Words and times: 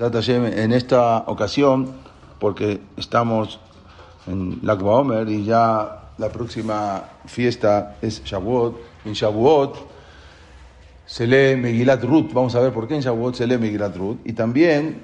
En 0.00 0.72
esta 0.72 1.24
ocasión, 1.26 1.92
porque 2.38 2.80
estamos 2.96 3.58
en 4.28 4.60
Lag 4.62 4.80
Omer 4.84 5.28
y 5.28 5.44
ya 5.44 6.12
la 6.18 6.28
próxima 6.28 7.02
fiesta 7.26 7.96
es 8.00 8.22
Shavuot, 8.22 8.78
en 9.04 9.12
Shavuot 9.14 9.76
se 11.04 11.26
lee 11.26 11.56
Megilat 11.56 12.04
Ruth, 12.04 12.32
vamos 12.32 12.54
a 12.54 12.60
ver 12.60 12.72
por 12.72 12.86
qué 12.86 12.94
en 12.94 13.00
Shavuot 13.00 13.34
se 13.34 13.44
lee 13.48 13.58
Megilat 13.58 13.96
Ruth, 13.96 14.18
y 14.24 14.34
también 14.34 15.02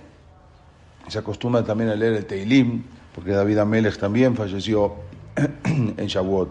se 1.08 1.18
acostumbra 1.18 1.64
también 1.64 1.90
a 1.90 1.96
leer 1.96 2.12
el 2.12 2.26
Teilim, 2.26 2.84
porque 3.16 3.32
David 3.32 3.58
Amelech 3.58 3.98
también 3.98 4.36
falleció 4.36 4.94
en 5.64 6.06
Shavuot. 6.06 6.50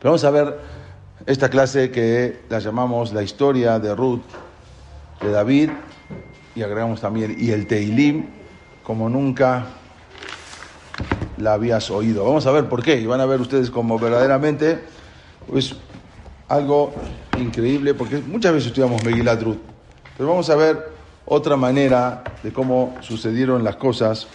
Pero 0.00 0.10
vamos 0.10 0.24
a 0.24 0.30
ver 0.32 0.58
esta 1.24 1.48
clase 1.48 1.92
que 1.92 2.40
la 2.48 2.58
llamamos 2.58 3.12
la 3.12 3.22
historia 3.22 3.78
de 3.78 3.94
Ruth, 3.94 4.22
de 5.20 5.30
David, 5.30 5.70
y 6.58 6.62
agregamos 6.64 7.00
también, 7.00 7.36
y 7.38 7.52
el 7.52 7.68
Teilim, 7.68 8.24
como 8.82 9.08
nunca 9.08 9.66
la 11.36 11.52
habías 11.52 11.88
oído. 11.88 12.24
Vamos 12.24 12.46
a 12.46 12.50
ver 12.50 12.68
por 12.68 12.82
qué, 12.82 12.96
y 12.96 13.06
van 13.06 13.20
a 13.20 13.26
ver 13.26 13.40
ustedes 13.40 13.70
como 13.70 13.96
verdaderamente 13.96 14.80
es 15.54 15.76
algo 16.48 16.92
increíble, 17.38 17.94
porque 17.94 18.18
muchas 18.18 18.52
veces 18.54 18.66
estudiamos 18.68 19.04
Megilat 19.04 19.40
Ruth, 19.40 19.58
pero 20.16 20.30
vamos 20.30 20.50
a 20.50 20.56
ver 20.56 20.90
otra 21.26 21.56
manera 21.56 22.24
de 22.42 22.52
cómo 22.52 22.96
sucedieron 23.02 23.62
las 23.62 23.76
cosas 23.76 24.26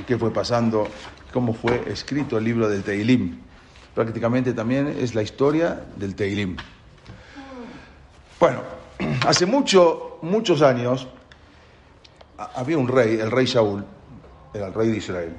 y 0.00 0.04
qué 0.04 0.16
fue 0.16 0.32
pasando, 0.32 0.86
cómo 1.32 1.54
fue 1.54 1.82
escrito 1.88 2.38
el 2.38 2.44
libro 2.44 2.68
del 2.68 2.84
Teilim. 2.84 3.40
Prácticamente 3.96 4.52
también 4.52 4.94
es 4.96 5.16
la 5.16 5.22
historia 5.22 5.82
del 5.96 6.14
Teilim. 6.14 6.56
Bueno, 8.38 8.60
hace 9.26 9.44
mucho, 9.44 10.18
muchos 10.22 10.62
años 10.62 11.08
había 12.54 12.78
un 12.78 12.88
rey, 12.88 13.18
el 13.20 13.30
rey 13.30 13.46
Saúl, 13.46 13.84
era 14.54 14.66
el 14.66 14.74
rey 14.74 14.90
de 14.90 14.96
Israel. 14.96 15.36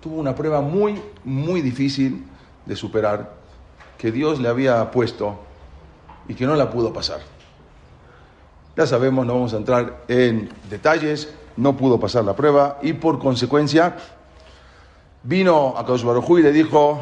Tuvo 0.00 0.16
una 0.16 0.34
prueba 0.34 0.60
muy, 0.60 1.00
muy 1.24 1.60
difícil 1.60 2.24
de 2.64 2.76
superar 2.76 3.34
que 3.98 4.12
Dios 4.12 4.40
le 4.40 4.48
había 4.48 4.90
puesto 4.90 5.38
y 6.28 6.34
que 6.34 6.46
no 6.46 6.54
la 6.54 6.70
pudo 6.70 6.92
pasar. 6.92 7.20
Ya 8.76 8.86
sabemos, 8.86 9.26
no 9.26 9.34
vamos 9.34 9.54
a 9.54 9.56
entrar 9.56 10.04
en 10.08 10.50
detalles, 10.68 11.32
no 11.56 11.76
pudo 11.76 11.98
pasar 11.98 12.24
la 12.24 12.36
prueba 12.36 12.78
y 12.82 12.92
por 12.92 13.18
consecuencia 13.18 13.96
vino 15.22 15.74
a 15.76 15.84
Kadosh 15.86 16.04
y 16.38 16.42
le 16.42 16.52
dijo 16.52 17.00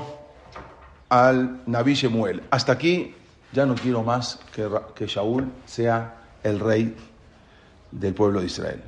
al 1.08 1.62
Naví 1.66 1.94
Shemuel, 1.94 2.42
hasta 2.50 2.72
aquí 2.72 3.14
ya 3.52 3.66
no 3.66 3.74
quiero 3.74 4.02
más 4.02 4.38
que, 4.54 4.68
que 4.94 5.06
Shaul 5.06 5.50
sea 5.66 6.22
el 6.42 6.60
rey 6.60 6.94
del 7.94 8.14
pueblo 8.14 8.40
de 8.40 8.46
Israel. 8.46 8.82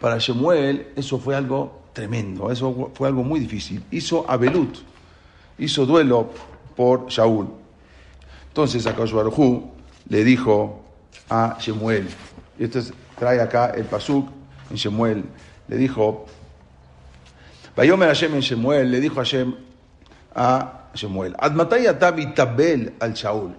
Para 0.00 0.18
Shemuel 0.18 0.92
eso 0.96 1.18
fue 1.18 1.34
algo 1.34 1.82
tremendo, 1.92 2.50
eso 2.50 2.90
fue 2.94 3.08
algo 3.08 3.22
muy 3.22 3.40
difícil. 3.40 3.82
Hizo 3.90 4.28
Abelut, 4.30 4.78
hizo 5.58 5.86
duelo 5.86 6.30
por 6.76 7.08
Shaul. 7.08 7.48
Entonces 8.48 8.86
a 8.86 8.92
Baruj 8.92 9.62
le 10.08 10.24
dijo 10.24 10.82
a 11.30 11.56
Shemuel, 11.58 12.08
y 12.58 12.64
esto 12.64 12.80
trae 13.18 13.40
acá 13.40 13.72
el 13.74 13.84
pasuk 13.84 14.28
en 14.70 14.76
Shemuel, 14.76 15.24
le 15.68 15.76
dijo, 15.76 16.26
Bayomer 17.74 18.08
Hashem 18.08 18.34
en 18.34 18.40
Shemuel, 18.40 18.90
le 18.90 19.00
dijo 19.00 19.16
Hashem 19.16 19.54
a 20.34 20.90
Shemuel, 20.94 21.34
tabel 22.34 22.92
al 23.00 23.14
Shaul. 23.14 23.54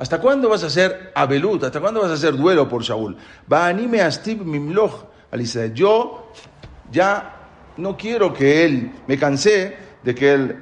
¿Hasta 0.00 0.18
cuándo 0.18 0.48
vas 0.48 0.64
a 0.64 0.68
hacer 0.68 1.12
abelut? 1.14 1.62
¿Hasta 1.62 1.78
cuándo 1.78 2.00
vas 2.00 2.10
a 2.10 2.14
hacer 2.14 2.34
duelo 2.34 2.66
por 2.66 2.82
Shaul? 2.82 3.14
Va 3.52 3.66
anime 3.66 4.00
a 4.00 4.10
Steve 4.10 4.42
Mimloch 4.42 5.04
al 5.30 5.42
Israel. 5.42 5.74
Yo 5.74 6.32
ya 6.90 7.36
no 7.76 7.98
quiero 7.98 8.32
que 8.32 8.64
él, 8.64 8.92
me 9.06 9.18
cansé 9.18 9.76
de 10.02 10.14
que 10.14 10.32
él, 10.32 10.56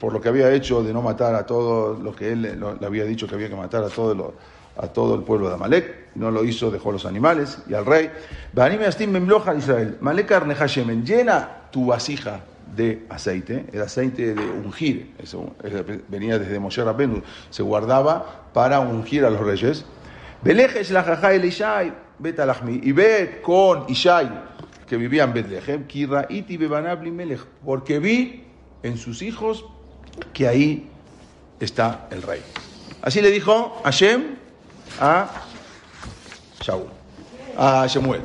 por 0.00 0.12
lo 0.12 0.20
que 0.20 0.28
había 0.28 0.52
hecho 0.52 0.82
de 0.82 0.92
no 0.92 1.02
matar 1.02 1.36
a 1.36 1.46
todos 1.46 2.00
los 2.00 2.16
que 2.16 2.32
él 2.32 2.42
le 2.42 2.84
había 2.84 3.04
dicho 3.04 3.28
que 3.28 3.36
había 3.36 3.48
que 3.48 3.54
matar 3.54 3.84
a 3.84 3.86
a 3.86 4.88
todo 4.88 5.14
el 5.14 5.22
pueblo 5.22 5.46
de 5.46 5.54
Amalek, 5.54 6.08
no 6.16 6.32
lo 6.32 6.44
hizo, 6.44 6.68
dejó 6.68 6.90
los 6.90 7.06
animales 7.06 7.58
y 7.68 7.74
al 7.74 7.86
rey. 7.86 8.10
Va 8.58 8.64
anime 8.64 8.86
a 8.86 8.92
Steve 8.92 9.12
Mimloch 9.12 9.46
al 9.46 9.58
Israel. 9.58 9.98
Malek 10.00 10.32
Arnehashemen, 10.32 11.06
llena 11.06 11.68
tu 11.70 11.86
vasija 11.86 12.40
de 12.76 13.06
aceite, 13.08 13.66
el 13.72 13.82
aceite 13.82 14.34
de 14.34 14.42
ungir, 14.42 15.14
eso 15.18 15.54
venía 16.08 16.38
desde 16.38 16.58
Moshe 16.58 16.82
Rabbeinu, 16.82 17.22
se 17.50 17.62
guardaba 17.62 18.48
para 18.52 18.80
ungir 18.80 19.24
a 19.24 19.30
los 19.30 19.40
reyes. 19.40 19.84
y 22.82 22.92
ve 22.92 23.40
con 23.42 23.84
Ishai, 23.88 24.30
que 24.86 24.96
vivía 24.96 25.24
en 25.24 25.32
Betlehem, 25.32 25.84
porque 27.64 27.98
vi 27.98 28.44
en 28.82 28.98
sus 28.98 29.22
hijos 29.22 29.64
que 30.32 30.46
ahí 30.46 30.88
está 31.60 32.08
el 32.10 32.22
rey. 32.22 32.42
Así 33.02 33.20
le 33.20 33.30
dijo 33.30 33.80
Hashem 33.84 34.36
a 35.00 35.28
Shaul, 36.60 36.86
a 37.56 37.86
Shemuel. 37.86 38.22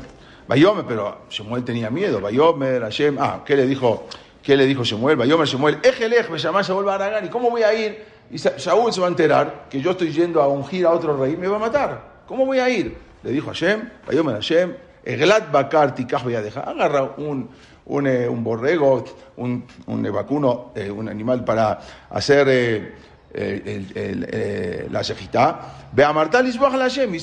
Bayomer, 0.47 0.85
pero 0.87 1.25
Shemuel 1.29 1.63
tenía 1.63 1.89
miedo. 1.89 2.19
Bayomer, 2.19 2.81
Hashem, 2.81 3.17
ah, 3.19 3.43
¿qué 3.45 3.55
le 3.55 3.67
dijo? 3.67 4.07
¿Qué 4.49 4.57
le 4.57 4.65
dijo 4.65 4.83
Shemuel? 4.83 5.15
Bayomer 5.15 5.45
Shemuel, 5.45 5.77
Ejelej, 5.83 6.27
me 6.31 6.39
llamás 6.39 6.67
Shaul 6.67 6.83
Baragán, 6.83 7.23
¿y 7.23 7.29
cómo 7.29 7.51
voy 7.51 7.61
a 7.61 7.71
ir? 7.71 8.03
Y 8.31 8.37
Shaul 8.37 8.91
se 8.91 8.99
va 8.99 9.05
a 9.05 9.09
enterar 9.11 9.67
que 9.69 9.79
yo 9.79 9.91
estoy 9.91 10.11
yendo 10.11 10.41
a 10.41 10.47
ungir 10.47 10.87
a 10.87 10.89
otro 10.89 11.15
rey, 11.15 11.37
me 11.37 11.47
va 11.47 11.57
a 11.57 11.59
matar. 11.59 12.23
¿Cómo 12.25 12.47
voy 12.47 12.57
a 12.57 12.67
ir? 12.67 12.97
Le 13.21 13.29
dijo 13.29 13.45
Hashem, 13.45 13.87
Bayomer 14.07 14.33
Hashem, 14.33 14.73
Eglat 15.05 15.51
Bakar 15.51 15.93
Tikaj 15.93 16.23
voy 16.23 16.33
a 16.33 16.41
dejar. 16.41 16.67
Agarra 16.67 17.03
un, 17.17 17.47
un, 17.85 18.07
eh, 18.07 18.27
un 18.27 18.43
borrego, 18.43 19.05
un, 19.37 19.65
un 19.85 20.11
vacuno, 20.11 20.71
eh, 20.73 20.89
un 20.89 21.07
animal 21.09 21.45
para 21.45 21.79
hacer 22.09 22.47
eh, 22.49 22.95
el, 23.31 23.91
el, 23.93 24.87
la 24.91 25.03
sejita. 25.03 25.91
Ve 25.91 26.03
a 26.03 26.11
Martal 26.11 26.47
y 26.47 26.57
Hashem. 26.57 27.13
Y 27.13 27.19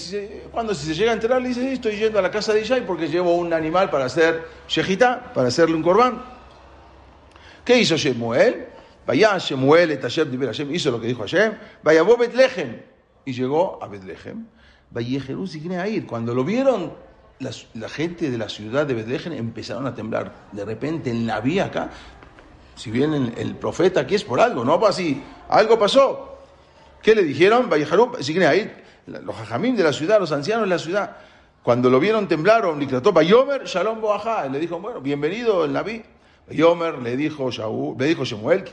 cuando 0.52 0.76
se 0.76 0.94
llega 0.94 1.10
a 1.10 1.14
enterar, 1.14 1.42
le 1.42 1.48
dice: 1.48 1.72
Estoy 1.72 1.96
yendo 1.96 2.20
a 2.20 2.22
la 2.22 2.30
casa 2.30 2.52
de 2.52 2.60
Ishai 2.60 2.86
porque 2.86 3.08
llevo 3.08 3.34
un 3.34 3.52
animal 3.52 3.90
para 3.90 4.04
hacer 4.04 4.44
sejita, 4.68 5.32
para 5.34 5.48
hacerle 5.48 5.74
un 5.74 5.82
corbán. 5.82 6.35
¿Qué 7.66 7.80
hizo 7.80 7.96
Shemuel? 7.96 8.68
Vaya 9.04 9.38
Shemuel, 9.38 9.90
et 9.90 10.00
Hashem, 10.00 10.40
Hashem, 10.40 10.72
hizo 10.72 10.92
lo 10.92 11.00
que 11.00 11.08
dijo 11.08 11.22
Hashem. 11.22 11.52
Vaya 11.82 12.04
Betlehem. 12.04 12.80
Y 13.24 13.32
llegó 13.32 13.82
a 13.82 13.88
Betlehem. 13.88 14.46
Vaya 14.92 15.20
Jerusalén 15.20 15.80
a 15.80 15.88
ir. 15.88 16.06
Cuando 16.06 16.32
lo 16.32 16.44
vieron, 16.44 16.92
la, 17.40 17.88
gente 17.88 18.30
de 18.30 18.38
la 18.38 18.48
ciudad 18.48 18.86
de 18.86 18.94
Betlehem 18.94 19.32
empezaron 19.32 19.84
a 19.84 19.94
temblar. 19.94 20.32
De 20.52 20.64
repente, 20.64 21.10
en 21.10 21.26
la 21.26 21.42
acá, 21.64 21.90
si 22.76 22.92
bien 22.92 23.34
el, 23.36 23.56
profeta 23.56 24.00
aquí 24.00 24.14
es 24.14 24.22
por 24.22 24.40
algo, 24.40 24.64
no 24.64 24.74
así, 24.86 25.20
algo 25.48 25.76
pasó. 25.76 26.38
¿Qué 27.02 27.16
le 27.16 27.24
dijeron? 27.24 27.68
Vaya 27.68 27.88
ahí. 28.48 28.72
Los 29.06 29.34
jajamín 29.34 29.74
de 29.76 29.82
la 29.82 29.92
ciudad, 29.92 30.20
los 30.20 30.30
ancianos 30.30 30.64
de 30.64 30.70
la 30.70 30.78
ciudad, 30.78 31.16
cuando 31.64 31.90
lo 31.90 31.98
vieron 31.98 32.28
temblaron, 32.28 32.80
y 32.80 32.86
trató 32.86 33.12
Bayomer, 33.12 33.64
Shalom 33.64 34.00
Boajá. 34.00 34.48
Le 34.48 34.60
dijo, 34.60 34.78
bueno, 34.78 35.00
bienvenido 35.00 35.64
el 35.64 35.72
Naví. 35.72 36.04
Yomer 36.50 36.98
le 36.98 37.16
dijo, 37.16 37.50
Shaul, 37.50 37.96
le 37.98 38.06
dijo 38.06 38.24
Shemuel, 38.24 38.64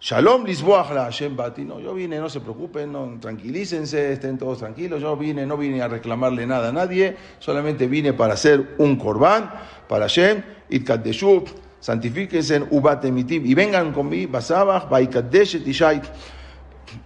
Shalom 0.00 0.44
Lisboach 0.44 0.92
la 0.92 1.04
Hashem 1.04 1.36
Bati. 1.36 1.64
No, 1.64 1.80
yo 1.80 1.92
vine, 1.92 2.20
no 2.20 2.28
se 2.28 2.40
preocupen, 2.40 2.92
no, 2.92 3.18
tranquilícense, 3.20 4.12
estén 4.12 4.38
todos 4.38 4.58
tranquilos. 4.58 5.00
Yo 5.00 5.16
vine, 5.16 5.44
no 5.44 5.56
vine 5.56 5.82
a 5.82 5.88
reclamarle 5.88 6.46
nada 6.46 6.68
a 6.68 6.72
nadie, 6.72 7.16
solamente 7.40 7.88
vine 7.88 8.12
para 8.12 8.34
hacer 8.34 8.76
un 8.78 8.96
corbán 8.96 9.50
para 9.88 10.04
Hashem, 10.04 10.42
Itkadeshu, 10.70 11.44
santifíquense, 11.80 12.62
Ubatemitim, 12.70 13.44
y 13.44 13.54
vengan 13.54 13.92
conmigo, 13.92 14.30
Basabach, 14.30 14.88
Baikadeshet 14.88 15.66
Ishai, 15.66 16.00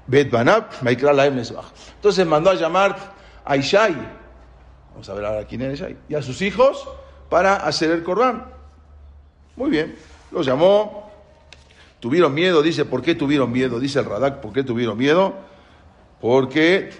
Bet 0.07 0.31
Banab, 0.31 0.67
Baikra 0.83 1.13
Entonces 1.27 2.27
mandó 2.27 2.51
a 2.51 2.55
llamar 2.55 3.15
a 3.43 3.57
Ishai, 3.57 3.97
vamos 4.91 5.09
a 5.09 5.15
ver 5.15 5.25
ahora 5.25 5.47
quién 5.47 5.63
es 5.63 5.81
Ishai, 5.81 5.97
y 6.11 6.15
a 6.15 6.21
sus 6.21 6.43
hijos 6.43 6.87
para 7.31 7.57
hacer 7.57 7.91
el 7.91 8.03
corbán. 8.03 8.62
Muy 9.57 9.71
bien, 9.71 9.95
los 10.31 10.47
llamó, 10.47 11.11
tuvieron 12.01 12.35
miedo, 12.35 12.63
dice, 12.63 12.85
¿por 12.85 13.03
qué 13.03 13.15
tuvieron 13.15 13.53
miedo? 13.53 13.79
Dice 13.79 13.99
el 13.99 14.07
Radak, 14.07 14.41
¿por 14.41 14.53
qué 14.53 14.63
tuvieron 14.63 14.97
miedo? 14.97 15.35
Porque 16.21 16.91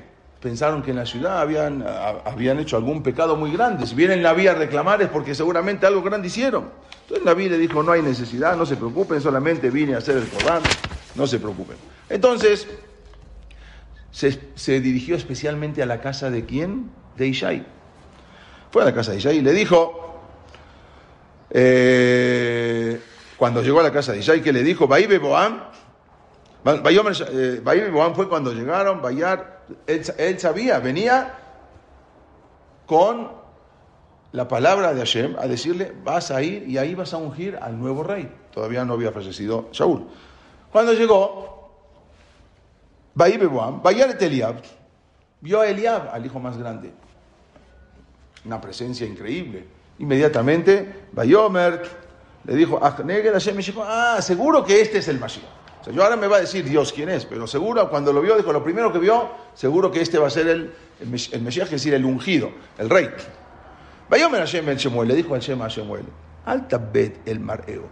pensaron 0.41 0.83
que 0.83 0.91
en 0.91 0.97
la 0.97 1.07
ciudad 1.07 1.41
habían, 1.41 1.85
habían 2.25 2.59
hecho 2.59 2.77
algún 2.77 3.03
pecado 3.03 3.37
muy 3.37 3.53
grande. 3.53 3.87
Si 3.87 3.95
vienen 3.95 4.23
la 4.23 4.35
vía 4.35 4.51
a 4.51 4.55
reclamar 4.55 5.01
es 5.01 5.09
porque 5.09 5.35
seguramente 5.35 5.87
algo 5.87 6.03
grande 6.03 6.27
hicieron. 6.27 6.71
Entonces 7.03 7.25
Naví 7.25 7.49
le 7.49 7.59
dijo, 7.59 7.83
no 7.83 7.93
hay 7.93 8.03
necesidad, 8.03 8.57
no 8.57 8.67
se 8.67 8.77
preocupen, 8.77 9.21
solamente 9.21 9.71
vine 9.71 9.95
a 9.95 9.99
hacer 9.99 10.17
el 10.17 10.29
Corán, 10.29 10.63
no 11.15 11.27
se 11.27 11.39
preocupen. 11.39 11.77
Entonces, 12.09 12.69
se, 14.11 14.39
se, 14.55 14.81
dirigió 14.81 15.17
especialmente 15.17 15.83
a 15.83 15.87
la 15.87 16.01
casa 16.01 16.31
de 16.31 16.45
quién? 16.45 16.91
De 17.17 17.29
Ishai. 17.29 17.65
Fue 18.71 18.83
a 18.83 18.85
la 18.85 18.95
casa 18.95 19.13
de 19.13 19.19
Ishai 19.19 19.39
y 19.39 19.43
le 19.43 19.53
dijo, 19.53 20.12
eh, 21.55 23.01
cuando 23.37 23.63
llegó 23.63 23.81
a 23.81 23.83
la 23.83 23.93
casa 23.93 24.13
de 24.13 24.21
Ishai, 24.21 24.43
que 24.43 24.53
le 24.53 24.63
dijo, 24.63 24.87
Baíbe 24.87 25.19
Boam, 25.19 25.61
eh, 26.65 27.91
Boam 27.93 28.15
fue 28.15 28.29
cuando 28.29 28.53
llegaron, 28.53 29.03
Bayar, 29.03 29.65
él, 29.87 30.39
sabía, 30.39 30.79
venía 30.79 31.35
con 32.87 33.31
la 34.33 34.49
palabra 34.49 34.95
de 34.95 35.01
Hashem 35.01 35.37
a 35.39 35.47
decirle, 35.47 35.93
vas 36.05 36.31
a 36.31 36.43
ir 36.43 36.69
y 36.69 36.79
ahí 36.79 36.95
vas 36.95 37.13
a 37.13 37.19
ungir 37.19 37.59
al 37.61 37.79
nuevo 37.79 38.03
rey. 38.03 38.33
Todavía 38.53 38.85
no 38.85 38.95
había 38.95 39.13
fallecido 39.13 39.69
Shaul. 39.73 40.07
Cuando 40.71 40.95
llegó, 40.95 41.53
Bahí 43.15 43.37
Bebuam, 43.37 43.83
Eliab, 43.85 44.63
vio 45.43 45.61
a 45.61 45.69
Eliab, 45.69 46.09
al 46.15 46.25
hijo 46.25 46.41
más 46.41 46.57
grande. 46.57 46.93
Una 48.47 48.61
presencia 48.61 49.07
increíble. 49.07 49.82
Inmediatamente, 50.03 51.07
Bayomer 51.13 51.81
le 52.45 52.57
dijo, 52.57 52.81
ah, 52.83 54.19
seguro 54.21 54.65
que 54.65 54.81
este 54.81 54.99
es 54.99 55.07
el 55.07 55.21
Mashiach. 55.21 55.45
O 55.81 55.85
sea, 55.85 55.93
yo 55.93 56.03
ahora 56.03 56.17
me 56.17 56.27
va 56.27 56.39
a 56.39 56.41
decir 56.41 56.65
Dios 56.65 56.93
quién 56.93 57.09
es, 57.09 57.25
pero 57.25 57.47
seguro 57.47 57.89
cuando 57.89 58.13
lo 58.13 58.21
vio, 58.21 58.37
dijo, 58.37 58.53
lo 58.53 58.65
primero 58.65 58.93
que 58.93 58.99
vio, 58.99 59.31
seguro 59.55 59.93
que 59.93 60.01
este 60.01 60.19
va 60.19 60.27
a 60.27 60.31
ser 60.31 60.49
el, 60.49 60.75
el, 61.01 61.07
Mesías, 61.09 61.67
es 61.67 61.71
decir, 61.71 61.95
el 61.95 62.05
ungido, 62.05 62.51
el 62.79 62.91
rey. 62.91 63.11
Vayomer 64.11 64.41
Hashem 64.41 64.69
el 64.71 64.77
Shemuel, 64.77 65.07
le 65.07 65.15
dijo 65.15 65.35
Hashem 65.35 65.63
a 65.63 65.69
Shemuel, 65.69 66.05
alta 66.47 66.79
bet 66.79 67.21
el 67.25 67.39
mareo, 67.39 67.85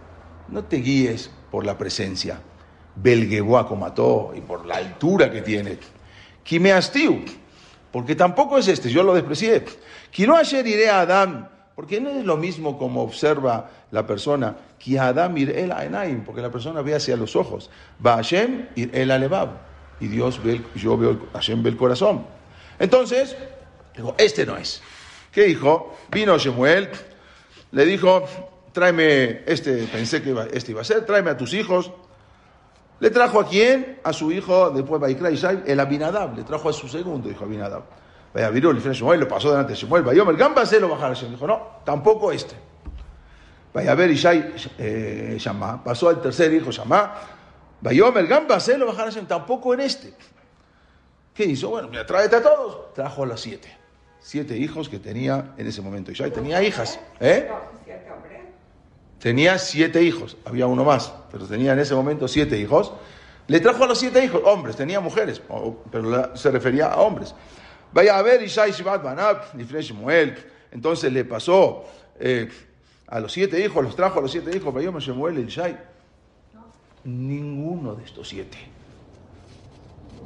no 0.49 0.65
te 0.65 0.79
guíes 0.79 1.31
por 1.49 1.65
la 1.65 1.79
presencia, 1.79 2.41
Belgeboa 2.97 3.69
mató 3.77 4.33
y 4.35 4.41
por 4.41 4.67
la 4.67 4.79
altura 4.79 5.31
que 5.31 5.43
tiene. 5.43 5.79
Kimeastiu, 6.43 7.25
porque 7.93 8.17
tampoco 8.17 8.59
es 8.59 8.67
este, 8.67 8.91
yo 8.91 9.05
lo 9.05 9.15
desprecié. 9.15 9.65
Quiero 10.13 10.35
ayer 10.35 10.67
iré 10.67 10.91
a 10.91 11.03
Adán 11.03 11.60
porque 11.81 11.99
no 11.99 12.11
es 12.11 12.27
lo 12.27 12.37
mismo 12.37 12.77
como 12.77 13.01
observa 13.01 13.71
la 13.91 14.07
persona, 14.07 14.55
el 14.85 16.23
porque 16.27 16.43
la 16.43 16.51
persona 16.51 16.83
ve 16.83 16.95
hacia 16.95 17.17
los 17.17 17.37
ojos. 17.37 17.71
Va 18.05 18.17
Hashem 18.17 18.67
el 18.77 19.11
alebab. 19.11 19.49
Y 19.99 20.09
Dios 20.09 20.45
ve, 20.45 20.61
yo 20.75 20.99
veo, 20.99 21.29
Hashem 21.33 21.63
ve 21.63 21.71
el 21.71 21.79
corazón. 21.79 22.27
Entonces, 22.79 23.35
digo, 23.97 24.15
este 24.19 24.45
no 24.45 24.59
es. 24.59 24.83
¿Qué 25.33 25.45
dijo? 25.45 25.97
Vino 26.11 26.37
Shemuel, 26.37 26.91
le 27.73 27.87
dijo, 27.87 28.25
tráeme, 28.73 29.45
este, 29.47 29.85
pensé 29.85 30.21
que 30.21 30.37
este 30.53 30.73
iba 30.73 30.83
a 30.83 30.85
ser, 30.85 31.07
tráeme 31.07 31.31
a 31.31 31.39
tus 31.39 31.55
hijos. 31.55 31.91
Le 32.99 33.09
trajo 33.09 33.41
a 33.41 33.49
quién? 33.49 34.01
A 34.05 34.13
su 34.13 34.31
hijo, 34.31 34.69
después 34.69 35.01
Baikra 35.01 35.31
Isai, 35.31 35.63
el 35.67 35.81
Abinadab, 35.81 36.37
le 36.37 36.45
trajo 36.45 36.69
a 36.69 36.75
su 36.75 36.89
segundo 36.89 37.31
hijo 37.31 37.45
Abinadab. 37.45 37.85
Vaya, 38.33 38.51
viró 38.51 38.71
el 38.71 38.81
Shemuel, 38.81 39.21
lo 39.21 39.29
pasó 39.29 39.51
delante 39.51 39.73
de 39.73 39.79
Shemuel. 39.79 40.03
Vaya, 40.03 40.23
el 40.23 40.81
lo 40.81 40.89
bajar. 40.89 41.17
Dijo, 41.17 41.47
no, 41.47 41.81
tampoco 41.85 42.31
este. 42.31 42.55
Vaya 43.73 43.93
a 43.93 43.95
ver, 43.95 44.11
Ishai 44.11 44.55
eh, 44.79 45.39
pasó 45.85 46.09
al 46.09 46.21
tercer 46.21 46.53
hijo 46.53 46.71
Shamá. 46.71 47.15
Vaya, 47.81 48.09
el 48.09 48.27
gamba 48.27 48.61
se 48.61 48.79
lo 48.79 48.87
bajar. 48.87 49.13
Tampoco 49.27 49.75
en 49.75 49.81
este. 49.81 50.15
¿Qué 51.35 51.45
hizo? 51.45 51.71
Bueno, 51.71 51.89
mira, 51.89 52.07
tráete 52.07 52.37
a 52.37 52.43
todos. 52.43 52.95
Trajo 52.95 53.23
a 53.25 53.27
los 53.27 53.41
siete. 53.41 53.77
Siete 54.21 54.57
hijos 54.57 54.89
que 54.89 54.99
tenía 54.99 55.55
en 55.57 55.67
ese 55.67 55.81
momento. 55.83 56.13
Ishai 56.13 56.31
tenía 56.31 56.63
hijas. 56.63 57.01
¿eh? 57.19 57.51
Tenía 59.19 59.59
siete 59.59 60.03
hijos. 60.03 60.37
Había 60.45 60.67
uno 60.67 60.85
más, 60.85 61.13
pero 61.31 61.47
tenía 61.47 61.73
en 61.73 61.79
ese 61.79 61.95
momento 61.95 62.29
siete 62.29 62.59
hijos. 62.59 62.93
Le 63.51 63.59
trajo 63.59 63.83
a 63.83 63.89
los 63.89 63.99
siete 63.99 64.25
hijos, 64.25 64.43
hombres, 64.45 64.77
tenía 64.77 65.01
mujeres, 65.01 65.43
pero 65.91 66.37
se 66.37 66.53
refería 66.53 66.87
a 66.87 67.01
hombres. 67.01 67.35
Vaya 67.93 68.17
a 68.17 68.23
ver 68.23 68.43
Ishai 68.43 68.73
Shivat 68.73 69.03
Banab, 69.03 69.57
Shemuel. 69.57 70.37
Entonces 70.71 71.13
le 71.13 71.25
pasó 71.25 71.85
eh, 72.19 72.49
a 73.09 73.19
los 73.19 73.33
siete 73.33 73.65
hijos, 73.65 73.83
los 73.83 73.97
trajo 73.97 74.21
a 74.21 74.23
los 74.23 74.31
siete 74.31 74.57
hijos, 74.57 74.73
Vaya 74.73 74.91
Shemuel 74.99 75.39
y 75.39 75.43
Ishai. 75.43 75.77
Ninguno 77.05 77.95
de 77.95 78.05
estos 78.05 78.29
siete. 78.29 78.59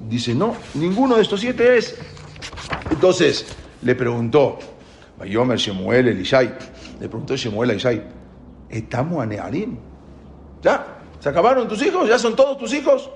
Dice, 0.08 0.34
no, 0.34 0.56
ninguno 0.74 1.16
de 1.16 1.22
estos 1.22 1.40
siete 1.40 1.78
es. 1.78 1.96
Entonces 2.90 3.46
le 3.82 3.94
preguntó, 3.94 4.58
Vayomer 5.18 5.56
Shemuel 5.56 6.08
el 6.08 6.20
Ishai, 6.20 6.54
le 7.00 7.08
preguntó 7.08 7.36
Shemuel 7.36 7.70
a 7.70 7.74
Ishai, 7.74 8.02
¿estamos 8.68 9.22
a 9.22 9.26
Nearim? 9.26 9.78
¿Ya? 10.62 10.98
¿Se 11.20 11.28
acabaron 11.28 11.68
tus 11.68 11.80
hijos? 11.82 12.08
¿Ya 12.08 12.18
son 12.18 12.36
todos 12.36 12.58
tus 12.58 12.74
hijos? 12.74 13.08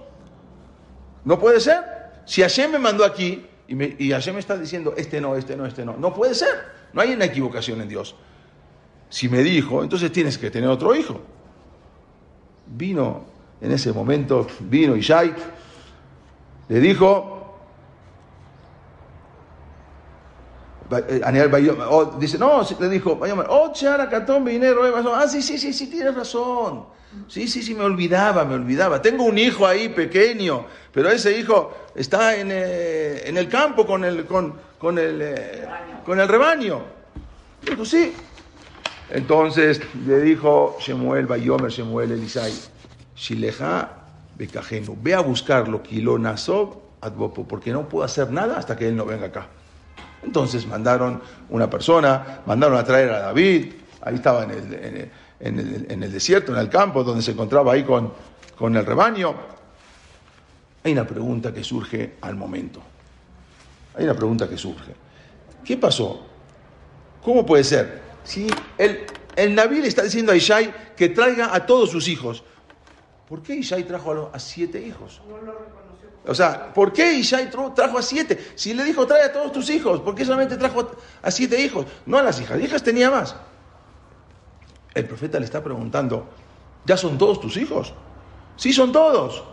No 1.24 1.38
puede 1.38 1.60
ser. 1.60 1.82
Si 2.24 2.40
Hashem 2.42 2.72
me 2.72 2.78
mandó 2.78 3.04
aquí, 3.04 3.44
y, 3.68 3.74
me, 3.74 3.94
y 3.98 4.10
Hashem 4.10 4.34
me 4.34 4.40
está 4.40 4.56
diciendo, 4.56 4.94
este 4.96 5.20
no, 5.20 5.36
este 5.36 5.56
no, 5.56 5.66
este 5.66 5.84
no. 5.84 5.96
No 5.96 6.14
puede 6.14 6.34
ser. 6.34 6.48
No 6.94 7.02
hay 7.02 7.12
una 7.12 7.26
equivocación 7.26 7.80
en 7.82 7.88
Dios. 7.88 8.16
Si 9.10 9.28
me 9.28 9.42
dijo, 9.42 9.82
entonces 9.82 10.10
tienes 10.10 10.38
que 10.38 10.50
tener 10.50 10.68
otro 10.70 10.94
hijo. 10.94 11.20
Vino 12.66 13.26
en 13.60 13.72
ese 13.72 13.92
momento, 13.92 14.46
vino 14.60 14.96
Ishai, 14.96 15.34
le 16.68 16.80
dijo, 16.80 17.58
eh, 20.90 21.20
oh, 21.90 22.16
dice, 22.18 22.38
no, 22.38 22.62
le 22.80 22.88
dijo, 22.88 23.18
oh, 23.20 23.72
ah, 25.14 25.28
sí, 25.28 25.42
sí, 25.42 25.58
sí, 25.58 25.72
sí, 25.72 25.86
tienes 25.88 26.14
razón. 26.14 26.86
Sí, 27.26 27.48
sí, 27.48 27.62
sí, 27.62 27.74
me 27.74 27.84
olvidaba, 27.84 28.44
me 28.44 28.54
olvidaba. 28.54 29.00
Tengo 29.00 29.24
un 29.24 29.38
hijo 29.38 29.66
ahí 29.66 29.88
pequeño, 29.88 30.66
pero 30.98 31.12
ese 31.12 31.38
hijo 31.38 31.72
está 31.94 32.34
en, 32.34 32.48
eh, 32.50 33.22
el 33.24 33.48
campo 33.48 33.86
con 33.86 34.04
el, 34.04 34.24
con, 34.24 34.54
con 34.80 34.98
el, 34.98 35.22
eh, 35.22 35.64
con 36.04 36.18
el 36.18 36.26
rebaño. 36.26 36.80
Dijo, 37.62 37.84
sí. 37.84 38.12
Entonces 39.08 39.80
le 40.04 40.18
dijo 40.18 40.76
Shemuel, 40.80 41.26
Bayomer, 41.26 41.70
Shemuel, 41.70 42.10
Elisai, 42.10 42.52
Shileja, 43.14 43.90
Bekajenu, 44.36 44.98
ve 45.00 45.14
a 45.14 45.20
buscarlo, 45.20 45.84
Kilonasov, 45.84 46.78
Adbopo, 47.00 47.46
porque 47.46 47.70
no 47.70 47.88
puedo 47.88 48.04
hacer 48.04 48.32
nada 48.32 48.58
hasta 48.58 48.74
que 48.76 48.88
él 48.88 48.96
no 48.96 49.04
venga 49.04 49.26
acá. 49.26 49.46
Entonces 50.24 50.66
mandaron 50.66 51.22
una 51.48 51.70
persona, 51.70 52.40
mandaron 52.44 52.76
a 52.76 52.82
traer 52.82 53.10
a 53.10 53.20
David, 53.20 53.72
ahí 54.00 54.16
estaba 54.16 54.42
en 54.42 54.50
el 54.50 55.10
en 55.38 56.02
el, 56.02 56.10
desierto, 56.10 56.52
en 56.52 56.58
el 56.58 56.68
campo, 56.68 57.04
donde 57.04 57.22
se 57.22 57.30
encontraba 57.30 57.74
ahí 57.74 57.84
con, 57.84 58.12
con 58.56 58.76
el 58.76 58.84
rebaño. 58.84 59.57
Hay 60.84 60.92
una 60.92 61.06
pregunta 61.06 61.52
que 61.52 61.64
surge 61.64 62.16
al 62.20 62.36
momento. 62.36 62.80
Hay 63.96 64.04
una 64.04 64.14
pregunta 64.14 64.48
que 64.48 64.56
surge. 64.56 64.94
¿Qué 65.64 65.76
pasó? 65.76 66.20
¿Cómo 67.22 67.44
puede 67.44 67.64
ser? 67.64 68.00
Si 68.24 68.46
el, 68.76 69.00
el 69.34 69.54
Nabil 69.54 69.84
está 69.84 70.02
diciendo 70.02 70.32
a 70.32 70.36
Ishai 70.36 70.94
que 70.96 71.08
traiga 71.08 71.54
a 71.54 71.66
todos 71.66 71.90
sus 71.90 72.08
hijos, 72.08 72.44
¿por 73.28 73.42
qué 73.42 73.54
Ishai 73.56 73.84
trajo 73.84 74.30
a, 74.32 74.38
siete 74.38 74.80
hijos? 74.80 75.20
O 76.26 76.34
sea, 76.34 76.72
¿por 76.72 76.92
qué 76.92 77.14
Ishai 77.14 77.50
trajo 77.50 77.98
a 77.98 78.02
siete? 78.02 78.52
Si 78.54 78.74
le 78.74 78.84
dijo 78.84 79.06
trae 79.06 79.24
a 79.24 79.32
todos 79.32 79.52
tus 79.52 79.70
hijos, 79.70 80.00
¿por 80.00 80.14
qué 80.14 80.24
solamente 80.24 80.56
trajo 80.56 80.90
a 81.22 81.30
siete 81.30 81.60
hijos? 81.60 81.86
No 82.06 82.18
a 82.18 82.22
las 82.22 82.40
hijas, 82.40 82.60
hijas 82.60 82.82
tenía 82.82 83.10
más. 83.10 83.34
El 84.94 85.06
profeta 85.06 85.38
le 85.38 85.44
está 85.44 85.62
preguntando, 85.62 86.28
¿ya 86.84 86.96
son 86.96 87.18
todos 87.18 87.40
tus 87.40 87.56
hijos? 87.56 87.92
Sí, 88.56 88.72
son 88.72 88.92
todos. 88.92 89.44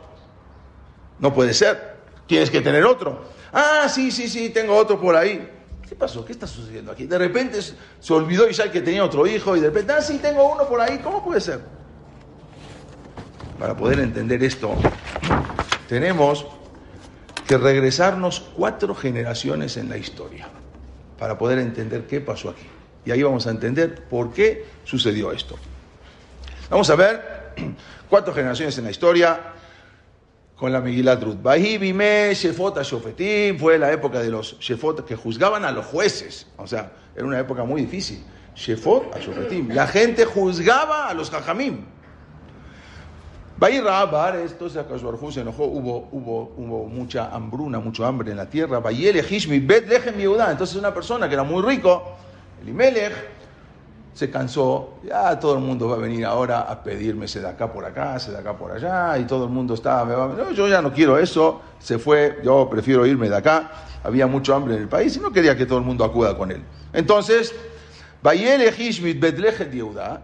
No 1.20 1.34
puede 1.34 1.54
ser. 1.54 1.96
Tienes 2.28 2.50
que 2.50 2.62
tener 2.62 2.84
otro. 2.86 3.26
Ah, 3.54 3.88
sí, 3.90 4.12
sí, 4.12 4.28
sí, 4.28 4.50
tengo 4.50 4.76
otro 4.76 5.00
por 5.00 5.16
ahí. 5.16 5.50
¿Qué 5.88 5.96
pasó? 5.96 6.26
¿Qué 6.26 6.32
está 6.32 6.48
sucediendo 6.48 6.92
aquí? 6.92 7.06
De 7.06 7.18
repente 7.18 7.60
se 7.62 8.14
olvidó 8.14 8.50
Isaac 8.50 8.72
que 8.72 8.82
tenía 8.82 9.04
otro 9.04 9.28
hijo 9.28 9.56
y 9.56 9.60
de 9.60 9.68
repente, 9.68 9.94
ah, 9.94 10.02
sí, 10.02 10.18
tengo 10.18 10.52
uno 10.52 10.68
por 10.68 10.82
ahí. 10.82 11.00
¿Cómo 11.00 11.24
puede 11.24 11.40
ser? 11.40 11.62
Para 13.60 13.78
poder 13.78 14.00
entender 14.00 14.44
esto, 14.44 14.76
tenemos 15.88 16.46
que 17.48 17.58
regresarnos 17.58 18.40
cuatro 18.40 18.96
generaciones 18.96 19.78
en 19.78 19.88
la 19.88 19.98
historia 19.98 20.48
para 21.20 21.38
poder 21.38 21.60
entender 21.60 22.08
qué 22.08 22.20
pasó 22.20 22.50
aquí. 22.50 22.68
Y 23.06 23.12
ahí 23.12 23.22
vamos 23.22 23.46
a 23.46 23.52
entender 23.52 24.04
por 24.10 24.34
qué 24.34 24.66
sucedió 24.84 25.32
esto. 25.32 25.56
Vamos 26.70 26.90
a 26.90 26.96
ver 26.96 27.54
cuatro 28.10 28.34
generaciones 28.34 28.78
en 28.80 28.86
la 28.86 28.92
historia 28.92 29.54
con 30.56 30.72
la 30.72 30.82
Megilat 30.82 31.22
Ruth. 31.22 31.38
Shefot, 31.44 32.82
Shofetim, 32.82 33.58
fue 33.58 33.78
la 33.78 33.92
época 33.92 34.20
de 34.20 34.30
los 34.30 34.58
Shefot 34.60 35.06
que 35.06 35.16
juzgaban 35.16 35.66
a 35.66 35.72
los 35.72 35.86
jueces. 35.86 36.48
O 36.58 36.68
sea, 36.68 36.92
era 37.16 37.26
una 37.26 37.40
época 37.40 37.64
muy 37.64 37.82
difícil. 37.82 38.24
Shefot, 38.56 39.18
Shofetim. 39.20 39.70
La 39.70 39.88
gente 39.88 40.26
juzgaba 40.26 41.10
a 41.10 41.14
los 41.14 41.30
Jajamim. 41.30 41.86
Bayirra 43.58 44.06
Bar, 44.06 44.36
entonces 44.36 44.84
se 45.32 45.40
enojó, 45.40 45.64
hubo, 45.64 46.10
hubo, 46.12 46.54
hubo 46.58 46.88
mucha 46.88 47.34
hambruna, 47.34 47.80
mucho 47.80 48.06
hambre 48.06 48.32
en 48.32 48.38
la 48.38 48.50
tierra. 48.50 48.82
Entonces 50.52 50.76
una 50.76 50.94
persona 50.94 51.30
que 51.30 51.36
era 51.36 51.44
muy 51.44 51.64
rico, 51.64 52.18
Elimelech 52.62 53.14
se 54.16 54.32
cansó, 54.32 54.94
ya 55.04 55.38
todo 55.38 55.56
el 55.56 55.60
mundo 55.60 55.90
va 55.90 55.96
a 55.96 56.00
venir 56.00 56.26
ahora 56.26 56.62
a 56.62 56.82
pedirme 56.82 57.28
se 57.28 57.42
de 57.42 57.50
acá 57.50 57.72
por 57.72 57.84
acá, 57.84 58.18
se 58.18 58.32
de 58.32 58.38
acá 58.38 58.58
por 58.58 58.72
allá, 58.72 59.18
y 59.20 59.26
todo 59.26 59.44
el 59.44 59.50
mundo 59.50 59.74
está, 59.74 60.08
yo 60.54 60.70
ya 60.70 60.82
no 60.82 60.94
quiero 60.94 61.20
eso, 61.20 61.62
se 61.80 62.00
fue, 62.00 62.40
yo 62.42 62.70
prefiero 62.70 63.06
irme 63.06 63.28
de 63.30 63.36
acá, 63.36 63.70
había 64.06 64.26
mucho 64.26 64.56
hambre 64.56 64.76
en 64.76 64.84
el 64.84 64.88
país 64.88 65.18
y 65.18 65.20
no 65.20 65.34
quería 65.34 65.58
que 65.58 65.66
todo 65.66 65.80
el 65.80 65.84
mundo 65.84 66.06
acuda 66.06 66.38
con 66.38 66.50
él. 66.50 66.64
Entonces, 66.94 67.54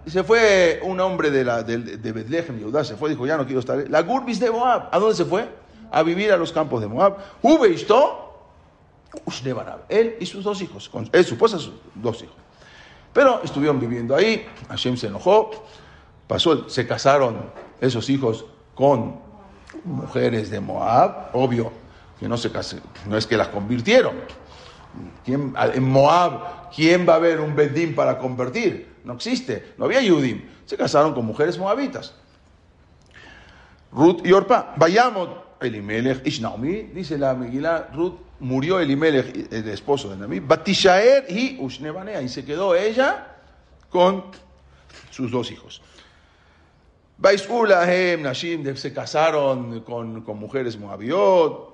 y 0.05 0.09
se 0.09 0.23
fue 0.23 0.79
un 0.83 0.99
hombre 1.01 1.29
de, 1.29 1.43
de, 1.43 1.77
de 1.97 2.11
Betlehem, 2.13 2.59
Yehuda, 2.59 2.85
se 2.85 2.95
fue, 2.95 3.09
dijo, 3.09 3.27
ya 3.27 3.35
no 3.35 3.43
quiero 3.43 3.59
estar. 3.59 3.89
La 3.89 4.03
Gurbis 4.03 4.39
de 4.39 4.49
Moab, 4.49 4.87
¿a 4.89 4.99
dónde 4.99 5.15
se 5.15 5.25
fue? 5.25 5.49
A 5.91 6.01
vivir 6.01 6.31
a 6.31 6.37
los 6.37 6.53
campos 6.53 6.79
de 6.79 6.87
Moab. 6.87 7.17
Él 9.89 10.15
y 10.21 10.25
sus 10.25 10.45
dos 10.45 10.61
hijos, 10.61 10.87
con, 10.87 11.09
él, 11.11 11.25
su 11.25 11.33
esposa, 11.33 11.59
sus 11.59 11.73
dos 11.93 12.23
hijos. 12.23 12.40
Pero 13.13 13.41
estuvieron 13.43 13.79
viviendo 13.79 14.15
ahí, 14.15 14.45
Hashem 14.69 14.95
se 14.95 15.07
enojó, 15.07 15.51
pasó, 16.27 16.69
se 16.69 16.87
casaron 16.87 17.37
esos 17.81 18.09
hijos 18.09 18.45
con 18.75 19.19
mujeres 19.83 20.49
de 20.49 20.59
Moab, 20.59 21.29
obvio 21.33 21.71
que 22.19 22.29
no, 22.29 22.37
se 22.37 22.51
no 23.07 23.17
es 23.17 23.25
que 23.25 23.35
las 23.35 23.49
convirtieron. 23.49 24.13
¿Quién, 25.25 25.53
en 25.57 25.83
Moab, 25.83 26.69
¿quién 26.73 27.07
va 27.07 27.15
a 27.15 27.19
ver 27.19 27.39
un 27.39 27.55
Bedín 27.55 27.95
para 27.95 28.17
convertir? 28.17 28.95
No 29.03 29.13
existe, 29.13 29.73
no 29.77 29.85
había 29.85 30.01
Yudim. 30.01 30.43
Se 30.65 30.77
casaron 30.77 31.13
con 31.13 31.25
mujeres 31.25 31.57
moabitas. 31.57 32.13
Ruth 33.91 34.21
y 34.23 34.31
Orpa, 34.31 34.73
vayamos, 34.77 35.29
Elimelech 35.59 36.25
y 36.25 36.41
Naomi, 36.41 36.83
dice 36.93 37.17
la 37.17 37.33
Megilá, 37.33 37.89
Ruth 37.93 38.15
murió 38.41 38.79
Elimelech, 38.79 39.51
el 39.51 39.69
esposo 39.69 40.09
de 40.09 40.17
Naomi, 40.17 40.39
Batishaer 40.39 41.25
y 41.29 41.57
Ushnebanea, 41.59 42.21
y 42.21 42.29
se 42.29 42.43
quedó 42.43 42.75
ella 42.75 43.37
con 43.89 44.25
sus 45.09 45.31
dos 45.31 45.51
hijos. 45.51 45.81
Nashim, 48.19 48.75
se 48.75 48.93
casaron 48.93 49.81
con, 49.81 50.21
con 50.21 50.39
mujeres 50.39 50.77
moabiot, 50.77 51.71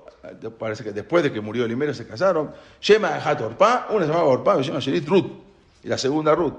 parece 0.58 0.84
que 0.84 0.92
después 0.92 1.22
de 1.22 1.32
que 1.32 1.40
murió 1.40 1.64
Elimelech 1.64 1.94
se 1.94 2.06
casaron. 2.06 2.52
Shema 2.80 3.16
Hat 3.16 3.40
Orpa, 3.40 3.86
una 3.90 4.04
se 4.04 4.12
llamaba 4.12 4.28
Orpa, 4.28 4.60
y 5.82 5.88
la 5.88 5.98
segunda 5.98 6.34
Ruth. 6.34 6.54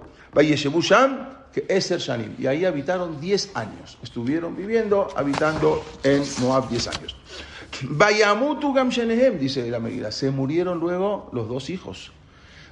Que 1.53 1.65
es. 1.67 2.11
Y 2.37 2.47
ahí 2.47 2.65
habitaron 2.65 3.19
10 3.19 3.55
años. 3.55 3.97
Estuvieron 4.03 4.55
viviendo, 4.55 5.07
habitando 5.15 5.83
en 6.03 6.23
Moab 6.39 6.69
10 6.69 6.87
años. 6.87 7.15
Vayamutu 7.83 8.73
Gamshenehem, 8.73 9.37
dice 9.37 9.69
la 9.69 9.79
Megillah. 9.79 10.11
Se 10.11 10.31
murieron 10.31 10.79
luego 10.79 11.29
los 11.33 11.47
dos 11.47 11.69
hijos. 11.69 12.11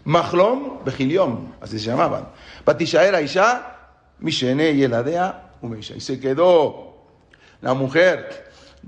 Mahlom, 0.03 0.83
Bejiliom, 0.85 1.53
así 1.61 1.79
se 1.79 1.87
llamaban. 1.87 2.29
Batishaer 2.65 3.21
Isha, 3.23 3.75
Mishene 4.19 4.71
y 4.71 4.83
Eladea, 4.83 5.51
Umeisha. 5.61 5.95
Y 5.95 6.01
se 6.01 6.19
quedó 6.19 6.95
la 7.61 7.73
mujer 7.73 8.47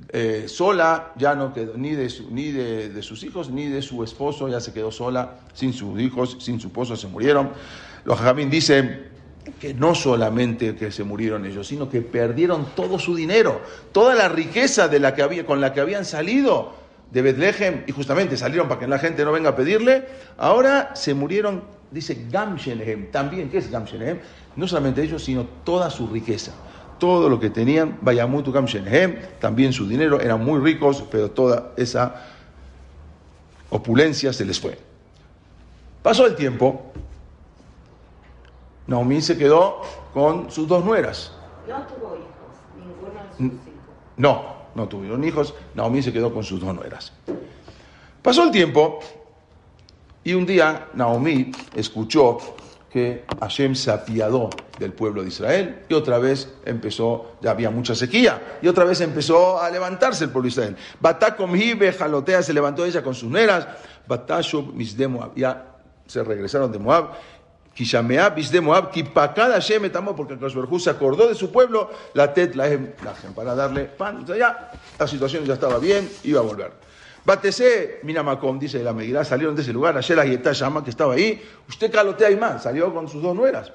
eh, 0.10 0.46
sola, 0.48 1.14
ya 1.18 1.36
no 1.36 1.54
quedó 1.54 1.76
ni, 1.76 1.92
de, 1.92 2.12
ni 2.30 2.52
de, 2.52 3.02
sus 3.02 3.24
hijos 3.24 3.50
ni 3.50 3.68
de 3.68 3.82
su 3.82 4.04
esposo, 4.04 4.48
ya 4.48 4.60
se 4.60 4.72
quedó 4.72 4.92
sola, 4.92 5.40
sin 5.54 5.74
sus 5.74 6.00
hijos, 6.00 6.38
sin 6.40 6.60
su 6.60 6.68
esposo, 6.68 6.96
se 6.96 7.08
murieron. 7.08 7.52
Los 8.06 8.18
Jajamín 8.18 8.50
dicen 8.50 9.09
que 9.60 9.74
no 9.74 9.96
solamente 9.96 10.76
que 10.76 10.92
se 10.92 11.04
murieron 11.04 11.46
ellos, 11.46 11.68
sino 11.68 11.90
que 11.90 12.02
perdieron 12.02 12.68
todo 12.76 13.00
su 13.00 13.16
dinero, 13.16 13.62
toda 13.92 14.16
la 14.16 14.30
riqueza 14.30 14.88
de 14.88 15.00
la 15.00 15.16
que 15.16 15.22
había, 15.22 15.46
con 15.46 15.62
la 15.62 15.74
que 15.74 15.80
habían 15.80 16.06
salido 16.06 16.74
de 17.12 17.22
Bethlehem 17.22 17.84
y 17.88 17.92
justamente 17.92 18.38
salieron 18.38 18.68
para 18.68 18.80
que 18.80 18.88
la 18.88 19.00
gente 19.00 19.26
no 19.26 19.32
venga 19.32 19.50
a 19.50 19.56
pedirle, 19.56 20.06
ahora 20.38 20.92
se 20.96 21.14
murieron, 21.14 21.64
dice 21.92 22.26
Gamshenehem, 22.30 23.12
también, 23.12 23.50
¿qué 23.50 23.58
es 23.58 23.72
Gamshenehem? 23.72 24.20
No 24.56 24.68
solamente 24.68 25.02
ellos, 25.02 25.24
sino 25.24 25.46
toda 25.64 25.90
su 25.90 26.08
riqueza. 26.08 26.54
Todo 27.00 27.30
lo 27.30 27.40
que 27.40 27.50
tenían, 27.50 27.98
Bayamutu 28.02 28.52
Gamshenehem, 28.52 29.16
también 29.40 29.74
su 29.74 29.88
dinero, 29.88 30.20
eran 30.20 30.44
muy 30.44 30.60
ricos, 30.60 31.04
pero 31.10 31.32
toda 31.32 31.72
esa 31.78 32.26
opulencia 33.70 34.34
se 34.34 34.46
les 34.46 34.60
fue. 34.60 34.78
Pasó 36.04 36.26
el 36.26 36.36
tiempo, 36.36 36.92
Naomi 38.90 39.22
se 39.22 39.38
quedó 39.38 39.82
con 40.14 40.50
sus 40.50 40.68
dos 40.68 40.84
nueras. 40.84 41.32
No 41.68 41.78
tuvo 41.84 42.16
hijos, 42.16 42.26
ninguno 42.76 43.22
de 43.22 43.30
sus 43.38 43.46
hijos. 43.68 43.84
No, 44.18 44.44
no 44.74 44.88
tuvieron 44.88 45.24
hijos. 45.24 45.54
Naomi 45.76 46.02
se 46.02 46.12
quedó 46.12 46.34
con 46.34 46.44
sus 46.44 46.60
dos 46.60 46.74
nueras. 46.74 47.14
Pasó 48.24 48.44
el 48.44 48.52
tiempo 48.52 49.00
y 50.24 50.34
un 50.34 50.44
día 50.44 50.88
Naomi 50.96 51.52
escuchó 51.76 52.40
que 52.90 53.26
Hashem 53.40 53.76
se 53.76 53.92
apiadó 53.92 54.50
del 54.80 54.92
pueblo 54.94 55.22
de 55.22 55.28
Israel 55.28 55.84
y 55.88 55.94
otra 55.94 56.18
vez 56.18 56.52
empezó, 56.66 57.34
ya 57.42 57.52
había 57.52 57.70
mucha 57.70 57.94
sequía, 57.94 58.58
y 58.60 58.68
otra 58.68 58.86
vez 58.86 59.02
empezó 59.02 59.62
a 59.62 59.70
levantarse 59.70 60.24
el 60.24 60.32
pueblo 60.32 60.48
de 60.48 60.50
Israel. 60.50 60.76
Batakom 61.00 61.54
Jalotea 61.56 62.42
se 62.42 62.54
levantó 62.54 62.86
ella 62.86 63.04
con 63.04 63.14
sus 63.14 63.30
nueras, 63.30 63.68
Batashub 64.08 64.74
Misdemo, 64.74 65.32
ya 65.36 65.76
se 66.08 66.24
regresaron 66.24 66.72
de 66.72 66.80
Moab 66.80 67.12
Kishameab, 67.80 68.36
de 68.36 68.60
Moab, 68.60 68.92
Kipakad 68.92 69.52
Hashem 69.52 69.86
etamo, 69.86 70.14
porque 70.14 70.34
el 70.34 70.80
se 70.82 70.90
acordó 70.90 71.30
de 71.30 71.34
su 71.34 71.50
pueblo, 71.50 71.90
la 72.14 72.34
tet 72.34 72.54
la 72.54 72.68
para 73.34 73.56
darle 73.56 73.86
pan. 73.86 74.26
ya 74.26 74.70
la 75.00 75.08
situación 75.08 75.46
ya 75.46 75.54
estaba 75.54 75.80
bien, 75.80 76.10
iba 76.26 76.42
a 76.42 76.44
volver. 76.44 76.74
Batese, 77.24 78.02
Minamakom, 78.04 78.60
dice 78.60 78.84
la 78.84 78.92
Megilá, 78.92 79.24
salieron 79.24 79.56
de 79.56 79.62
ese 79.62 79.72
lugar, 79.72 79.98
ayer 79.98 80.18
la 80.18 80.26
Yetá 80.26 80.52
Shama, 80.52 80.84
que 80.84 80.90
estaba 80.90 81.14
ahí, 81.14 81.42
usted 81.70 81.90
calotea 81.90 82.30
y 82.30 82.36
más, 82.36 82.64
salió 82.64 82.94
con 82.94 83.08
sus 83.08 83.24
dos 83.24 83.34
nueras. 83.34 83.72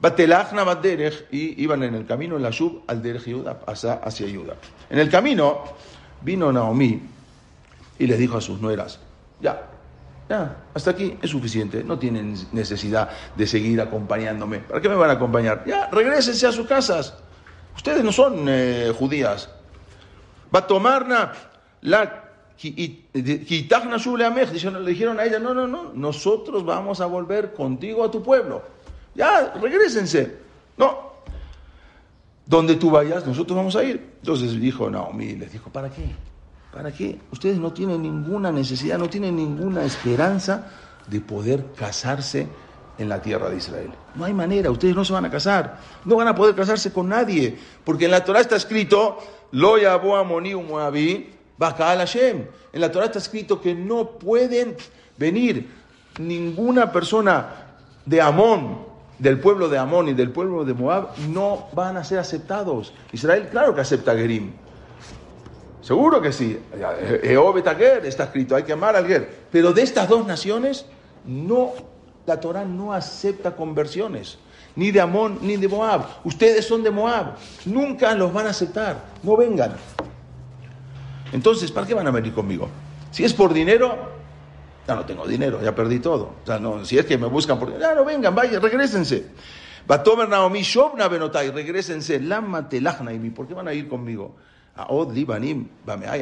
Batelachna 0.00 0.64
Baderech, 0.64 1.28
y 1.30 1.62
iban 1.62 1.84
en 1.84 1.94
el 1.94 2.04
camino 2.04 2.34
en 2.34 2.42
la 2.42 2.50
Shub 2.50 2.82
al 2.88 3.00
Derech 3.00 3.26
Yuda, 3.26 3.60
hacia, 3.64 3.92
hacia 3.92 4.26
Yuda. 4.26 4.56
En 4.88 4.98
el 4.98 5.08
camino 5.08 5.62
vino 6.20 6.50
Naomi 6.50 7.00
y 7.96 8.06
les 8.08 8.18
dijo 8.18 8.38
a 8.38 8.40
sus 8.40 8.60
nueras, 8.60 8.98
ya, 9.40 9.69
ya, 10.30 10.56
hasta 10.72 10.92
aquí 10.92 11.18
es 11.20 11.28
suficiente, 11.28 11.82
no 11.82 11.98
tienen 11.98 12.36
necesidad 12.52 13.10
de 13.34 13.48
seguir 13.48 13.80
acompañándome. 13.80 14.60
¿Para 14.60 14.80
qué 14.80 14.88
me 14.88 14.94
van 14.94 15.10
a 15.10 15.14
acompañar? 15.14 15.64
Ya, 15.66 15.88
regresense 15.90 16.46
a 16.46 16.52
sus 16.52 16.68
casas. 16.68 17.14
Ustedes 17.74 18.04
no 18.04 18.12
son 18.12 18.44
eh, 18.46 18.94
judías. 18.96 19.50
Va 20.54 20.60
a 20.60 20.66
tomarna 20.68 21.32
la 21.80 22.28
le 22.62 22.70
dijeron 24.90 25.18
a 25.18 25.24
ella, 25.24 25.40
no, 25.40 25.52
no, 25.52 25.66
no, 25.66 25.92
nosotros 25.94 26.64
vamos 26.64 27.00
a 27.00 27.06
volver 27.06 27.52
contigo 27.52 28.04
a 28.04 28.10
tu 28.10 28.22
pueblo. 28.22 28.62
Ya, 29.14 29.52
regresense. 29.60 30.36
No, 30.76 31.10
donde 32.46 32.76
tú 32.76 32.90
vayas, 32.90 33.26
nosotros 33.26 33.56
vamos 33.56 33.74
a 33.74 33.82
ir. 33.82 34.12
Entonces 34.20 34.60
dijo 34.60 34.88
Naomi, 34.90 35.34
les 35.34 35.50
dijo, 35.50 35.70
¿para 35.70 35.90
qué? 35.90 36.04
¿Para 36.72 36.92
qué? 36.92 37.18
Ustedes 37.32 37.58
no 37.58 37.72
tienen 37.72 38.02
ninguna 38.02 38.52
necesidad, 38.52 38.98
no 38.98 39.08
tienen 39.08 39.36
ninguna 39.36 39.84
esperanza 39.84 40.66
de 41.08 41.20
poder 41.20 41.66
casarse 41.76 42.46
en 42.96 43.08
la 43.08 43.20
tierra 43.20 43.50
de 43.50 43.56
Israel. 43.56 43.90
No 44.14 44.24
hay 44.24 44.34
manera, 44.34 44.70
ustedes 44.70 44.94
no 44.94 45.04
se 45.04 45.12
van 45.12 45.24
a 45.24 45.30
casar, 45.30 45.78
no 46.04 46.16
van 46.16 46.28
a 46.28 46.34
poder 46.34 46.54
casarse 46.54 46.92
con 46.92 47.08
nadie, 47.08 47.58
porque 47.84 48.04
en 48.04 48.12
la 48.12 48.24
Torah 48.24 48.40
está 48.40 48.56
escrito, 48.56 49.18
Lo 49.52 49.74
Amoni 50.16 50.54
Moabí, 50.54 51.30
Hashem. 51.58 52.46
En 52.72 52.80
la 52.80 52.92
Torah 52.92 53.06
está 53.06 53.18
escrito 53.18 53.60
que 53.60 53.74
no 53.74 54.10
pueden 54.10 54.76
venir 55.16 55.68
ninguna 56.18 56.92
persona 56.92 57.48
de 58.06 58.20
Amón, 58.20 58.86
del 59.18 59.40
pueblo 59.40 59.68
de 59.68 59.78
Amón 59.78 60.08
y 60.08 60.14
del 60.14 60.30
pueblo 60.30 60.64
de 60.64 60.74
Moab, 60.74 61.18
no 61.28 61.68
van 61.72 61.96
a 61.96 62.04
ser 62.04 62.18
aceptados. 62.18 62.92
Israel, 63.12 63.48
claro 63.50 63.74
que 63.74 63.80
acepta 63.80 64.14
Gerim, 64.14 64.52
Seguro 65.82 66.20
que 66.20 66.32
sí. 66.32 66.58
Eobe 67.22 67.62
está 68.04 68.24
escrito, 68.24 68.54
hay 68.54 68.64
que 68.64 68.72
amar 68.72 68.96
al 68.96 69.06
Ger. 69.06 69.28
Pero 69.50 69.72
de 69.72 69.82
estas 69.82 70.08
dos 70.08 70.26
naciones, 70.26 70.86
no, 71.24 71.72
la 72.26 72.40
Torah 72.40 72.64
no 72.64 72.92
acepta 72.92 73.56
conversiones. 73.56 74.38
Ni 74.76 74.90
de 74.90 75.00
Amón 75.00 75.38
ni 75.42 75.56
de 75.56 75.68
Moab. 75.68 76.06
Ustedes 76.24 76.66
son 76.66 76.82
de 76.82 76.90
Moab. 76.90 77.36
Nunca 77.64 78.14
los 78.14 78.32
van 78.32 78.46
a 78.46 78.50
aceptar. 78.50 79.04
No 79.22 79.36
vengan. 79.36 79.74
Entonces, 81.32 81.70
¿para 81.70 81.86
qué 81.86 81.94
van 81.94 82.06
a 82.06 82.10
venir 82.10 82.32
conmigo? 82.32 82.68
Si 83.10 83.24
es 83.24 83.32
por 83.32 83.52
dinero, 83.52 83.96
ya 84.86 84.94
no 84.94 85.04
tengo 85.04 85.26
dinero, 85.26 85.60
ya 85.62 85.74
perdí 85.74 85.98
todo. 85.98 86.34
O 86.42 86.46
sea, 86.46 86.58
no, 86.58 86.84
si 86.84 86.98
es 86.98 87.06
que 87.06 87.18
me 87.18 87.26
buscan 87.26 87.58
por 87.58 87.68
dinero, 87.68 87.88
ya 87.88 87.94
no 87.94 88.04
vengan, 88.04 88.34
vayan, 88.34 88.62
regresense. 88.62 89.26
Batomer 89.86 90.28
Naomi 90.28 90.62
Shobna 90.62 91.08
Benotai, 91.08 91.50
regresense. 91.50 92.20
Lama 92.20 92.68
Telachnaimi, 92.68 93.30
¿por 93.30 93.46
qué 93.46 93.54
van 93.54 93.68
a 93.68 93.74
ir 93.74 93.88
conmigo? 93.88 94.36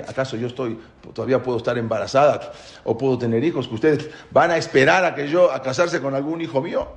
¿Acaso 0.06 0.36
yo 0.36 0.46
estoy, 0.46 0.78
todavía 1.12 1.42
puedo 1.42 1.58
estar 1.58 1.76
embarazada 1.78 2.52
o 2.84 2.96
puedo 2.96 3.18
tener 3.18 3.42
hijos? 3.44 3.68
¿Que 3.68 3.74
ustedes 3.74 4.10
van 4.30 4.50
a 4.50 4.56
esperar 4.56 5.04
a 5.04 5.14
que 5.14 5.28
yo, 5.28 5.52
a 5.52 5.62
casarse 5.62 6.00
con 6.00 6.14
algún 6.14 6.40
hijo 6.40 6.60
mío? 6.60 6.88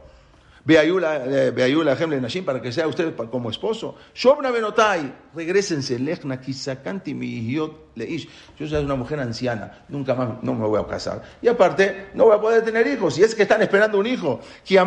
Beayula 0.64 1.98
Hemle 2.00 2.22
Nashim 2.22 2.46
para 2.46 2.62
que 2.62 2.72
sea 2.72 2.88
usted 2.88 3.16
como 3.16 3.50
esposo. 3.50 3.96
Shobna 4.14 4.52
Benotai, 4.52 5.12
regresense, 5.34 5.98
Lechna 5.98 6.40
Kisakanti 6.40 7.16
Mihiot 7.16 7.96
Leish. 7.96 8.28
Yo 8.60 8.68
soy 8.68 8.84
una 8.84 8.96
mujer 8.96 9.20
anciana, 9.20 9.86
nunca 9.90 10.14
más 10.14 10.44
no 10.44 10.54
me 10.54 10.68
voy 10.68 10.80
a 10.80 10.86
casar. 10.86 11.24
Y 11.42 11.48
aparte, 11.48 12.10
no 12.14 12.26
voy 12.26 12.36
a 12.36 12.42
poder 12.42 12.64
tener 12.64 12.86
hijos. 12.86 13.16
Si 13.16 13.24
es 13.24 13.34
que 13.34 13.44
están 13.44 13.62
esperando 13.62 13.98
un 13.98 14.06
hijo. 14.06 14.40
Si, 14.64 14.78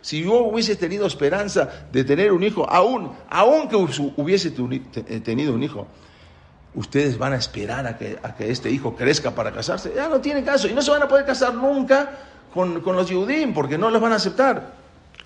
si 0.00 0.22
yo 0.22 0.34
hubiese 0.44 0.76
tenido 0.76 1.06
esperanza 1.06 1.68
de 1.90 2.04
tener 2.04 2.32
un 2.32 2.44
hijo, 2.44 2.68
aún, 2.70 3.12
aún 3.28 3.68
que 3.68 3.76
hubiese 3.76 4.50
tenido 4.50 5.54
un 5.54 5.62
hijo 5.62 5.86
ustedes 6.72 7.18
van 7.18 7.32
a 7.32 7.36
esperar 7.36 7.84
a 7.84 7.98
que, 7.98 8.16
a 8.22 8.36
que 8.36 8.48
este 8.48 8.70
hijo 8.70 8.94
crezca 8.94 9.34
para 9.34 9.50
casarse. 9.50 9.92
Ya 9.94 10.08
no 10.08 10.20
tiene 10.20 10.44
caso 10.44 10.68
y 10.68 10.72
no 10.72 10.82
se 10.82 10.92
van 10.92 11.02
a 11.02 11.08
poder 11.08 11.26
casar 11.26 11.52
nunca 11.52 12.29
con, 12.52 12.80
con 12.80 12.96
los 12.96 13.08
Yehudim 13.08 13.54
porque 13.54 13.78
no 13.78 13.90
los 13.90 14.00
van 14.00 14.12
a 14.12 14.16
aceptar. 14.16 14.74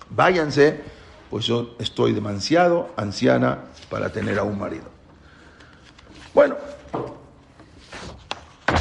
Váyanse, 0.09 0.81
pues 1.29 1.45
yo 1.45 1.75
estoy 1.79 2.13
demasiado 2.13 2.89
anciana 2.95 3.65
para 3.89 4.11
tener 4.11 4.39
a 4.39 4.43
un 4.43 4.57
marido. 4.57 4.85
Bueno, 6.33 6.55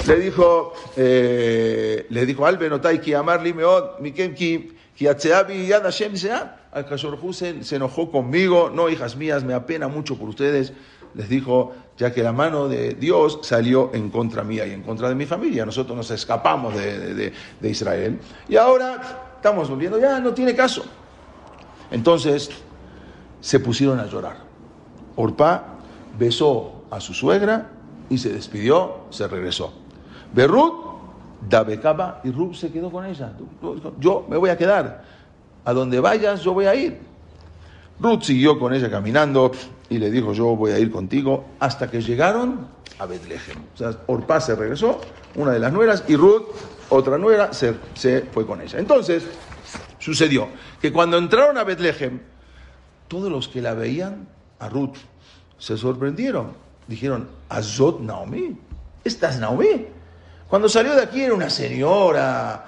le 0.06 0.16
dijo, 0.16 0.72
eh, 0.96 2.06
le 2.10 2.26
dijo, 2.26 2.46
Al 2.46 2.58
Benotai 2.58 3.00
ki 3.00 3.14
amar 3.14 3.42
li 3.42 3.54
meod, 3.54 4.00
mikem 4.00 4.34
ki, 4.34 4.76
ki 4.96 5.08
atzeabi 5.08 5.66
yad 5.66 5.86
dice, 6.10 6.32
ah, 6.32 6.56
Al 6.72 6.86
se, 7.32 7.64
se 7.64 7.76
enojó 7.76 8.10
conmigo, 8.10 8.70
no, 8.74 8.88
hijas 8.88 9.16
mías, 9.16 9.44
me 9.44 9.54
apena 9.54 9.88
mucho 9.88 10.16
por 10.16 10.28
ustedes, 10.28 10.72
les 11.14 11.28
dijo, 11.28 11.74
ya 11.96 12.12
que 12.12 12.22
la 12.22 12.32
mano 12.32 12.68
de 12.68 12.94
Dios 12.94 13.38
salió 13.42 13.90
en 13.94 14.10
contra 14.10 14.42
mía 14.42 14.66
y 14.66 14.72
en 14.72 14.82
contra 14.82 15.08
de 15.08 15.14
mi 15.14 15.26
familia. 15.26 15.64
Nosotros 15.64 15.96
nos 15.96 16.10
escapamos 16.10 16.74
de, 16.74 17.14
de- 17.14 17.32
de 17.60 17.70
Israel 17.70 18.18
y 18.48 18.56
ahora 18.56 19.00
estamos 19.36 19.68
volviendo, 19.70 19.98
ya 19.98 20.18
no 20.20 20.32
tiene 20.34 20.54
caso. 20.54 20.84
Entonces 21.90 22.50
se 23.40 23.60
pusieron 23.60 24.00
a 24.00 24.06
llorar. 24.06 24.38
Orpá 25.16 25.64
besó 26.18 26.82
a 26.90 27.00
su 27.00 27.14
suegra 27.14 27.70
y 28.10 28.18
se 28.18 28.32
despidió, 28.32 28.96
se 29.10 29.28
regresó. 29.28 29.72
Berrut, 30.32 30.74
Dabekaba 31.48 32.20
y 32.24 32.30
Rub 32.32 32.54
se 32.56 32.72
quedó 32.72 32.90
con 32.90 33.04
ella. 33.04 33.32
Yo 34.00 34.24
me 34.28 34.36
voy 34.38 34.48
a 34.50 34.56
quedar. 34.56 35.04
A 35.64 35.72
donde 35.72 36.00
vayas, 36.00 36.40
yo 36.42 36.54
voy 36.54 36.64
a 36.66 36.74
ir. 36.74 36.98
Ruth 38.00 38.22
siguió 38.22 38.58
con 38.58 38.74
ella 38.74 38.90
caminando 38.90 39.52
y 39.88 39.98
le 39.98 40.10
dijo, 40.10 40.32
yo 40.32 40.56
voy 40.56 40.72
a 40.72 40.78
ir 40.78 40.90
contigo, 40.90 41.44
hasta 41.60 41.90
que 41.90 42.00
llegaron 42.00 42.68
a 42.98 43.06
Betlehem. 43.06 43.58
O 43.74 43.76
sea, 43.76 43.92
Orpá 44.06 44.40
se 44.40 44.54
regresó, 44.54 45.00
una 45.36 45.52
de 45.52 45.58
las 45.58 45.72
nueras, 45.72 46.04
y 46.08 46.16
Ruth, 46.16 46.44
otra 46.88 47.18
nuera, 47.18 47.52
se, 47.52 47.74
se 47.94 48.22
fue 48.22 48.46
con 48.46 48.60
ella. 48.60 48.78
Entonces, 48.78 49.24
sucedió 49.98 50.48
que 50.80 50.92
cuando 50.92 51.18
entraron 51.18 51.58
a 51.58 51.64
Betlehem, 51.64 52.20
todos 53.08 53.30
los 53.30 53.48
que 53.48 53.62
la 53.62 53.74
veían, 53.74 54.28
a 54.58 54.68
Ruth, 54.68 54.96
se 55.58 55.76
sorprendieron. 55.76 56.52
Dijeron, 56.86 57.28
Azot 57.48 58.00
Naomi, 58.00 58.56
¿esta 59.04 59.30
es 59.30 59.38
Naomi? 59.38 59.86
Cuando 60.48 60.68
salió 60.68 60.94
de 60.94 61.02
aquí 61.02 61.22
era 61.22 61.34
una 61.34 61.50
señora 61.50 62.66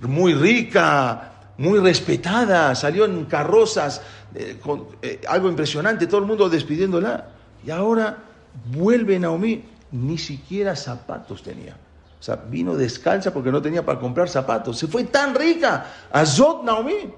muy 0.00 0.34
rica, 0.34 1.32
muy 1.58 1.78
respetada, 1.78 2.74
salió 2.74 3.04
en 3.04 3.26
carrozas, 3.26 4.02
eh, 4.34 4.58
con, 4.62 4.86
eh, 5.02 5.20
algo 5.28 5.48
impresionante, 5.48 6.06
todo 6.06 6.20
el 6.20 6.26
mundo 6.26 6.48
despidiéndola. 6.48 7.28
Y 7.64 7.70
ahora 7.70 8.18
vuelve 8.66 9.18
Naomi, 9.18 9.64
ni 9.92 10.18
siquiera 10.18 10.74
zapatos 10.76 11.42
tenía. 11.42 11.76
O 12.18 12.22
sea, 12.22 12.36
vino 12.36 12.76
descalza 12.76 13.32
porque 13.32 13.50
no 13.50 13.60
tenía 13.60 13.84
para 13.84 13.98
comprar 13.98 14.28
zapatos. 14.28 14.78
Se 14.78 14.86
fue 14.86 15.04
tan 15.04 15.34
rica. 15.34 15.86
Azot 16.12 16.62
Naomi. 16.62 17.12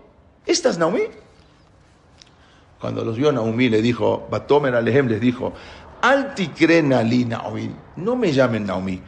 ¿Esta 0.46 0.70
es 0.70 0.78
Naomi? 0.78 1.02
Cuando 2.80 3.04
los 3.04 3.16
vio 3.16 3.32
Naomi 3.32 3.68
le 3.68 3.80
dijo, 3.80 4.26
Batomer 4.30 4.74
Alejem 4.74 5.08
les 5.08 5.20
dijo, 5.20 5.52
Alticrenali 6.02 7.24
Naomi, 7.24 7.74
no 7.96 8.14
me 8.14 8.30
llamen 8.30 8.66
Naomi, 8.66 9.00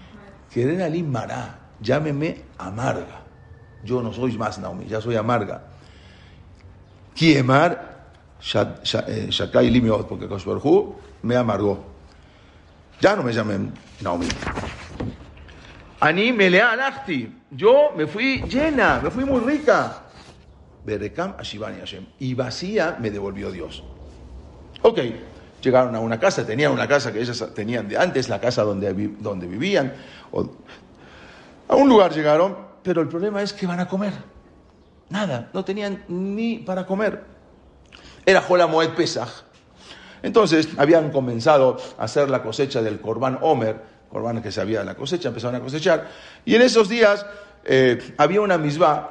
Krenali 0.50 1.02
Mará, 1.02 1.58
llámeme 1.80 2.42
amarga. 2.56 3.20
Yo 3.84 4.00
no 4.00 4.14
soy 4.14 4.38
más 4.38 4.58
Naomi, 4.58 4.86
ya 4.86 5.02
soy 5.02 5.16
amarga. 5.16 5.62
Kiemar 7.14 7.95
Shakai 8.40 9.70
Limeot, 9.70 10.06
porque 10.08 10.28
Koshberhu 10.28 10.94
me 11.22 11.36
amargó. 11.36 11.84
Ya 13.00 13.16
no 13.16 13.22
me 13.22 13.32
llamen 13.32 13.72
Naomi. 14.00 14.28
Ani 16.00 16.32
Melea 16.32 16.72
Alachti, 16.72 17.32
yo 17.50 17.92
me 17.96 18.06
fui 18.06 18.42
llena, 18.42 19.00
me 19.02 19.10
fui 19.10 19.24
muy 19.24 19.40
rica. 19.40 20.02
Berekam 20.84 21.34
Hashem. 21.36 22.06
Y 22.20 22.34
vacía 22.34 22.96
me 23.00 23.10
devolvió 23.10 23.50
Dios. 23.50 23.82
Ok, 24.82 25.00
llegaron 25.60 25.94
a 25.96 26.00
una 26.00 26.18
casa, 26.20 26.46
tenían 26.46 26.72
una 26.72 26.86
casa 26.86 27.12
que 27.12 27.20
ellas 27.20 27.44
tenían 27.54 27.88
de 27.88 27.98
antes, 27.98 28.28
la 28.28 28.40
casa 28.40 28.62
donde, 28.62 28.92
donde 29.18 29.46
vivían. 29.46 29.92
a 31.68 31.74
un 31.74 31.88
lugar 31.88 32.12
llegaron, 32.12 32.56
pero 32.82 33.00
el 33.02 33.08
problema 33.08 33.42
es 33.42 33.52
que 33.52 33.66
van 33.66 33.80
a 33.80 33.88
comer. 33.88 34.12
Nada, 35.08 35.50
no 35.52 35.64
tenían 35.64 36.04
ni 36.08 36.58
para 36.58 36.86
comer. 36.86 37.35
Era 38.26 38.42
Jola 38.42 38.66
Moed 38.66 38.90
Pesach. 38.90 39.28
Entonces 40.22 40.68
habían 40.76 41.10
comenzado 41.10 41.76
a 41.96 42.04
hacer 42.04 42.28
la 42.28 42.42
cosecha 42.42 42.82
del 42.82 43.00
Corban 43.00 43.38
Omer, 43.40 43.80
Corban 44.10 44.42
que 44.42 44.50
se 44.50 44.60
había 44.60 44.82
la 44.84 44.96
cosecha, 44.96 45.28
empezaron 45.28 45.54
a 45.54 45.60
cosechar. 45.60 46.08
Y 46.44 46.56
en 46.56 46.62
esos 46.62 46.88
días 46.88 47.24
eh, 47.64 48.14
había 48.18 48.40
una 48.40 48.58
misma 48.58 49.10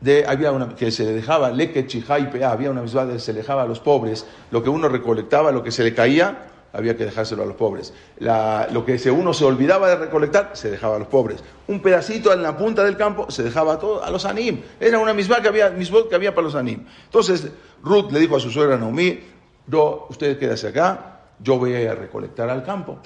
de, 0.00 0.24
había 0.26 0.52
una 0.52 0.74
que 0.74 0.90
se 0.90 1.04
le 1.04 1.12
dejaba 1.12 1.52
pea, 1.52 2.52
había 2.52 2.70
una 2.70 2.82
misma 2.82 3.08
que 3.08 3.18
se 3.18 3.32
le 3.32 3.40
dejaba 3.40 3.62
a 3.62 3.66
los 3.66 3.80
pobres, 3.80 4.26
lo 4.50 4.62
que 4.62 4.70
uno 4.70 4.88
recolectaba, 4.88 5.50
lo 5.50 5.62
que 5.62 5.72
se 5.72 5.82
le 5.82 5.92
caía, 5.92 6.46
había 6.72 6.96
que 6.96 7.04
dejárselo 7.04 7.42
a 7.42 7.46
los 7.46 7.56
pobres. 7.56 7.92
Lo 8.18 8.84
que 8.84 9.10
uno 9.10 9.32
se 9.32 9.44
olvidaba 9.44 9.88
de 9.88 9.96
recolectar, 9.96 10.50
se 10.54 10.70
dejaba 10.70 10.96
a 10.96 10.98
los 10.98 11.08
pobres. 11.08 11.42
Un 11.66 11.80
pedacito 11.80 12.32
en 12.32 12.42
la 12.42 12.56
punta 12.56 12.84
del 12.84 12.96
campo 12.96 13.30
se 13.30 13.42
dejaba 13.42 13.78
todo, 13.78 14.02
a 14.02 14.10
los 14.10 14.24
anim. 14.24 14.62
Era 14.80 14.98
una 14.98 15.14
misma 15.14 15.40
que 15.40 15.48
había, 15.48 15.74
que 15.74 16.14
había 16.14 16.34
para 16.34 16.44
los 16.44 16.54
anim. 16.54 16.84
Entonces 17.04 17.48
Ruth 17.82 18.10
le 18.10 18.20
dijo 18.20 18.36
a 18.36 18.40
su 18.40 18.50
suegra 18.50 18.76
Naomi, 18.76 19.20
yo, 19.66 20.06
usted 20.10 20.38
quédese 20.38 20.68
acá, 20.68 21.20
yo 21.38 21.58
voy 21.58 21.74
a 21.74 21.94
recolectar 21.94 22.48
al 22.50 22.64
campo. 22.64 22.98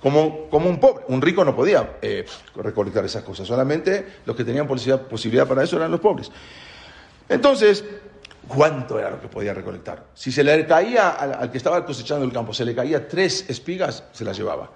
Como, 0.00 0.50
como 0.50 0.68
un 0.68 0.78
pobre, 0.78 1.04
un 1.08 1.22
rico 1.22 1.44
no 1.46 1.56
podía 1.56 1.96
eh, 2.02 2.26
recolectar 2.56 3.06
esas 3.06 3.22
cosas, 3.22 3.46
solamente 3.46 4.06
los 4.26 4.36
que 4.36 4.44
tenían 4.44 4.66
posibilidad 4.66 5.48
para 5.48 5.64
eso 5.64 5.76
eran 5.76 5.90
los 5.90 6.00
pobres. 6.00 6.30
Entonces, 7.26 7.82
¿cuánto 8.48 8.98
era 8.98 9.10
lo 9.10 9.20
que 9.20 9.28
podía 9.28 9.54
recolectar? 9.54 10.06
Si 10.14 10.32
se 10.32 10.44
le 10.44 10.66
caía 10.66 11.10
al, 11.10 11.50
que 11.50 11.58
estaba 11.58 11.84
cosechando 11.84 12.24
el 12.24 12.32
campo, 12.32 12.52
se 12.52 12.64
le 12.64 12.74
caía 12.74 13.08
tres 13.08 13.48
espigas, 13.48 14.04
se 14.12 14.24
las 14.24 14.36
llevaba. 14.36 14.70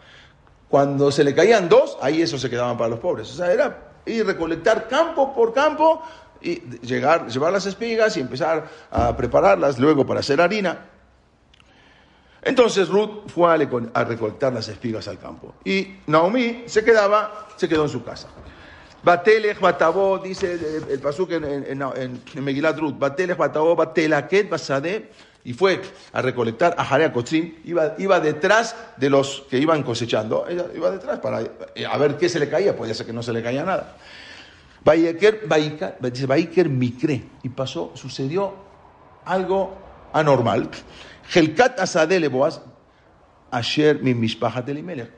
Cuando 0.69 1.11
se 1.11 1.25
le 1.25 1.35
caían 1.35 1.69
dos, 1.69 1.97
ahí 2.01 2.23
eso 2.23 2.39
se 2.39 2.51
quedaban 2.51 2.77
para 2.77 2.91
los 2.91 2.99
pobres. 2.99 3.31
O 3.31 3.37
sea, 3.37 3.53
era 3.53 3.93
ir 4.07 4.27
recolectar 4.27 4.89
campo 4.89 5.35
por 5.35 5.53
campo 5.53 6.03
y 6.41 6.61
llegar, 6.81 7.29
llevar 7.29 7.53
las 7.53 7.67
espigas 7.67 8.17
y 8.17 8.21
empezar 8.21 8.69
a 8.91 9.17
prepararlas 9.17 9.79
luego 9.79 10.07
para 10.07 10.21
hacer 10.21 10.41
harina. 10.41 10.87
Entonces 12.43 12.89
Ruth 12.89 13.29
fue 13.29 13.53
a 13.53 14.05
recolectar 14.05 14.53
las 14.53 14.69
espigas 14.69 15.09
al 15.09 15.19
campo. 15.19 15.55
Y 15.65 15.97
Naomi 16.07 16.65
se 16.67 16.85
quedaba, 16.85 17.49
se 17.57 17.69
quedó 17.69 17.85
en 17.85 17.91
su 17.91 18.05
casa. 18.05 18.29
Batelech, 19.09 19.59
Batabó, 19.59 20.19
dice 20.19 20.53
el, 20.53 20.85
el 20.91 20.99
pasuk 20.99 21.33
en, 21.33 21.45
en, 21.45 21.83
en, 21.83 22.45
Megilat 22.45 22.79
Ruth, 22.79 22.99
Batelech, 22.99 23.39
Batabó, 23.39 23.75
Batelaket, 23.75 24.51
Basade, 24.51 25.09
y 25.45 25.55
fue 25.55 25.81
a 26.13 26.21
recolectar 26.21 26.75
a 26.77 26.85
Jarea 26.85 27.11
Kotzim, 27.11 27.55
iba, 27.65 27.95
iba 27.97 28.21
detrás 28.21 28.77
de 28.99 29.09
los 29.09 29.47
que 29.49 29.59
iban 29.59 29.83
cosechando, 29.83 30.47
ella 30.47 30.67
iba 30.77 30.91
detrás 30.91 31.21
para 31.21 31.41
eh, 31.41 31.87
a 31.91 31.97
ver 31.97 32.19
qué 32.19 32.29
se 32.29 32.39
le 32.39 32.51
caía, 32.51 32.77
podía 32.77 32.93
ser 32.93 33.07
que 33.07 33.15
no 33.15 33.23
se 33.23 33.33
le 33.33 33.43
caía 33.43 33.65
nada. 33.65 33.97
Baiker 34.85 36.69
Mikre, 36.69 37.25
y 37.43 37.49
pasó, 37.49 37.93
sucedió 37.95 38.57
algo 39.25 39.75
anormal. 40.13 40.69
Helkat 41.35 41.81
Asadele 41.81 42.29
Boaz, 42.29 42.61
Asher. 43.51 44.01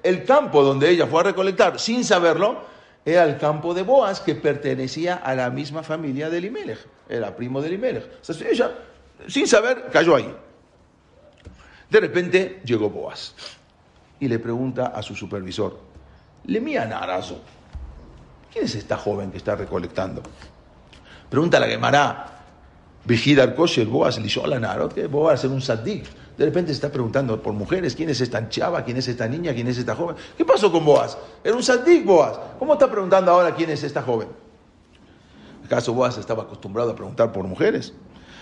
El 0.05 0.25
campo 0.25 0.63
donde 0.63 0.91
ella 0.91 1.09
fue 1.09 1.23
a 1.23 1.25
recolectar, 1.25 1.81
sin 1.81 2.05
saberlo, 2.05 2.70
era 3.05 3.25
el 3.25 3.39
campo 3.39 3.75
de 3.75 3.83
Boaz 3.83 4.21
que 4.21 4.35
pertenecía 4.35 5.17
a 5.17 5.35
la 5.35 5.51
misma 5.51 5.83
familia 5.83 6.29
de 6.29 6.39
Elimelech. 6.39 6.79
Era 7.09 7.35
primo 7.35 7.61
de 7.61 7.69
Elimelech. 7.69 8.05
O 8.21 8.33
sea, 8.33 8.49
ella, 8.49 8.71
sin 9.27 9.47
saber, 9.47 9.87
cayó 9.91 10.17
ahí. 10.17 10.35
De 11.89 12.01
repente 12.01 12.61
llegó 12.65 12.91
Boaz 12.91 13.35
y 14.21 14.29
le 14.29 14.39
pregunta 14.39 14.89
a 14.89 15.03
su 15.03 15.17
supervisor, 15.17 15.81
le 16.45 16.61
mía 16.61 16.85
Narazo, 16.85 17.41
¿quién 18.53 18.65
es 18.67 18.75
esta 18.75 18.97
joven 18.97 19.31
que 19.31 19.39
está 19.39 19.57
recolectando? 19.57 20.23
Pregunta 21.29 21.57
a 21.57 21.61
la 21.61 21.67
Gemara, 21.67 22.27
Vigidar 23.05 23.55
Kosher, 23.55 23.87
Boaz, 23.87 24.19
Lishola 24.19 24.61
Narot, 24.61 24.95
que 24.95 25.07
Boaz 25.07 25.43
era 25.45 25.53
un 25.53 25.63
sadik. 25.63 26.07
De 26.41 26.47
repente 26.47 26.69
se 26.69 26.77
está 26.77 26.91
preguntando 26.91 27.43
por 27.43 27.53
mujeres, 27.53 27.95
¿quién 27.95 28.09
es 28.09 28.19
esta 28.23 28.49
chava? 28.49 28.83
¿Quién 28.83 28.97
es 28.97 29.07
esta 29.07 29.29
niña? 29.29 29.53
¿Quién 29.53 29.69
es 29.69 29.77
esta 29.77 29.95
joven? 29.95 30.17
¿Qué 30.39 30.43
pasó 30.43 30.73
con 30.73 30.87
Boaz? 30.87 31.19
Era 31.45 31.55
un 31.55 31.63
sadik 31.63 32.03
Boaz. 32.03 32.41
¿Cómo 32.59 32.73
está 32.73 32.91
preguntando 32.91 33.31
ahora 33.31 33.55
quién 33.55 33.69
es 33.69 33.83
esta 33.83 34.01
joven? 34.01 34.29
¿Acaso 35.67 35.93
Boaz 35.93 36.17
estaba 36.17 36.45
acostumbrado 36.45 36.93
a 36.93 36.97
preguntar 36.97 37.31
por 37.31 37.45
mujeres? 37.45 37.93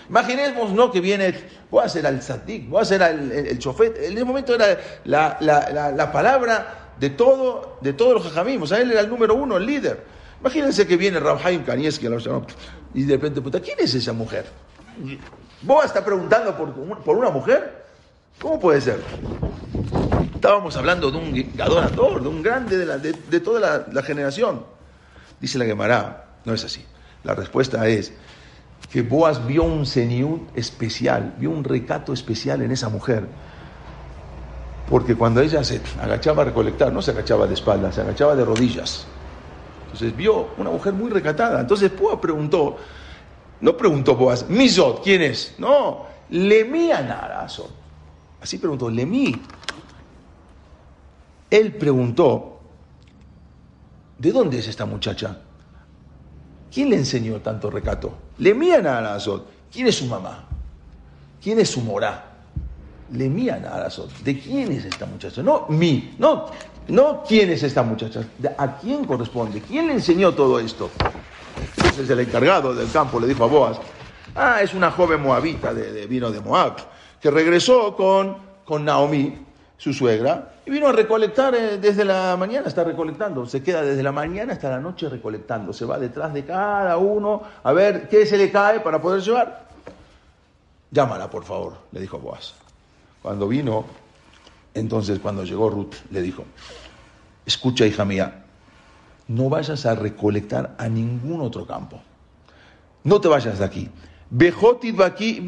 Imaginemos, 0.07 0.71
¿no? 0.71 0.89
Que 0.93 1.01
viene, 1.01 1.35
Boaz 1.69 1.93
era 1.97 2.07
el 2.07 2.21
sadik, 2.21 2.69
Boaz 2.69 2.89
era 2.89 3.09
el, 3.09 3.33
el, 3.33 3.59
chofet, 3.59 3.97
en 3.97 4.13
ese 4.13 4.23
momento 4.23 4.55
era 4.55 4.77
la, 5.03 5.35
la, 5.41 5.69
la, 5.69 5.91
la 5.91 6.11
palabra 6.13 6.93
de 6.97 7.09
todo, 7.09 7.79
de 7.81 7.91
todos 7.91 8.13
los 8.13 8.23
jajamim, 8.23 8.63
o 8.63 8.75
él 8.75 8.91
era 8.91 9.01
el 9.01 9.09
número 9.09 9.35
uno, 9.35 9.57
el 9.57 9.65
líder. 9.65 10.05
Imagínense 10.39 10.87
que 10.87 10.95
viene 10.95 11.19
Rabhaim 11.19 11.65
Kanievski 11.65 12.07
y 12.93 13.03
de 13.03 13.13
repente, 13.15 13.41
puta, 13.41 13.59
¿quién 13.59 13.77
es 13.77 13.93
esa 13.93 14.13
mujer? 14.13 14.45
¿Boaz 15.63 15.87
está 15.87 16.05
preguntando 16.05 16.55
por, 16.55 17.03
por 17.03 17.17
una 17.17 17.29
mujer? 17.29 17.78
¿Cómo 18.41 18.59
puede 18.59 18.79
ser? 18.79 19.03
Estábamos 20.33 20.75
hablando 20.77 21.11
de 21.11 21.17
un 21.17 21.61
adorador, 21.61 22.21
de 22.21 22.29
un 22.29 22.41
grande 22.41 22.77
de, 22.77 23.39
toda 23.41 23.59
la, 23.59 23.85
la, 23.91 24.01
generación. 24.01 24.63
Dice 25.41 25.57
la 25.57 25.65
Gemara, 25.65 26.25
no 26.45 26.53
es 26.53 26.63
así. 26.63 26.85
La 27.23 27.35
respuesta 27.35 27.85
es 27.87 28.13
que 28.89 29.01
Boaz 29.01 29.45
vio 29.45 29.63
un 29.63 29.85
seniut 29.85 30.55
especial, 30.55 31.35
vio 31.37 31.49
un 31.49 31.63
recato 31.63 32.13
especial 32.13 32.61
en 32.61 32.71
esa 32.71 32.87
mujer. 32.87 33.25
Porque 34.89 35.15
cuando 35.15 35.41
ella 35.41 35.63
se 35.63 35.81
agachaba 36.01 36.43
a 36.43 36.45
recolectar, 36.45 36.93
no 36.93 37.01
se 37.01 37.11
agachaba 37.11 37.45
de 37.45 37.53
espaldas, 37.53 37.95
se 37.95 38.01
agachaba 38.01 38.35
de 38.35 38.45
rodillas. 38.45 39.05
Entonces 39.83 40.15
vio 40.15 40.49
una 40.57 40.69
mujer 40.69 40.93
muy 40.93 41.11
recatada. 41.11 41.59
Entonces 41.59 41.91
Boaz 41.99 42.19
preguntó, 42.21 42.77
no 43.59 43.75
preguntó 43.75 44.15
Boaz, 44.15 44.47
Misot, 44.47 45.03
¿quién 45.03 45.23
es? 45.23 45.55
No, 45.57 46.07
Lemí 46.29 46.91
Anarazo. 46.91 47.78
Así 48.41 48.57
preguntó, 48.57 48.89
Lemí. 48.89 49.35
Él 51.49 51.75
preguntó, 51.75 52.59
¿de 54.17 54.31
dónde 54.31 54.59
es 54.59 54.67
esta 54.67 54.85
muchacha? 54.85 55.37
¿Quién 56.71 56.91
le 56.91 56.97
enseñó 56.97 57.41
tanto 57.41 57.71
recato? 57.71 58.13
Lemí 58.37 58.71
Anarazo. 58.71 59.47
¿Quién 59.71 59.87
es 59.87 59.95
su 59.95 60.05
mamá? 60.05 60.45
¿Quién 61.41 61.59
es 61.59 61.69
su 61.69 61.81
morá? 61.81 62.25
Le 63.11 63.25
a 63.51 63.89
¿De 64.23 64.39
quién 64.39 64.71
es 64.71 64.85
esta 64.85 65.07
muchacha? 65.07 65.41
No 65.41 65.65
mi, 65.69 66.13
no, 66.19 66.45
no 66.89 67.23
quién 67.27 67.49
es 67.49 67.63
esta 67.63 67.81
muchacha. 67.81 68.21
¿A 68.57 68.77
quién 68.77 69.05
corresponde? 69.05 69.61
¿Quién 69.61 69.87
le 69.87 69.93
enseñó 69.93 70.33
todo 70.35 70.59
esto? 70.59 70.91
Entonces 71.77 72.07
el 72.09 72.19
encargado 72.19 72.75
del 72.75 72.91
campo 72.91 73.19
le 73.19 73.27
dijo 73.27 73.43
a 73.43 73.47
Boaz, 73.47 73.79
ah, 74.35 74.61
es 74.61 74.75
una 74.75 74.91
joven 74.91 75.21
moabita 75.21 75.73
de, 75.73 76.05
vino 76.05 76.29
de 76.29 76.39
Moab, 76.39 76.77
que 77.21 77.31
regresó 77.31 77.95
con, 77.95 78.37
con 78.65 78.85
Naomi, 78.85 79.45
su 79.77 79.93
suegra, 79.93 80.53
y 80.65 80.71
vino 80.71 80.87
a 80.87 80.91
recolectar 80.91 81.55
eh, 81.55 81.77
desde 81.79 82.05
la 82.05 82.35
mañana, 82.37 82.67
está 82.67 82.83
recolectando, 82.83 83.47
se 83.47 83.63
queda 83.63 83.81
desde 83.81 84.03
la 84.03 84.11
mañana 84.11 84.53
hasta 84.53 84.69
la 84.69 84.79
noche 84.79 85.09
recolectando, 85.09 85.73
se 85.73 85.85
va 85.85 85.97
detrás 85.97 86.33
de 86.33 86.45
cada 86.45 86.97
uno 86.97 87.41
a 87.63 87.73
ver 87.73 88.07
qué 88.07 88.25
se 88.25 88.37
le 88.37 88.51
cae 88.51 88.79
para 88.81 89.01
poder 89.01 89.21
llevar. 89.21 89.67
Llámala, 90.91 91.29
por 91.29 91.43
favor, 91.43 91.77
le 91.91 92.01
dijo 92.01 92.19
Boaz. 92.19 92.53
Cuando 93.21 93.47
vino, 93.47 93.85
entonces 94.73 95.19
cuando 95.19 95.43
llegó 95.43 95.69
Ruth, 95.69 95.95
le 96.11 96.21
dijo, 96.21 96.45
escucha 97.45 97.85
hija 97.85 98.05
mía, 98.05 98.43
no 99.27 99.49
vayas 99.49 99.85
a 99.85 99.95
recolectar 99.95 100.75
a 100.77 100.87
ningún 100.87 101.41
otro 101.41 101.65
campo. 101.65 102.01
No 103.03 103.21
te 103.21 103.27
vayas 103.27 103.59
de 103.59 103.65
aquí. 103.65 103.89
Aquí 105.03 105.41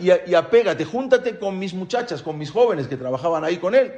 y, 0.00 0.30
y 0.30 0.34
apégate, 0.34 0.84
júntate 0.84 1.38
con 1.38 1.58
mis 1.58 1.72
muchachas, 1.72 2.22
con 2.22 2.36
mis 2.36 2.50
jóvenes 2.50 2.86
que 2.86 2.96
trabajaban 2.96 3.44
ahí 3.44 3.56
con 3.56 3.74
él. 3.74 3.92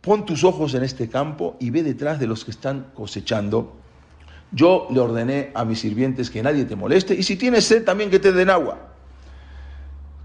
Pon 0.00 0.24
tus 0.24 0.44
ojos 0.44 0.72
en 0.74 0.82
este 0.82 1.10
campo 1.10 1.56
y 1.60 1.68
ve 1.70 1.82
detrás 1.82 2.18
de 2.18 2.26
los 2.26 2.44
que 2.44 2.50
están 2.50 2.86
cosechando. 2.94 3.76
Yo 4.52 4.88
le 4.90 5.00
ordené 5.00 5.50
a 5.54 5.64
mis 5.64 5.80
sirvientes 5.80 6.30
que 6.30 6.42
nadie 6.42 6.64
te 6.64 6.74
moleste 6.74 7.14
y 7.14 7.22
si 7.22 7.36
tienes 7.36 7.66
sed 7.66 7.84
también 7.84 8.10
que 8.10 8.18
te 8.18 8.32
den 8.32 8.48
agua. 8.48 8.78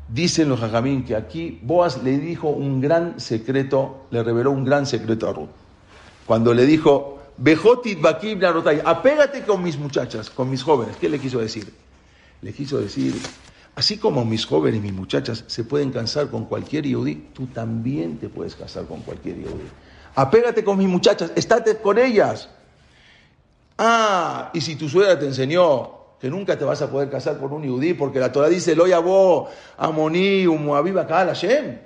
Dicen 0.08 0.48
los 0.48 0.60
jajamín 0.60 1.04
que 1.04 1.16
aquí 1.16 1.60
Boaz 1.62 2.02
le 2.04 2.18
dijo 2.18 2.50
un 2.50 2.80
gran 2.80 3.20
secreto, 3.20 4.06
le 4.12 4.24
reveló 4.24 4.52
un 4.52 4.64
gran 4.64 4.86
secreto 4.86 5.28
a 5.28 5.34
Ruth. 5.34 5.50
Cuando 6.26 6.54
le 6.54 6.66
dijo, 6.66 7.20
Bejotit 7.38 8.00
Bakib 8.00 8.40
Narotay, 8.40 8.82
apégate 8.86 9.44
con 9.44 9.62
mis 9.62 9.78
muchachas, 9.78 10.30
con 10.30 10.50
mis 10.50 10.64
jóvenes. 10.64 10.96
¿Qué 10.98 11.10
le 11.10 11.20
quiso 11.20 11.40
decir? 11.40 11.85
Le 12.46 12.54
quiso 12.54 12.80
decir, 12.80 13.16
así 13.74 13.98
como 13.98 14.24
mis 14.24 14.46
jóvenes 14.46 14.78
y 14.78 14.84
mis 14.84 14.94
muchachas 14.94 15.46
se 15.48 15.64
pueden 15.64 15.92
casar 15.92 16.30
con 16.30 16.46
cualquier 16.46 16.86
yudí, 16.86 17.30
tú 17.34 17.48
también 17.48 18.20
te 18.20 18.30
puedes 18.30 18.56
casar 18.56 18.86
con 18.86 19.02
cualquier 19.02 19.38
yudí. 19.38 19.66
Apégate 20.14 20.64
con 20.64 20.78
mis 20.78 20.88
muchachas, 20.88 21.32
estate 21.36 21.78
con 21.78 21.98
ellas. 21.98 22.50
Ah, 23.80 24.52
y 24.54 24.62
si 24.62 24.76
tu 24.76 24.88
suegra 24.88 25.18
te 25.18 25.26
enseñó 25.26 25.90
que 26.22 26.30
nunca 26.30 26.56
te 26.56 26.64
vas 26.64 26.84
a 26.84 26.92
poder 26.92 27.10
casar 27.10 27.40
con 27.40 27.52
un 27.52 27.64
yudí, 27.64 27.96
porque 27.96 28.20
la 28.20 28.32
Torah 28.32 28.48
dice, 28.48 28.76
lo 28.76 28.86
yabó, 28.86 29.50
amoní, 29.76 30.46
Hashem. 30.46 31.80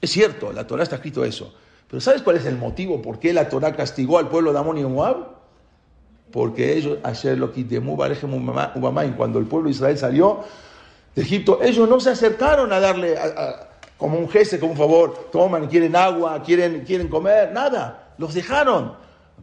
Es 0.00 0.10
cierto, 0.10 0.52
la 0.52 0.64
Torah 0.64 0.84
está 0.84 0.94
escrito 0.94 1.24
eso. 1.24 1.52
Pero 1.88 2.00
¿sabes 2.00 2.22
cuál 2.22 2.36
es 2.36 2.46
el 2.46 2.56
motivo 2.56 3.02
por 3.02 3.18
qué 3.18 3.32
la 3.32 3.48
Torah 3.48 3.74
castigó 3.74 4.18
al 4.18 4.28
pueblo 4.28 4.52
de 4.52 4.60
Amón 4.60 4.78
y 4.78 4.84
Moab? 4.84 5.37
Porque 6.32 6.76
ellos, 6.76 6.98
ayer 7.02 7.38
lo 7.38 7.52
cuando 9.16 9.38
el 9.38 9.46
pueblo 9.46 9.68
de 9.68 9.70
Israel 9.70 9.98
salió 9.98 10.40
de 11.14 11.22
Egipto, 11.22 11.60
ellos 11.62 11.88
no 11.88 11.98
se 12.00 12.10
acercaron 12.10 12.72
a 12.72 12.80
darle 12.80 13.16
como 13.96 14.18
un 14.18 14.28
jefe, 14.28 14.60
como 14.60 14.72
un 14.72 14.78
favor, 14.78 15.30
toman, 15.32 15.66
quieren 15.66 15.96
agua, 15.96 16.42
quieren, 16.42 16.84
quieren 16.84 17.08
comer, 17.08 17.52
nada, 17.52 18.12
los 18.18 18.34
dejaron. 18.34 18.94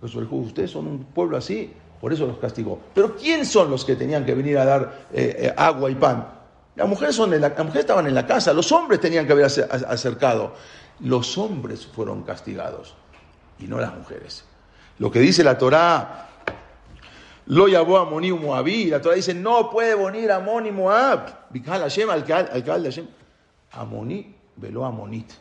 Ustedes 0.02 0.71
son 0.71 0.88
un 0.88 1.04
pueblo 1.06 1.38
así, 1.38 1.74
por 2.00 2.13
eso 2.13 2.28
los 2.28 2.38
castigó. 2.38 2.80
Pero 2.93 3.15
¿quién 3.15 3.45
son 3.45 3.71
los 3.71 3.84
que 3.84 3.95
tenían 3.95 4.26
que 4.26 4.36
venir 4.36 4.58
a 4.58 4.65
dar 4.65 5.08
eh, 5.12 5.36
eh, 5.39 5.54
agua 5.58 5.89
y 5.89 5.95
pan? 5.95 6.28
Las 6.76 6.88
mujeres, 6.88 7.15
son 7.15 7.32
las 7.32 7.58
mujeres 7.58 7.80
estaban 7.82 8.06
en 8.06 8.13
la 8.13 8.28
casa, 8.28 8.54
los 8.54 8.71
hombres 8.71 9.00
tenían 9.00 9.26
que 9.26 9.32
haber 9.32 9.45
acercado. 9.45 10.54
Los 11.00 11.38
hombres 11.38 11.86
fueron 11.88 12.24
castigados 12.24 12.95
y 13.60 13.65
no 13.65 13.80
las 13.80 13.93
mujeres. 13.93 14.45
Lo 15.00 15.12
que 15.12 15.19
dice 15.19 15.43
la 15.43 15.58
Torá, 15.58 16.30
lo 17.47 17.67
llamó 17.67 17.97
a 17.97 18.05
Moni 18.05 18.31
Moabí, 18.31 18.86
la 18.86 19.01
Torá 19.01 19.15
dice, 19.15 19.34
no 19.34 19.69
puede 19.69 19.95
venir 19.95 20.31
Amón 20.31 20.73
Moab. 20.73 21.49
Hashem, 21.65 22.10
alcalde 22.10 22.89
Hashem. 22.89 23.08
Amoní 23.71 24.36
veló 24.55 24.86
Amonit, 24.86 25.31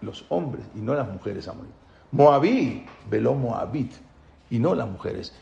los 0.00 0.24
hombres 0.28 0.64
y 0.74 0.78
no 0.78 0.94
las 0.94 1.08
mujeres 1.08 1.48
Amonit. 1.48 1.72
Moabí 2.12 2.86
veló 3.10 3.34
Moabit 3.34 3.92
y 4.50 4.58
no 4.58 4.74
las 4.74 4.88
mujeres 4.88 5.34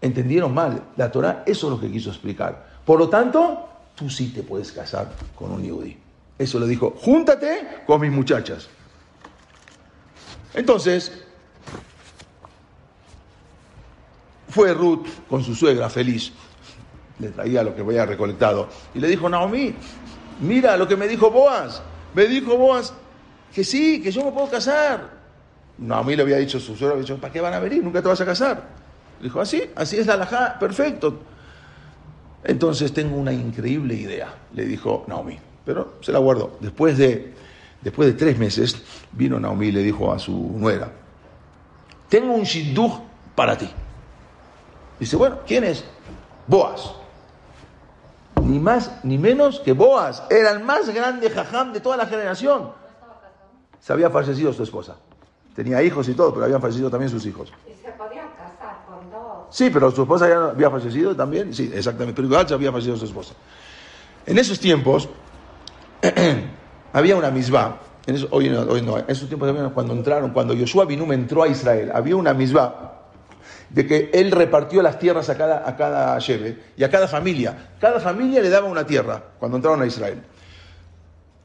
entendieron 0.00 0.52
mal. 0.52 0.82
La 0.96 1.10
Torah 1.10 1.44
eso 1.46 1.66
es 1.68 1.72
lo 1.72 1.80
que 1.80 1.90
quiso 1.90 2.10
explicar. 2.10 2.66
Por 2.84 2.98
lo 2.98 3.08
tanto, 3.08 3.68
tú 3.94 4.10
sí 4.10 4.30
te 4.30 4.42
puedes 4.42 4.72
casar 4.72 5.12
con 5.36 5.52
un 5.52 5.62
yudí. 5.62 5.96
Eso 6.38 6.58
le 6.58 6.66
dijo, 6.66 6.94
júntate 6.98 7.84
con 7.86 8.00
mis 8.00 8.10
muchachas. 8.10 8.68
Entonces, 10.54 11.21
fue 14.52 14.74
Ruth 14.74 15.06
con 15.28 15.42
su 15.42 15.54
suegra 15.54 15.88
feliz, 15.88 16.30
le 17.18 17.30
traía 17.30 17.62
lo 17.62 17.74
que 17.74 17.80
había 17.80 18.04
recolectado, 18.04 18.68
y 18.94 19.00
le 19.00 19.08
dijo, 19.08 19.28
Naomi, 19.28 19.74
mira 20.40 20.76
lo 20.76 20.86
que 20.86 20.94
me 20.94 21.08
dijo 21.08 21.30
Boaz, 21.30 21.82
me 22.14 22.26
dijo 22.26 22.56
Boaz 22.56 22.92
que 23.54 23.64
sí, 23.64 24.02
que 24.02 24.10
yo 24.10 24.24
me 24.24 24.30
puedo 24.30 24.48
casar. 24.48 25.22
Naomi 25.78 26.16
le 26.16 26.22
había 26.22 26.36
dicho 26.36 26.60
su 26.60 26.76
suegra, 26.76 26.98
dicho, 26.98 27.16
¿para 27.16 27.32
qué 27.32 27.40
van 27.40 27.54
a 27.54 27.60
venir? 27.60 27.82
Nunca 27.82 28.02
te 28.02 28.08
vas 28.08 28.20
a 28.20 28.26
casar. 28.26 28.68
Dijo, 29.22 29.40
así, 29.40 29.70
así 29.74 29.96
es 29.96 30.06
la 30.06 30.14
alajá, 30.14 30.58
perfecto. 30.58 31.20
Entonces 32.44 32.92
tengo 32.92 33.16
una 33.16 33.32
increíble 33.32 33.94
idea, 33.94 34.34
le 34.52 34.66
dijo 34.66 35.04
Naomi, 35.08 35.38
pero 35.64 35.94
se 36.02 36.12
la 36.12 36.18
guardó. 36.18 36.58
Después 36.60 36.98
de, 36.98 37.32
después 37.80 38.08
de 38.08 38.14
tres 38.14 38.38
meses 38.38 38.82
vino 39.12 39.40
Naomi 39.40 39.68
y 39.68 39.72
le 39.72 39.82
dijo 39.82 40.12
a 40.12 40.18
su 40.18 40.56
nuera, 40.58 40.92
tengo 42.10 42.34
un 42.34 42.42
shidduch 42.42 43.00
para 43.34 43.56
ti. 43.56 43.70
Dice, 45.02 45.16
bueno, 45.16 45.40
¿quién 45.44 45.64
es? 45.64 45.82
Boaz. 46.46 46.92
Ni 48.40 48.60
más 48.60 49.02
ni 49.02 49.18
menos 49.18 49.58
que 49.58 49.72
Boaz. 49.72 50.22
Era 50.30 50.52
el 50.52 50.60
más 50.60 50.88
grande 50.90 51.28
jajam 51.28 51.72
de 51.72 51.80
toda 51.80 51.96
la 51.96 52.06
generación. 52.06 52.70
Se 53.80 53.92
había 53.92 54.10
fallecido 54.10 54.52
su 54.52 54.62
esposa. 54.62 54.94
Tenía 55.56 55.82
hijos 55.82 56.08
y 56.08 56.14
todo, 56.14 56.32
pero 56.32 56.44
habían 56.44 56.60
fallecido 56.60 56.88
también 56.88 57.10
sus 57.10 57.26
hijos. 57.26 57.52
Sí, 59.50 59.70
pero 59.70 59.90
su 59.90 60.02
esposa 60.02 60.28
ya 60.28 60.50
había 60.50 60.70
fallecido 60.70 61.16
también. 61.16 61.52
Sí, 61.52 61.68
exactamente. 61.74 62.14
Pero 62.14 62.28
igual 62.28 62.46
ya 62.46 62.54
había 62.54 62.70
fallecido 62.70 62.96
su 62.96 63.06
esposa. 63.06 63.34
En 64.24 64.38
esos 64.38 64.60
tiempos 64.60 65.08
había 66.92 67.16
una 67.16 67.32
misma. 67.32 67.76
En 68.06 68.24
hoy, 68.30 68.50
no, 68.50 68.98
en 68.98 69.04
esos 69.08 69.26
tiempos 69.26 69.52
cuando 69.74 69.94
entraron, 69.94 70.30
cuando 70.30 70.54
Yoshua 70.54 70.84
Binum 70.84 71.10
entró 71.10 71.42
a 71.42 71.48
Israel, 71.48 71.90
había 71.92 72.14
una 72.14 72.32
misma 72.32 73.01
de 73.72 73.86
que 73.86 74.10
él 74.12 74.30
repartió 74.30 74.82
las 74.82 74.98
tierras 74.98 75.28
a 75.28 75.36
cada, 75.36 75.68
a 75.68 75.76
cada 75.76 76.18
y 76.76 76.84
a 76.84 76.90
cada 76.90 77.08
familia. 77.08 77.72
Cada 77.80 78.00
familia 78.00 78.40
le 78.40 78.50
daba 78.50 78.68
una 78.68 78.86
tierra 78.86 79.22
cuando 79.38 79.56
entraron 79.56 79.82
a 79.82 79.86
Israel. 79.86 80.22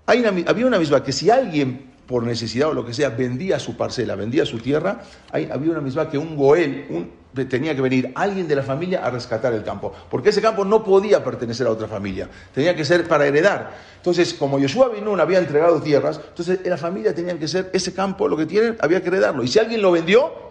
Había 0.05 0.65
una 0.65 0.79
misma 0.79 1.03
que 1.03 1.11
si 1.11 1.29
alguien 1.29 1.87
por 2.07 2.23
necesidad 2.23 2.69
o 2.69 2.73
lo 2.73 2.85
que 2.85 2.93
sea, 2.93 3.09
vendía 3.09 3.59
su 3.59 3.75
parcela, 3.75 4.15
vendía 4.15 4.45
su 4.45 4.59
tierra, 4.59 5.01
había 5.31 5.71
una 5.71 5.81
misma 5.81 6.09
que 6.09 6.17
un 6.17 6.37
goel, 6.37 7.11
tenía 7.49 7.75
que 7.75 7.81
venir 7.81 8.13
alguien 8.15 8.47
de 8.47 8.55
la 8.55 8.63
familia 8.63 9.05
a 9.05 9.09
rescatar 9.09 9.53
el 9.53 9.63
campo, 9.63 9.93
porque 10.09 10.29
ese 10.29 10.41
campo 10.41 10.63
no 10.63 10.83
podía 10.83 11.23
pertenecer 11.23 11.67
a 11.67 11.71
otra 11.71 11.87
familia, 11.87 12.29
tenía 12.53 12.75
que 12.75 12.85
ser 12.85 13.07
para 13.07 13.27
heredar. 13.27 13.75
Entonces, 13.97 14.33
como 14.33 14.57
Yoshua 14.57 14.89
Binun 14.89 15.19
había 15.19 15.37
entregado 15.37 15.81
tierras, 15.81 16.21
entonces 16.29 16.61
la 16.65 16.77
familia 16.77 17.13
tenía 17.13 17.37
que 17.37 17.47
ser, 17.47 17.69
ese 17.73 17.93
campo, 17.93 18.29
lo 18.29 18.37
que 18.37 18.45
tienen, 18.45 18.77
había 18.79 19.01
que 19.01 19.09
heredarlo. 19.09 19.43
Y 19.43 19.49
si 19.49 19.59
alguien 19.59 19.81
lo 19.81 19.91
vendió, 19.91 20.46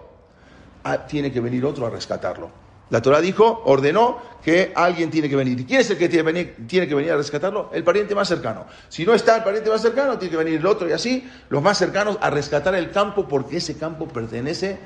tiene 1.06 1.32
que 1.32 1.40
venir 1.40 1.64
otro 1.64 1.86
a 1.86 1.90
rescatarlo. 1.90 2.50
La 2.88 3.02
Torah 3.02 3.20
dijo, 3.20 3.62
ordenó 3.64 4.18
que 4.44 4.72
alguien 4.74 5.10
tiene 5.10 5.28
que 5.28 5.34
venir. 5.34 5.66
¿Quién 5.66 5.80
es 5.80 5.90
el 5.90 5.98
que 5.98 6.08
tiene 6.08 6.24
que, 6.24 6.32
venir, 6.32 6.56
tiene 6.68 6.86
que 6.86 6.94
venir 6.94 7.10
a 7.10 7.16
rescatarlo? 7.16 7.70
El 7.72 7.82
pariente 7.82 8.14
más 8.14 8.28
cercano. 8.28 8.66
Si 8.88 9.04
no 9.04 9.12
está 9.12 9.38
el 9.38 9.42
pariente 9.42 9.70
más 9.70 9.82
cercano, 9.82 10.16
tiene 10.18 10.30
que 10.30 10.36
venir 10.36 10.60
el 10.60 10.66
otro 10.66 10.88
y 10.88 10.92
así, 10.92 11.28
los 11.48 11.60
más 11.60 11.78
cercanos 11.78 12.16
a 12.20 12.30
rescatar 12.30 12.76
el 12.76 12.92
campo 12.92 13.26
porque 13.26 13.56
ese 13.56 13.76
campo 13.76 14.06
pertenece 14.06 14.78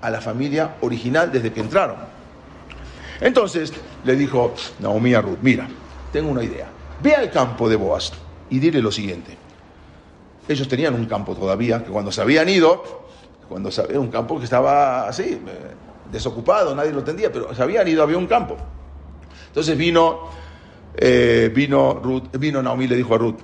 a 0.00 0.10
la 0.10 0.20
familia 0.20 0.74
original 0.80 1.30
desde 1.30 1.52
que 1.52 1.60
entraron. 1.60 1.96
Entonces 3.20 3.72
le 4.04 4.16
dijo 4.16 4.52
Naomi 4.80 5.14
a 5.14 5.20
Ruth, 5.20 5.38
mira, 5.40 5.68
tengo 6.12 6.30
una 6.30 6.42
idea. 6.42 6.66
Ve 7.00 7.14
al 7.14 7.30
campo 7.30 7.68
de 7.68 7.76
Boaz 7.76 8.12
y 8.50 8.58
dile 8.58 8.82
lo 8.82 8.90
siguiente. 8.90 9.36
Ellos 10.48 10.66
tenían 10.66 10.94
un 10.94 11.06
campo 11.06 11.34
todavía, 11.34 11.84
que 11.84 11.90
cuando 11.90 12.10
se 12.10 12.20
habían 12.20 12.48
ido, 12.48 13.03
cuando 13.48 13.70
era 13.88 14.00
un 14.00 14.08
campo 14.08 14.38
que 14.38 14.44
estaba 14.44 15.08
así, 15.08 15.22
eh, 15.22 15.40
desocupado, 16.10 16.74
nadie 16.74 16.92
lo 16.92 17.00
entendía, 17.00 17.32
pero 17.32 17.54
se 17.54 17.62
habían 17.62 17.86
ido, 17.88 18.02
había 18.02 18.18
un 18.18 18.26
campo. 18.26 18.56
Entonces 19.48 19.76
vino, 19.76 20.28
eh, 20.96 21.50
vino, 21.54 21.94
Ruth, 22.02 22.36
vino 22.38 22.62
Naomi 22.62 22.84
y 22.84 22.88
le 22.88 22.96
dijo 22.96 23.14
a 23.14 23.18
Ruth, 23.18 23.38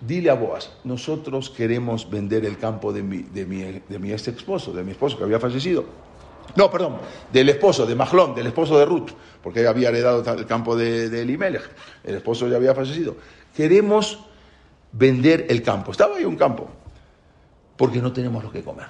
dile 0.00 0.30
a 0.30 0.34
Boaz, 0.34 0.70
nosotros 0.84 1.50
queremos 1.50 2.08
vender 2.10 2.44
el 2.44 2.58
campo 2.58 2.92
de 2.92 3.02
mi, 3.02 3.22
de 3.22 3.46
mi, 3.46 3.62
de 3.88 3.98
mi 3.98 4.12
ex 4.12 4.28
esposo, 4.28 4.72
de 4.72 4.84
mi 4.84 4.92
esposo 4.92 5.16
que 5.16 5.24
había 5.24 5.40
fallecido. 5.40 5.84
No, 6.54 6.70
perdón, 6.70 6.98
del 7.32 7.48
esposo, 7.48 7.86
de 7.86 7.94
Mahlón, 7.94 8.34
del 8.34 8.46
esposo 8.46 8.78
de 8.78 8.84
Ruth, 8.84 9.10
porque 9.42 9.66
había 9.66 9.88
heredado 9.88 10.24
el 10.34 10.46
campo 10.46 10.76
de, 10.76 11.10
de 11.10 11.22
Elimelech, 11.22 11.68
el 12.04 12.16
esposo 12.16 12.48
ya 12.48 12.56
había 12.56 12.74
fallecido. 12.74 13.16
Queremos 13.54 14.20
vender 14.92 15.46
el 15.48 15.62
campo. 15.62 15.90
Estaba 15.90 16.16
ahí 16.16 16.24
un 16.24 16.36
campo, 16.36 16.68
porque 17.76 18.00
no 18.00 18.12
tenemos 18.12 18.42
lo 18.42 18.50
que 18.50 18.62
comer. 18.62 18.86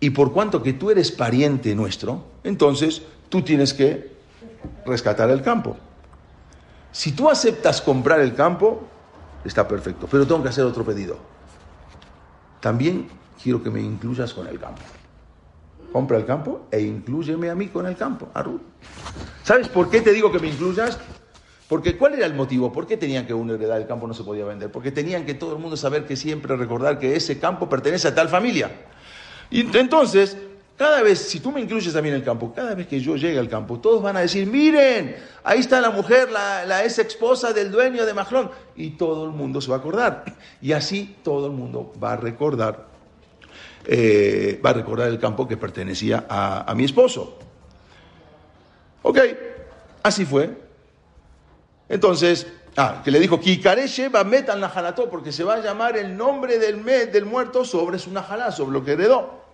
Y 0.00 0.10
por 0.10 0.32
cuanto 0.32 0.62
que 0.62 0.74
tú 0.74 0.90
eres 0.90 1.10
pariente 1.10 1.74
nuestro, 1.74 2.24
entonces 2.44 3.02
tú 3.28 3.42
tienes 3.42 3.72
que 3.72 4.12
rescatar 4.84 5.30
el 5.30 5.42
campo. 5.42 5.76
Si 6.92 7.12
tú 7.12 7.30
aceptas 7.30 7.80
comprar 7.80 8.20
el 8.20 8.34
campo, 8.34 8.86
está 9.44 9.66
perfecto, 9.66 10.06
pero 10.10 10.26
tengo 10.26 10.42
que 10.42 10.48
hacer 10.48 10.64
otro 10.64 10.84
pedido. 10.84 11.16
También 12.60 13.08
quiero 13.42 13.62
que 13.62 13.70
me 13.70 13.80
incluyas 13.80 14.32
con 14.32 14.46
el 14.46 14.58
campo. 14.58 14.82
Compra 15.92 16.18
el 16.18 16.26
campo 16.26 16.66
e 16.70 16.80
incluyeme 16.80 17.50
a 17.50 17.54
mí 17.54 17.68
con 17.68 17.86
el 17.86 17.96
campo, 17.96 18.28
a. 18.34 18.44
¿Sabes 19.42 19.68
por 19.68 19.90
qué 19.90 20.00
te 20.00 20.12
digo 20.12 20.32
que 20.32 20.38
me 20.38 20.48
incluyas? 20.48 20.98
Porque 21.74 21.96
¿cuál 21.96 22.14
era 22.14 22.24
el 22.24 22.34
motivo? 22.34 22.72
¿Por 22.72 22.86
qué 22.86 22.96
tenían 22.96 23.26
que 23.26 23.34
uno 23.34 23.54
heredar 23.54 23.80
el 23.80 23.88
campo 23.88 24.06
no 24.06 24.14
se 24.14 24.22
podía 24.22 24.44
vender? 24.44 24.70
Porque 24.70 24.92
tenían 24.92 25.26
que 25.26 25.34
todo 25.34 25.54
el 25.54 25.58
mundo 25.58 25.76
saber 25.76 26.06
que 26.06 26.14
siempre 26.14 26.56
recordar 26.56 27.00
que 27.00 27.16
ese 27.16 27.40
campo 27.40 27.68
pertenece 27.68 28.06
a 28.06 28.14
tal 28.14 28.28
familia. 28.28 28.70
Y 29.50 29.62
entonces, 29.76 30.36
cada 30.76 31.02
vez, 31.02 31.18
si 31.18 31.40
tú 31.40 31.50
me 31.50 31.60
incluyes 31.60 31.92
también 31.92 32.14
en 32.14 32.20
el 32.20 32.24
campo, 32.24 32.52
cada 32.54 32.76
vez 32.76 32.86
que 32.86 33.00
yo 33.00 33.16
llegue 33.16 33.40
al 33.40 33.48
campo, 33.48 33.80
todos 33.80 34.00
van 34.04 34.16
a 34.16 34.20
decir, 34.20 34.46
miren, 34.46 35.16
ahí 35.42 35.58
está 35.58 35.80
la 35.80 35.90
mujer, 35.90 36.30
la, 36.30 36.64
la 36.64 36.84
ex 36.84 37.00
esposa 37.00 37.52
del 37.52 37.72
dueño 37.72 38.06
de 38.06 38.14
Majlón. 38.14 38.52
Y 38.76 38.90
todo 38.90 39.24
el 39.24 39.32
mundo 39.32 39.60
se 39.60 39.68
va 39.68 39.78
a 39.78 39.80
acordar. 39.80 40.24
Y 40.62 40.70
así 40.70 41.16
todo 41.24 41.48
el 41.48 41.54
mundo 41.54 41.92
va 42.00 42.12
a 42.12 42.16
recordar, 42.16 42.86
eh, 43.84 44.60
va 44.64 44.70
a 44.70 44.74
recordar 44.74 45.08
el 45.08 45.18
campo 45.18 45.48
que 45.48 45.56
pertenecía 45.56 46.24
a, 46.28 46.70
a 46.70 46.74
mi 46.76 46.84
esposo. 46.84 47.36
Ok, 49.02 49.18
así 50.04 50.24
fue. 50.24 50.62
Entonces, 51.88 52.46
ah, 52.76 53.02
que 53.04 53.10
le 53.10 53.20
dijo, 53.20 53.40
va 54.08 54.24
metan 54.24 54.60
la 54.60 54.68
jalató, 54.68 55.08
porque 55.10 55.32
se 55.32 55.44
va 55.44 55.54
a 55.54 55.60
llamar 55.60 55.96
el 55.96 56.16
nombre 56.16 56.58
del, 56.58 56.84
del 56.84 57.24
muerto 57.24 57.64
sobre 57.64 57.98
su 57.98 58.10
najalá, 58.12 58.52
sobre 58.52 58.72
lo 58.72 58.84
que 58.84 58.92
heredó. 58.92 59.44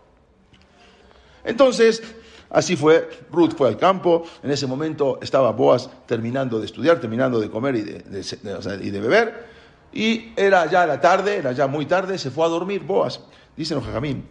Entonces, 1.44 2.02
así 2.50 2.76
fue, 2.76 3.08
Ruth 3.30 3.54
fue 3.56 3.68
al 3.68 3.76
campo, 3.76 4.24
en 4.42 4.50
ese 4.50 4.66
momento 4.66 5.18
estaba 5.22 5.52
Boaz 5.52 5.88
terminando 6.06 6.58
de 6.58 6.66
estudiar, 6.66 7.00
terminando 7.00 7.40
de 7.40 7.50
comer 7.50 7.76
y 7.76 7.82
de, 7.82 9.00
beber, 9.00 9.46
y 9.92 10.32
era 10.36 10.66
ya 10.66 10.86
la 10.86 11.00
tarde, 11.00 11.36
era 11.36 11.52
ya 11.52 11.66
muy 11.66 11.86
tarde, 11.86 12.18
se 12.18 12.30
fue 12.30 12.44
a 12.44 12.48
dormir 12.48 12.82
Boaz. 12.84 13.20
Dicen 13.56 13.76
los 13.76 13.86
jajamín, 13.86 14.26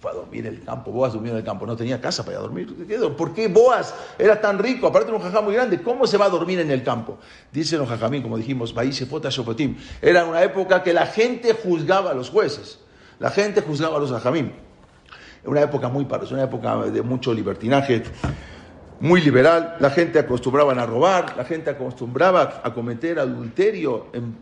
fue 0.00 0.10
a 0.10 0.14
dormir 0.14 0.46
en 0.46 0.54
el 0.54 0.64
campo, 0.64 0.90
Boaz 0.90 1.12
durmió 1.12 1.32
en 1.32 1.38
el 1.38 1.44
campo, 1.44 1.66
no 1.66 1.76
tenía 1.76 2.00
casa 2.00 2.24
para 2.24 2.38
a 2.38 2.40
dormir. 2.40 2.74
¿Qué- 2.88 2.96
¿Por 2.98 3.34
qué 3.34 3.48
Boaz 3.48 3.94
era 4.18 4.40
tan 4.40 4.58
rico? 4.58 4.86
Aparte 4.86 5.08
era 5.08 5.16
un 5.18 5.22
jajá 5.22 5.42
muy 5.42 5.52
grande, 5.54 5.82
¿cómo 5.82 6.06
se 6.06 6.16
va 6.16 6.24
a 6.24 6.30
dormir 6.30 6.58
en 6.60 6.70
el 6.70 6.82
campo? 6.82 7.18
Dicen 7.52 7.78
los 7.78 7.88
jajamín, 7.88 8.22
como 8.22 8.38
dijimos, 8.38 8.72
Baí 8.72 8.92
Fota 8.92 9.28
Shopotim, 9.28 9.76
era 10.00 10.24
una 10.24 10.42
época 10.42 10.82
que 10.82 10.94
la 10.94 11.04
gente 11.06 11.52
juzgaba 11.52 12.12
a 12.12 12.14
los 12.14 12.30
jueces, 12.30 12.78
la 13.18 13.30
gente 13.30 13.60
juzgaba 13.60 13.98
a 13.98 14.00
los 14.00 14.10
jajamín. 14.10 14.52
Una 15.44 15.60
época 15.62 15.88
muy 15.88 16.04
parosa, 16.06 16.34
una 16.34 16.44
época 16.44 16.76
de 16.84 17.02
mucho 17.02 17.32
libertinaje, 17.34 18.02
muy 19.00 19.20
liberal, 19.20 19.76
la 19.80 19.90
gente 19.90 20.18
acostumbraba 20.18 20.72
a 20.72 20.86
robar, 20.86 21.34
la 21.36 21.44
gente 21.44 21.70
acostumbraba 21.70 22.60
a 22.62 22.72
cometer 22.74 23.18
adulterio 23.18 24.06
en, 24.12 24.36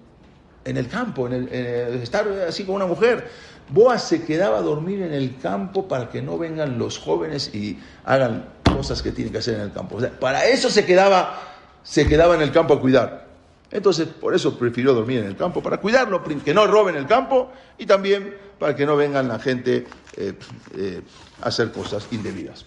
en 0.68 0.76
el 0.76 0.88
campo, 0.88 1.26
en, 1.26 1.32
el- 1.32 1.48
en 1.52 2.02
estar 2.02 2.26
así 2.48 2.64
con 2.64 2.74
una 2.76 2.86
mujer. 2.86 3.28
Boaz 3.70 4.04
se 4.08 4.22
quedaba 4.24 4.58
a 4.58 4.62
dormir 4.62 5.02
en 5.02 5.12
el 5.12 5.36
campo 5.38 5.86
para 5.88 6.08
que 6.08 6.22
no 6.22 6.38
vengan 6.38 6.78
los 6.78 6.98
jóvenes 6.98 7.54
y 7.54 7.78
hagan 8.04 8.46
cosas 8.64 9.02
que 9.02 9.12
tienen 9.12 9.32
que 9.32 9.38
hacer 9.38 9.56
en 9.56 9.60
el 9.62 9.72
campo. 9.72 9.96
O 9.96 10.00
sea, 10.00 10.10
para 10.18 10.46
eso 10.46 10.70
se 10.70 10.86
quedaba, 10.86 11.38
se 11.82 12.06
quedaba 12.06 12.34
en 12.34 12.40
el 12.42 12.50
campo 12.52 12.74
a 12.74 12.80
cuidar. 12.80 13.26
Entonces, 13.70 14.08
por 14.08 14.34
eso 14.34 14.58
prefirió 14.58 14.94
dormir 14.94 15.18
en 15.18 15.26
el 15.26 15.36
campo, 15.36 15.62
para 15.62 15.76
cuidarlo, 15.78 16.22
que 16.24 16.54
no 16.54 16.66
roben 16.66 16.96
el 16.96 17.06
campo 17.06 17.52
y 17.76 17.84
también 17.84 18.34
para 18.58 18.74
que 18.74 18.86
no 18.86 18.96
vengan 18.96 19.28
la 19.28 19.38
gente 19.38 19.86
eh, 20.16 20.32
eh, 20.74 21.02
a 21.42 21.48
hacer 21.48 21.70
cosas 21.70 22.06
indebidas. 22.10 22.64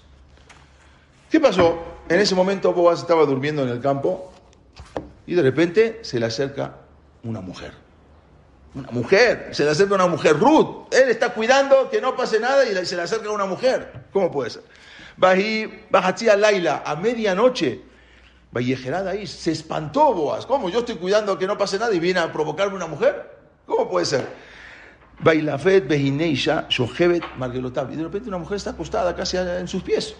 ¿Qué 1.31 1.39
pasó? 1.39 1.79
En 2.09 2.19
ese 2.19 2.35
momento 2.35 2.73
Boaz 2.73 2.99
estaba 2.99 3.25
durmiendo 3.25 3.63
en 3.63 3.69
el 3.69 3.79
campo 3.79 4.31
y 5.25 5.33
de 5.33 5.41
repente 5.41 5.99
se 6.03 6.19
le 6.19 6.27
acerca 6.27 6.75
una 7.23 7.41
mujer. 7.41 7.71
Una 8.73 8.89
mujer, 8.91 9.49
se 9.51 9.65
le 9.65 9.71
acerca 9.71 9.95
una 9.95 10.07
mujer, 10.07 10.37
Ruth. 10.39 10.93
Él 10.93 11.09
está 11.09 11.33
cuidando 11.33 11.89
que 11.89 11.99
no 11.99 12.15
pase 12.15 12.39
nada 12.39 12.63
y 12.65 12.85
se 12.85 12.95
le 12.95 13.01
acerca 13.01 13.29
una 13.29 13.45
mujer. 13.45 14.05
¿Cómo 14.13 14.31
puede 14.31 14.49
ser? 14.49 14.63
Bají, 15.17 15.69
Bajatía 15.89 16.37
Laila, 16.37 16.83
a 16.85 16.95
medianoche, 16.95 17.81
Vallejerada 18.51 19.11
ahí, 19.11 19.27
se 19.27 19.51
espantó 19.51 20.13
Boaz. 20.13 20.45
¿Cómo? 20.45 20.69
Yo 20.69 20.79
estoy 20.79 20.95
cuidando 20.95 21.37
que 21.37 21.47
no 21.47 21.57
pase 21.57 21.77
nada 21.79 21.93
y 21.93 21.99
viene 21.99 22.19
a 22.21 22.31
provocarme 22.31 22.75
una 22.75 22.87
mujer. 22.87 23.29
¿Cómo 23.65 23.89
puede 23.89 24.05
ser? 24.05 24.27
Bailafet, 25.19 25.87
Bejineisha, 25.87 26.65
Shohevet, 26.69 27.23
Margelotab. 27.37 27.91
Y 27.91 27.95
de 27.97 28.03
repente 28.03 28.27
una 28.29 28.37
mujer 28.37 28.57
está 28.57 28.71
acostada 28.71 29.15
casi 29.15 29.37
en 29.37 29.67
sus 29.67 29.83
pies. 29.83 30.15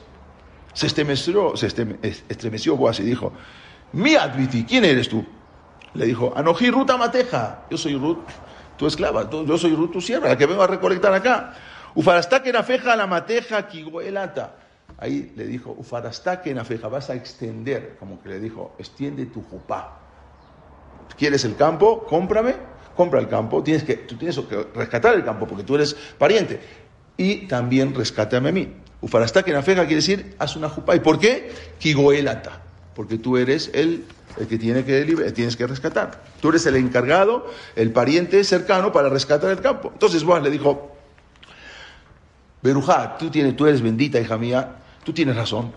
Se 0.74 0.88
estremeció, 0.88 1.58
se 1.58 1.68
estreme- 1.68 2.00
estremeció 2.30 2.78
Boaz 2.78 3.00
y 3.00 3.04
dijo, 3.04 3.34
Mi 3.94 4.16
Adviti, 4.16 4.64
¿quién 4.66 4.86
eres 4.86 5.10
tú? 5.10 5.26
Le 5.94 6.06
dijo, 6.06 6.34
Anoji 6.36 6.72
Ruth 6.72 6.90
Amateja, 6.90 7.64
yo 7.70 7.78
soy 7.78 7.96
Ruth, 7.96 8.20
tu 8.78 8.88
esclava, 8.88 9.30
yo 9.30 9.58
soy 9.58 9.76
Ruth 9.76 9.92
tu 9.92 10.02
sierva, 10.02 10.30
la 10.30 10.38
que 10.38 10.46
vengo 10.46 10.64
a 10.64 10.68
recolectar 10.68 11.14
acá. 11.14 11.54
Ufarastá 11.96 12.42
que 12.42 12.54
nafeja 12.54 12.96
la 12.96 13.08
mateja 13.08 13.68
kiguelata. 13.68 14.56
Ahí 14.98 15.34
le 15.36 15.46
dijo, 15.46 15.76
Ufarastá 15.78 16.42
que 16.42 16.54
nafeja, 16.54 16.88
vas 16.88 17.10
a 17.10 17.16
extender, 17.16 17.98
como 18.00 18.22
que 18.22 18.30
le 18.30 18.40
dijo, 18.40 18.74
extiende 18.78 19.26
tu 19.26 19.42
jupá. 19.42 20.00
¿Quieres 21.18 21.44
el 21.44 21.56
campo? 21.56 22.06
Cómprame, 22.06 22.56
compra 22.96 23.20
el 23.20 23.28
campo. 23.28 23.62
Tienes 23.62 23.84
que, 23.84 23.96
tú 23.96 24.16
tienes 24.16 24.40
que 24.40 24.68
rescatar 24.74 25.14
el 25.16 25.26
campo 25.26 25.46
porque 25.46 25.64
tú 25.64 25.76
eres 25.76 25.94
pariente. 26.18 26.62
Y 27.18 27.48
también 27.48 27.94
rescátame 27.94 28.50
a 28.50 28.52
mí. 28.52 28.74
Ufarastá 29.02 29.44
que 29.44 29.52
nafeja 29.52 29.82
quiere 29.82 29.96
decir, 29.96 30.36
haz 30.40 30.56
una 30.56 30.70
jupá. 30.70 30.96
¿Y 30.96 31.02
por 31.02 31.20
qué? 31.20 31.52
Kigoelata. 31.80 32.62
Porque 32.96 33.18
tú 33.18 33.38
eres 33.38 33.72
el, 33.74 34.06
el 34.38 34.48
que 34.48 34.58
tiene 34.58 34.84
que 34.84 35.04
tienes 35.34 35.56
que 35.56 35.68
rescatar. 35.68 36.24
Tú 36.42 36.50
eres 36.50 36.66
el 36.66 36.76
encargado, 36.76 37.50
el 37.76 37.92
pariente 37.92 38.44
cercano 38.44 38.92
para 38.92 39.10
rescatar 39.10 39.52
el 39.52 39.62
campo. 39.62 39.90
Entonces 39.94 40.24
Boaz 40.24 40.44
le 40.44 40.50
dijo, 40.50 40.92
Berujá, 42.62 43.18
tú, 43.18 43.30
tienes, 43.30 43.56
tú 43.56 43.66
eres 43.66 43.82
bendita, 43.82 44.20
hija 44.20 44.38
mía, 44.38 44.76
tú 45.04 45.14
tienes 45.14 45.36
razón. 45.36 45.74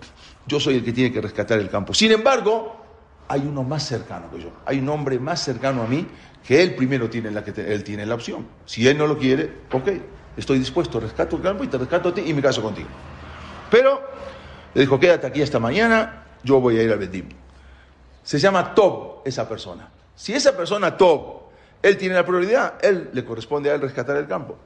Yo 0.46 0.60
soy 0.60 0.76
el 0.76 0.84
que 0.84 0.92
tiene 0.92 1.12
que 1.12 1.20
rescatar 1.20 1.58
el 1.58 1.70
campo. 1.70 1.94
Sin 1.94 2.12
embargo, 2.12 2.84
hay 3.28 3.40
uno 3.40 3.62
más 3.62 3.86
cercano 3.86 4.30
que 4.30 4.42
yo. 4.42 4.50
Hay 4.66 4.78
un 4.80 4.88
hombre 4.90 5.18
más 5.18 5.42
cercano 5.42 5.82
a 5.82 5.86
mí 5.86 6.06
que 6.46 6.62
él 6.62 6.74
primero 6.74 7.08
tiene 7.08 7.30
la 7.30 7.42
que 7.42 7.58
él 7.72 7.82
tiene 7.84 8.04
la 8.04 8.14
opción. 8.14 8.46
Si 8.66 8.86
él 8.86 8.98
no 8.98 9.06
lo 9.06 9.16
quiere, 9.16 9.50
ok, 9.72 9.88
estoy 10.36 10.58
dispuesto, 10.58 11.00
rescato 11.00 11.36
el 11.36 11.42
campo 11.42 11.64
y 11.64 11.68
te 11.68 11.78
rescato 11.78 12.10
a 12.10 12.14
ti 12.14 12.22
y 12.26 12.34
me 12.34 12.42
caso 12.42 12.62
contigo. 12.62 12.88
Pero 13.70 14.02
le 14.74 14.82
dijo, 14.82 15.00
quédate 15.00 15.26
aquí 15.26 15.40
esta 15.40 15.58
mañana, 15.58 16.23
yo 16.44 16.60
voy 16.60 16.78
a 16.78 16.82
ir 16.82 16.92
al 16.92 16.98
Bedim. 16.98 17.28
Se 18.22 18.38
llama 18.38 18.74
Tob 18.74 19.22
esa 19.24 19.48
persona. 19.48 19.90
Si 20.14 20.32
esa 20.32 20.56
persona 20.56 20.96
Tob, 20.96 21.42
él 21.82 21.96
tiene 21.98 22.14
la 22.14 22.24
prioridad, 22.24 22.74
él 22.82 23.10
le 23.12 23.24
corresponde 23.24 23.70
a 23.70 23.74
él 23.74 23.80
rescatar 23.80 24.16
el 24.16 24.26
campo. 24.28 24.56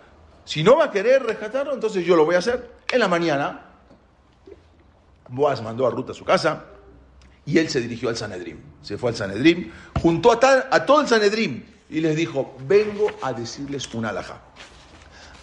Si 0.44 0.62
no 0.62 0.76
va 0.76 0.84
a 0.86 0.90
querer 0.90 1.22
rescatarlo, 1.24 1.72
entonces 1.74 2.04
yo 2.04 2.16
lo 2.16 2.24
voy 2.24 2.34
a 2.34 2.38
hacer. 2.38 2.70
En 2.90 3.00
la 3.00 3.08
mañana, 3.08 3.62
Boaz 5.28 5.62
mandó 5.62 5.86
a 5.86 5.90
Ruth 5.90 6.10
a 6.10 6.14
su 6.14 6.24
casa 6.24 6.64
y 7.44 7.58
él 7.58 7.68
se 7.68 7.80
dirigió 7.80 8.08
al 8.08 8.16
Sanedrim. 8.16 8.58
Se 8.82 8.96
fue 8.96 9.10
al 9.10 9.16
Sanedrim, 9.16 9.70
juntó 10.00 10.32
a, 10.32 10.40
tal- 10.40 10.66
a 10.70 10.84
todo 10.86 11.00
el 11.00 11.08
Sanedrim 11.08 11.64
y 11.90 12.00
les 12.00 12.16
dijo, 12.16 12.56
vengo 12.66 13.08
a 13.22 13.32
decirles 13.32 13.92
una 13.94 14.10
alajá. 14.10 14.40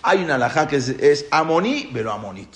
Hay 0.01 0.23
una 0.23 0.35
alajá 0.35 0.67
que 0.67 0.77
es, 0.77 0.89
es 0.89 1.25
amoní, 1.31 1.89
pero 1.93 2.11
amonit. 2.11 2.55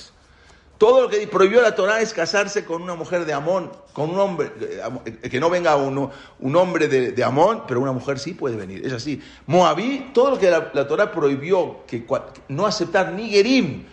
Todo 0.80 1.02
lo 1.02 1.10
que 1.10 1.28
prohibió 1.28 1.62
la 1.62 1.76
Torah 1.76 2.02
es 2.02 2.14
casarse 2.14 2.64
con 2.66 2.82
una 2.82 2.96
mujer 2.96 3.26
de 3.26 3.34
Amón, 3.34 3.70
con 3.94 4.10
un 4.10 4.18
hombre, 4.20 4.52
eh, 4.62 4.82
eh, 5.24 5.30
que 5.30 5.40
no 5.40 5.50
venga 5.50 5.76
un 5.76 6.56
hombre 6.56 6.88
de, 6.88 7.12
de 7.12 7.24
Amón, 7.24 7.64
pero 7.68 7.82
una 7.82 7.92
mujer 7.92 8.18
sí 8.18 8.34
puede 8.34 8.56
venir, 8.56 8.84
es 8.86 8.94
así. 8.94 9.22
Moabí, 9.46 10.10
todo 10.14 10.32
lo 10.32 10.40
que 10.40 10.50
la, 10.50 10.72
la 10.74 10.88
Torah 10.88 11.12
prohibió, 11.12 11.86
que 11.86 12.06
no 12.48 12.66
aceptar 12.66 13.12
ni 13.12 13.30
Gerim, 13.30 13.84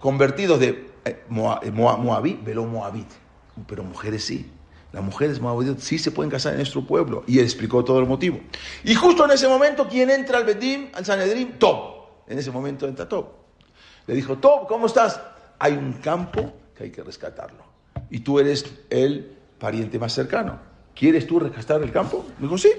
convertidos 0.00 0.60
de 0.60 0.68
eh, 0.68 0.84
eh, 1.04 1.24
Moa- 1.28 1.96
Moabí, 1.96 2.38
veló 2.44 2.64
Moabit, 2.66 3.08
pero 3.66 3.82
mujeres 3.82 4.22
sí. 4.24 4.50
las 4.92 5.02
mujeres 5.02 5.40
moabitas 5.40 5.82
sí 5.82 5.98
se 5.98 6.10
pueden 6.10 6.30
casar 6.30 6.52
en 6.52 6.58
nuestro 6.58 6.86
pueblo. 6.86 7.24
Y 7.26 7.38
explicó 7.40 7.82
todo 7.84 8.00
el 8.00 8.06
motivo. 8.06 8.38
Y 8.84 8.94
justo 8.94 9.24
en 9.24 9.30
ese 9.30 9.48
momento, 9.48 9.86
¿quién 9.88 10.10
entra 10.10 10.38
al 10.38 10.44
Bedim, 10.44 10.90
al 10.92 11.04
Sanedrim? 11.06 11.58
Tob. 11.58 12.00
En 12.26 12.38
ese 12.38 12.50
momento 12.50 12.86
entra 12.86 13.08
Tob. 13.08 13.26
Le 14.06 14.14
dijo, 14.14 14.36
Tob, 14.38 14.66
¿cómo 14.66 14.86
estás? 14.86 15.20
Hay 15.60 15.74
un 15.74 15.92
campo 15.92 16.52
que 16.76 16.84
hay 16.84 16.90
que 16.90 17.02
rescatarlo. 17.04 17.62
Y 18.10 18.20
tú 18.20 18.40
eres 18.40 18.64
el 18.90 19.36
pariente 19.58 19.98
más 19.98 20.12
cercano. 20.12 20.58
¿Quieres 20.94 21.26
tú 21.26 21.38
rescatar 21.38 21.82
el 21.82 21.92
campo? 21.92 22.26
Me 22.38 22.46
dijo, 22.46 22.58
sí. 22.58 22.72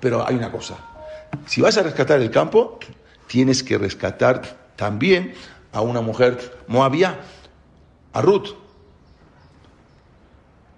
Pero 0.00 0.26
hay 0.26 0.34
una 0.34 0.50
cosa. 0.50 0.76
Si 1.46 1.60
vas 1.60 1.76
a 1.76 1.82
rescatar 1.82 2.20
el 2.20 2.30
campo, 2.30 2.78
tienes 3.26 3.62
que 3.62 3.78
rescatar 3.78 4.72
también 4.76 5.34
a 5.72 5.82
una 5.82 6.00
mujer 6.00 6.58
moabía, 6.66 7.20
a 8.12 8.22
Ruth. 8.22 8.48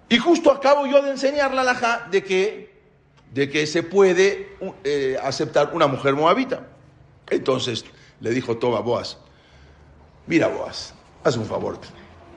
Y 0.09 0.17
justo 0.17 0.51
acabo 0.51 0.85
yo 0.85 1.01
de 1.01 1.11
enseñar 1.11 1.53
la 1.53 1.63
laja 1.63 2.07
de 2.11 2.23
que, 2.23 2.81
de 3.33 3.49
que 3.49 3.65
se 3.65 3.81
puede 3.81 4.55
eh, 4.83 5.17
aceptar 5.23 5.71
una 5.73 5.87
mujer 5.87 6.13
moabita. 6.13 6.67
Entonces 7.29 7.85
le 8.19 8.29
dijo 8.31 8.57
Toba 8.57 8.81
Boaz, 8.81 9.17
mira 10.27 10.47
Boaz, 10.49 10.93
haz 11.23 11.37
un 11.37 11.45
favor. 11.45 11.77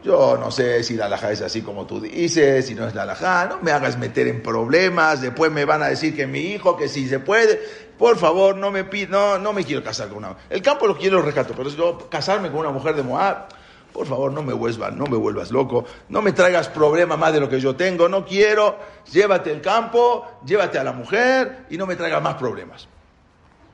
Yo 0.04 0.36
no 0.38 0.52
sé 0.52 0.84
si 0.84 0.94
la 0.94 1.08
laja 1.08 1.32
es 1.32 1.42
así 1.42 1.62
como 1.62 1.84
tú 1.84 2.00
dices, 2.00 2.66
si 2.66 2.76
no 2.76 2.86
es 2.86 2.94
la 2.94 3.04
laja, 3.04 3.46
no 3.46 3.58
me 3.60 3.72
hagas 3.72 3.98
meter 3.98 4.28
en 4.28 4.40
problemas, 4.40 5.20
después 5.20 5.50
me 5.50 5.64
van 5.64 5.82
a 5.82 5.88
decir 5.88 6.14
que 6.14 6.28
mi 6.28 6.40
hijo, 6.40 6.76
que 6.76 6.88
si 6.88 7.08
se 7.08 7.18
puede. 7.18 7.60
Por 7.98 8.16
favor, 8.16 8.56
no 8.56 8.70
me 8.70 8.84
no, 9.08 9.38
no 9.38 9.52
me 9.52 9.64
quiero 9.64 9.82
casar 9.82 10.08
con 10.08 10.18
una. 10.18 10.36
El 10.48 10.62
campo 10.62 10.86
lo 10.86 10.96
quiero 10.96 11.22
rescato, 11.22 11.54
pero 11.56 11.70
yo 11.70 12.08
casarme 12.08 12.50
con 12.50 12.60
una 12.60 12.70
mujer 12.70 12.94
de 12.94 13.02
Moab, 13.02 13.48
por 13.92 14.06
favor, 14.06 14.30
no 14.30 14.42
me 14.42 14.52
vuelvas, 14.52 14.94
no 14.94 15.06
me 15.06 15.16
vuelvas 15.16 15.50
loco, 15.50 15.86
no 16.10 16.22
me 16.22 16.32
traigas 16.32 16.68
problemas 16.68 17.18
más 17.18 17.32
de 17.32 17.40
lo 17.40 17.48
que 17.48 17.58
yo 17.58 17.74
tengo, 17.74 18.08
no 18.08 18.24
quiero, 18.24 18.78
llévate 19.10 19.50
el 19.50 19.60
campo, 19.60 20.38
llévate 20.44 20.78
a 20.78 20.84
la 20.84 20.92
mujer 20.92 21.64
y 21.70 21.78
no 21.78 21.86
me 21.86 21.96
traigas 21.96 22.22
más 22.22 22.34
problemas. 22.34 22.86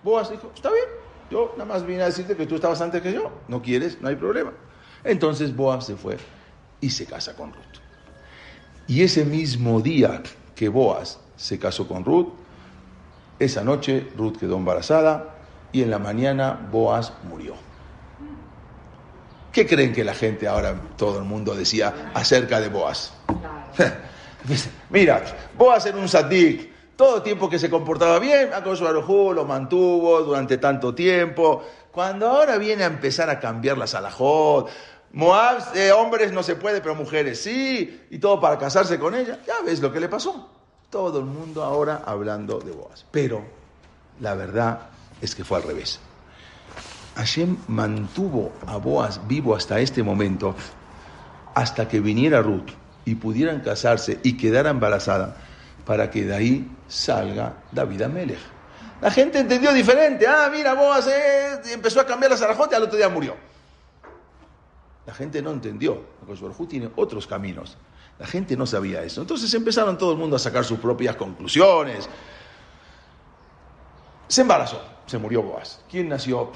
Boas 0.03 0.31
dijo, 0.31 0.51
está 0.55 0.70
bien, 0.70 0.87
yo 1.31 1.53
nada 1.59 1.66
más 1.66 1.85
vine 1.85 2.05
a 2.05 2.07
decirte 2.07 2.37
que 2.37 2.46
tú 2.46 2.55
estabas 2.55 2.81
antes 2.81 3.03
que 3.03 3.12
yo, 3.12 3.33
no 3.48 3.61
quieres, 3.61 4.01
no 4.01 4.09
hay 4.09 4.16
problema. 4.16 4.53
Entonces 5.05 5.55
Boaz 5.55 5.87
se 5.87 5.97
fue 5.97 6.17
y 6.81 6.91
se 6.91 7.07
casa 7.07 7.35
con 7.35 7.53
Ruth. 7.53 7.81
Y 8.87 9.03
ese 9.03 9.25
mismo 9.25 9.81
día 9.81 10.23
que 10.55 10.69
Boaz 10.69 11.19
se 11.37 11.59
casó 11.59 11.88
con 11.88 12.05
Ruth, 12.05 12.29
esa 13.38 13.65
noche 13.65 14.09
Ruth 14.17 14.37
quedó 14.38 14.57
embarazada 14.57 15.37
y 15.73 15.83
en 15.83 15.91
la 15.91 15.99
mañana 15.99 16.69
Boaz 16.71 17.12
murió. 17.29 17.55
¿Qué 19.53 19.67
creen 19.67 19.93
que 19.93 20.05
la 20.05 20.15
gente 20.15 20.49
ahora, 20.49 20.75
todo 20.97 21.19
el 21.19 21.25
mundo 21.25 21.55
decía 21.55 22.11
acerca 22.15 22.61
de 22.61 22.69
Boaz? 22.69 23.12
Mira, 24.91 25.23
Boaz 25.57 25.87
era 25.87 25.99
un 25.99 26.09
sadik, 26.09 26.73
todo 26.97 27.17
el 27.17 27.23
tiempo 27.23 27.51
que 27.51 27.59
se 27.59 27.69
comportaba 27.69 28.19
bien, 28.19 28.53
Akosh 28.53 28.81
lo 28.81 29.45
mantuvo 29.45 30.21
durante 30.21 30.59
tanto 30.59 30.95
tiempo. 30.95 31.62
Cuando 31.91 32.29
ahora 32.29 32.57
viene 32.57 32.85
a 32.85 32.87
empezar 32.87 33.29
a 33.29 33.38
cambiar 33.38 33.77
la 33.77 33.87
salajot, 33.87 34.71
Moab, 35.12 35.62
eh, 35.75 35.92
hombres 35.92 36.33
no 36.33 36.42
se 36.42 36.57
puede, 36.57 36.81
pero 36.81 36.94
mujeres 36.94 37.42
sí, 37.42 38.07
y 38.11 38.18
todo 38.18 38.40
para 38.40 38.59
casarse 38.59 38.98
con 38.98 39.14
ella, 39.14 39.40
ya 39.46 39.61
ves 39.64 39.81
lo 39.81 39.92
que 39.92 40.01
le 40.01 40.09
pasó. 40.09 40.48
Todo 40.88 41.18
el 41.18 41.27
mundo 41.27 41.62
ahora 41.62 42.03
hablando 42.07 42.59
de 42.61 42.72
Boaz. 42.72 43.05
Pero 43.11 43.42
la 44.20 44.35
verdad 44.35 44.81
es 45.20 45.35
que 45.35 45.44
fue 45.44 45.59
al 45.59 45.64
revés. 45.64 46.01
Hashem 47.16 47.59
mantuvo 47.68 48.53
a 48.66 48.79
Boaz 48.79 49.20
vivo 49.29 49.55
hasta 49.55 49.81
este 49.81 50.03
momento, 50.03 50.55
hasta 51.55 51.87
que 51.87 52.01
viniera 52.01 52.40
Ruth 52.40 52.70
y 53.05 53.14
pudieran 53.16 53.61
casarse 53.61 54.18
y 54.22 54.38
quedara 54.38 54.70
embarazada, 54.70 55.37
para 55.85 56.11
que 56.11 56.25
de 56.25 56.35
ahí 56.35 56.70
salga 56.88 57.55
David 57.70 58.03
Amelech. 58.03 58.38
La 59.03 59.11
gente 59.11 59.40
entendió 59.40 59.72
diferente. 59.72 60.27
Ah, 60.27 60.48
mira, 60.51 60.72
Boaz 60.75 61.07
eh, 61.09 61.61
empezó 61.72 62.01
a 62.01 62.07
cambiar 62.07 62.31
la 62.31 62.38
zarajote 62.38 62.77
al 62.77 62.85
otro 62.85 62.96
día 62.96 63.09
murió. 63.11 63.52
La 65.07 65.15
gente 65.15 65.43
no 65.43 65.51
entendió. 65.51 66.01
Porque 66.27 66.67
tiene 66.67 66.91
otros 66.97 67.27
caminos. 67.27 67.77
La 68.19 68.27
gente 68.27 68.57
no 68.57 68.67
sabía 68.67 69.03
eso. 69.03 69.21
Entonces 69.21 69.53
empezaron 69.55 69.99
todo 69.99 70.12
el 70.12 70.19
mundo 70.19 70.37
a 70.37 70.38
sacar 70.38 70.65
sus 70.65 70.79
propias 70.79 71.17
conclusiones. 71.17 72.09
Se 74.29 74.43
embarazó, 74.43 74.81
se 75.07 75.19
murió 75.19 75.43
Boaz. 75.43 75.81
¿Quién 75.91 76.09
nació 76.09 76.53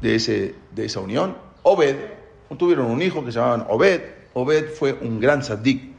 de, 0.00 0.14
ese, 0.14 0.54
de 0.72 0.84
esa 0.84 1.00
unión? 1.00 1.36
Obed. 1.62 1.96
Tuvieron 2.58 2.86
un 2.86 3.02
hijo 3.02 3.24
que 3.24 3.32
se 3.32 3.38
llamaban 3.38 3.66
Obed. 3.68 4.00
Obed 4.34 4.74
fue 4.74 4.92
un 4.92 5.18
gran 5.18 5.42
saddik. 5.42 5.96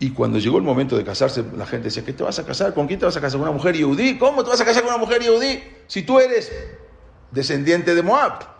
Y 0.00 0.10
cuando 0.10 0.38
llegó 0.40 0.58
el 0.58 0.64
momento 0.64 0.96
de 0.96 1.04
casarse, 1.04 1.44
la 1.56 1.64
gente 1.64 1.84
decía, 1.84 2.04
¿qué 2.04 2.12
te 2.12 2.24
vas 2.24 2.38
a 2.40 2.44
casar? 2.44 2.74
¿Con 2.74 2.88
quién 2.88 2.98
te 2.98 3.06
vas 3.06 3.16
a 3.16 3.20
casar? 3.20 3.38
¿Con 3.38 3.48
una 3.48 3.56
mujer 3.56 3.76
yudí? 3.76 4.18
¿Cómo 4.18 4.42
te 4.42 4.50
vas 4.50 4.60
a 4.60 4.64
casar 4.64 4.82
con 4.82 4.92
una 4.92 4.98
mujer 5.00 5.22
yudí 5.22 5.62
si 5.86 6.02
tú 6.02 6.18
eres 6.18 6.52
descendiente 7.30 7.94
de 7.94 8.02
Moab? 8.02 8.51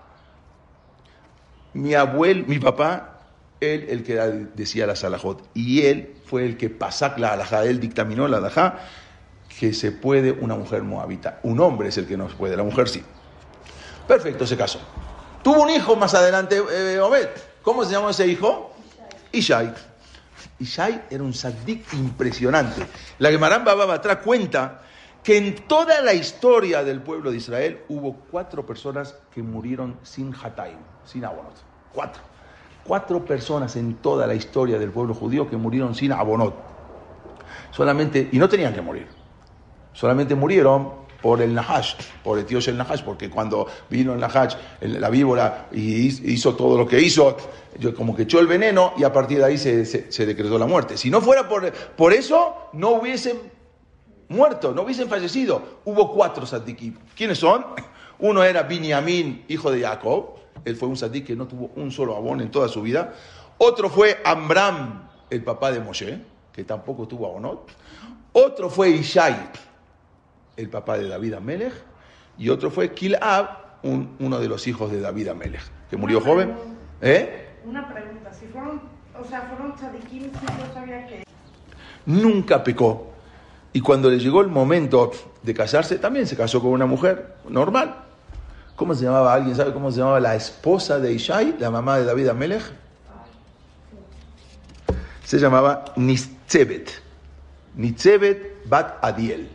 Mi 1.75 1.95
abuelo, 1.95 2.45
mi 2.47 2.59
papá, 2.59 3.21
él 3.61 3.87
el 3.89 4.05
que 4.05 4.15
decía 4.55 4.87
la 4.87 4.97
salahot. 4.97 5.49
Y 5.55 5.83
él 5.87 6.17
fue 6.27 6.45
el 6.45 6.57
que 6.57 6.71
pasó 6.71 7.13
la 7.17 7.33
alajá, 7.33 7.65
él 7.65 7.81
dictaminó 7.81 8.29
la 8.29 8.39
alajá 8.39 8.79
que 9.59 9.73
se 9.73 9.93
puede 9.93 10.33
una 10.33 10.55
mujer 10.55 10.83
moabita. 10.83 11.39
Un 11.43 11.61
hombre 11.61 11.89
es 11.89 11.99
el 11.99 12.07
que 12.07 12.17
no 12.17 12.27
puede, 12.29 12.57
la 12.57 12.63
mujer 12.63 12.89
sí. 12.89 13.03
Perfecto, 14.07 14.47
se 14.47 14.57
casó. 14.57 14.81
Tuvo 15.43 15.63
un 15.63 15.71
hijo 15.71 15.97
más 15.97 16.15
adelante, 16.15 16.63
eh, 16.73 17.01
Obed. 17.01 17.29
¿Cómo 17.63 17.85
se 17.85 17.93
llamó 17.93 18.11
ese 18.11 18.27
hijo? 18.27 18.75
Ishai. 19.31 19.73
Ishai 20.59 21.03
era 21.11 21.23
un 21.23 21.35
saddik 21.35 21.93
impresionante. 21.95 22.87
La 23.19 23.31
Gemaran 23.31 23.65
Baba 23.65 24.01
cuenta 24.23 24.83
que 25.23 25.37
en 25.37 25.55
toda 25.55 26.01
la 26.01 26.15
historia 26.15 26.83
del 26.83 27.01
pueblo 27.01 27.31
de 27.31 27.37
Israel 27.37 27.81
hubo 27.89 28.17
cuatro 28.31 28.67
personas 28.67 29.15
que 29.33 29.43
murieron 29.43 29.97
sin 30.03 30.35
Hataim, 30.35 30.79
sin 31.05 31.25
Abonot. 31.25 31.55
Cuatro. 31.93 32.23
Cuatro 32.85 33.25
personas 33.25 33.77
en 33.77 33.95
toda 33.95 34.27
la 34.27 34.35
historia 34.35 34.79
del 34.79 34.91
pueblo 34.91 35.15
judío 35.15 35.49
que 35.49 35.57
murieron 35.57 35.95
sin 35.95 36.13
Abonot. 36.13 36.55
Solamente, 37.71 38.29
y 38.33 38.39
no 38.39 38.49
tenían 38.49 38.75
que 38.75 38.83
morir. 38.83 39.07
Solamente 39.93 40.35
murieron 40.35 41.03
por 41.23 41.41
el 41.41 41.55
Nahash, 41.55 41.95
por 42.25 42.39
el 42.39 42.45
tío 42.45 42.59
el 42.59 42.77
Nahash, 42.77 43.03
porque 43.03 43.31
cuando 43.31 43.69
vino 43.89 44.13
el 44.13 44.19
Nahash, 44.19 44.57
la 44.81 45.09
víbora, 45.09 45.69
y 45.71 46.07
hizo 46.33 46.57
todo 46.57 46.77
lo 46.77 46.87
que 46.87 47.01
hizo, 47.01 47.37
como 47.97 48.17
que 48.17 48.23
echó 48.23 48.41
el 48.41 48.49
veneno 48.49 48.95
y 48.97 49.05
a 49.05 49.13
partir 49.13 49.39
de 49.39 49.45
ahí 49.45 49.57
se, 49.57 50.27
decretó 50.27 50.59
la 50.59 50.67
muerte. 50.67 50.97
Si 50.97 51.11
no 51.11 51.21
fuera 51.21 51.49
por, 51.49 51.73
por 51.73 52.13
eso, 52.13 52.69
no 52.73 52.91
hubiesen 52.91 53.39
muerto, 54.33 54.73
no 54.73 54.83
hubiesen 54.83 55.09
fallecido. 55.09 55.81
Hubo 55.85 56.12
cuatro 56.12 56.47
sadikim. 56.47 56.97
¿Quiénes 57.14 57.38
son? 57.38 57.64
Uno 58.18 58.42
era 58.42 58.62
Binyamin, 58.62 59.45
hijo 59.49 59.71
de 59.71 59.83
Jacob. 59.83 60.37
Él 60.64 60.77
fue 60.77 60.88
un 60.88 60.97
sadik 60.97 61.27
que 61.27 61.37
no 61.37 61.47
tuvo 61.47 61.71
un 61.77 61.90
solo 61.90 62.16
abón 62.16 62.40
en 62.40 62.51
toda 62.51 62.68
su 62.68 62.83
vida. 62.83 63.12
Otro 63.59 63.88
fue 63.88 64.21
Amram, 64.25 65.09
el 65.31 65.42
papá 65.42 65.73
de 65.73 65.81
Moshe, 65.81 66.21
que 66.53 66.64
tampoco 66.64 67.07
tuvo 67.07 67.27
abonot. 67.27 67.71
Otro 68.33 68.71
fue 68.71 68.90
Ishai, 68.90 69.37
el 70.57 70.68
papá 70.68 70.99
de 70.99 71.09
David 71.09 71.35
Amelech, 71.35 71.75
y 72.38 72.49
otro 72.49 72.71
fue 72.71 72.92
Kilab, 72.92 73.49
uno 73.83 74.38
de 74.38 74.49
los 74.49 74.66
hijos 74.66 74.90
de 74.90 75.01
David 75.01 75.29
Amelech, 75.29 75.62
que 75.90 75.97
murió 75.97 76.21
joven. 76.21 76.55
¿Eh? 77.01 77.59
Una 77.64 77.92
pregunta, 77.92 78.33
si 78.33 78.47
fueron, 78.47 78.81
o 79.21 79.25
sea, 79.25 79.42
fueron 79.42 79.75
tzadikim, 79.75 80.31
no 80.33 80.75
sabía 80.75 81.07
que... 81.07 81.25
Nunca 82.07 82.62
pecó. 82.64 83.12
Y 83.73 83.81
cuando 83.81 84.11
le 84.11 84.19
llegó 84.19 84.41
el 84.41 84.49
momento 84.49 85.13
de 85.43 85.55
casarse, 85.55 85.97
también 85.97 86.27
se 86.27 86.37
casó 86.37 86.61
con 86.61 86.71
una 86.73 86.87
mujer 86.87 87.37
normal. 87.49 88.05
¿Cómo 88.77 88.95
se 88.95 89.05
llamaba? 89.05 89.33
¿Alguien 89.33 89.57
sabe 89.57 89.73
cómo 89.73 89.91
se 89.91 89.99
llamaba 89.99 90.21
la 90.21 90.35
esposa 90.35 90.99
de 90.99 91.13
Ishai, 91.13 91.57
la 91.59 91.71
mamá 91.71 91.99
de 91.99 92.05
David 92.05 92.29
Amelech? 92.29 92.63
Se 95.25 95.39
llamaba 95.39 95.85
Nitzebet. 95.97 96.91
Nitzebet 97.77 98.67
Bat 98.67 99.03
Adiel. 99.03 99.49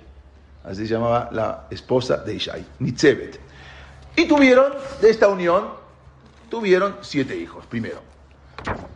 Así 0.64 0.88
se 0.88 0.94
llamaba 0.94 1.30
la 1.32 1.68
esposa 1.70 2.18
de 2.18 2.36
Ishai, 2.36 2.66
Nitzebet. 2.80 3.40
Y 4.16 4.26
tuvieron, 4.26 4.74
de 5.00 5.10
esta 5.10 5.28
unión, 5.28 5.66
tuvieron 6.50 6.98
siete 7.02 7.38
hijos, 7.38 7.66
primero. 7.68 8.02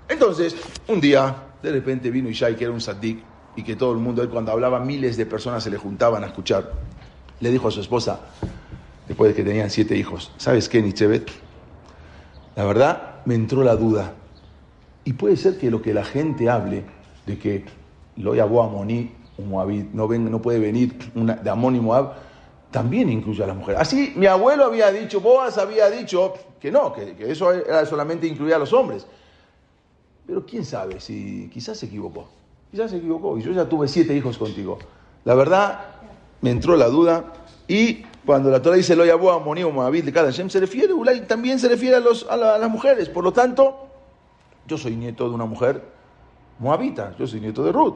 Entonces, 0.09 0.55
un 0.88 0.99
día, 0.99 1.36
de 1.61 1.72
repente 1.72 2.09
vino 2.09 2.30
Ishai, 2.30 2.55
que 2.55 2.63
era 2.63 2.74
un 2.74 2.82
saddik, 2.82 3.24
y 3.55 3.63
que 3.63 3.75
todo 3.75 3.91
el 3.91 3.97
mundo, 3.97 4.21
él 4.21 4.29
cuando 4.29 4.51
hablaba, 4.51 4.79
miles 4.79 5.17
de 5.17 5.25
personas 5.25 5.63
se 5.63 5.69
le 5.69 5.77
juntaban 5.77 6.23
a 6.23 6.27
escuchar. 6.27 6.71
Le 7.39 7.49
dijo 7.51 7.67
a 7.67 7.71
su 7.71 7.81
esposa, 7.81 8.19
después 9.07 9.31
de 9.31 9.35
que 9.35 9.47
tenían 9.47 9.69
siete 9.69 9.95
hijos, 9.95 10.31
¿sabes 10.37 10.69
qué, 10.69 10.81
Nitzebet? 10.81 11.29
La 12.55 12.65
verdad, 12.65 13.21
me 13.25 13.35
entró 13.35 13.63
la 13.63 13.75
duda. 13.75 14.13
Y 15.03 15.13
puede 15.13 15.35
ser 15.35 15.57
que 15.57 15.71
lo 15.71 15.81
que 15.81 15.93
la 15.93 16.03
gente 16.03 16.49
hable 16.49 16.83
de 17.25 17.37
que 17.37 17.65
lo 18.17 18.35
llamó 18.35 18.63
a 18.63 18.67
Moní 18.67 19.11
no, 19.37 20.07
ven, 20.07 20.31
no 20.31 20.41
puede 20.41 20.59
venir 20.59 21.11
de 21.13 21.49
Amón 21.49 21.75
y 21.75 21.79
Moab, 21.79 22.13
también 22.69 23.09
incluye 23.09 23.43
a 23.43 23.47
las 23.47 23.55
mujeres. 23.55 23.81
Así 23.81 24.13
mi 24.15 24.27
abuelo 24.27 24.65
había 24.65 24.91
dicho, 24.91 25.19
Boaz 25.19 25.57
había 25.57 25.89
dicho 25.89 26.33
que 26.59 26.71
no, 26.71 26.93
que, 26.93 27.15
eso 27.19 27.51
era 27.51 27.85
solamente 27.85 28.27
incluía 28.27 28.55
a 28.55 28.59
los 28.59 28.71
hombres. 28.71 29.05
Pero 30.25 30.45
quién 30.45 30.63
sabe 30.63 30.99
si 30.99 31.49
quizás 31.51 31.77
se 31.79 31.87
equivocó. 31.87 32.29
Quizás 32.72 32.91
se 32.91 32.97
equivocó 32.97 33.38
y 33.38 33.41
yo 33.41 33.51
ya 33.51 33.67
tuve 33.67 33.88
siete 33.88 34.15
hijos 34.15 34.38
contigo. 34.38 34.80
La 35.26 35.36
verdad, 35.36 35.80
me 36.41 36.51
entró 36.51 36.78
la 36.78 36.88
duda 36.88 37.34
y 37.67 38.03
cuando 38.26 38.49
la 38.49 38.61
Torah 38.61 38.78
dice 38.78 38.95
lo 38.95 39.05
yabó 39.05 39.32
a 39.32 39.39
Monío 39.39 39.72
Moabit 39.72 40.05
de 40.05 40.13
cada 40.13 40.32
se 40.32 40.59
refiere, 40.59 40.93
también 41.28 41.59
se 41.59 41.67
refiere 41.67 41.97
a, 41.97 41.99
los, 41.99 42.26
a, 42.30 42.38
las 42.38 42.69
mujeres. 42.69 43.09
Por 43.09 43.24
lo 43.24 43.34
tanto, 43.34 43.88
yo 44.67 44.78
soy 44.78 44.95
nieto 44.95 45.28
de 45.28 45.36
una 45.36 45.45
mujer 45.45 45.84
moabita, 46.59 47.13
yo 47.17 47.28
soy 47.28 47.41
nieto 47.41 47.63
de 47.63 47.72
Ruth. 47.72 47.95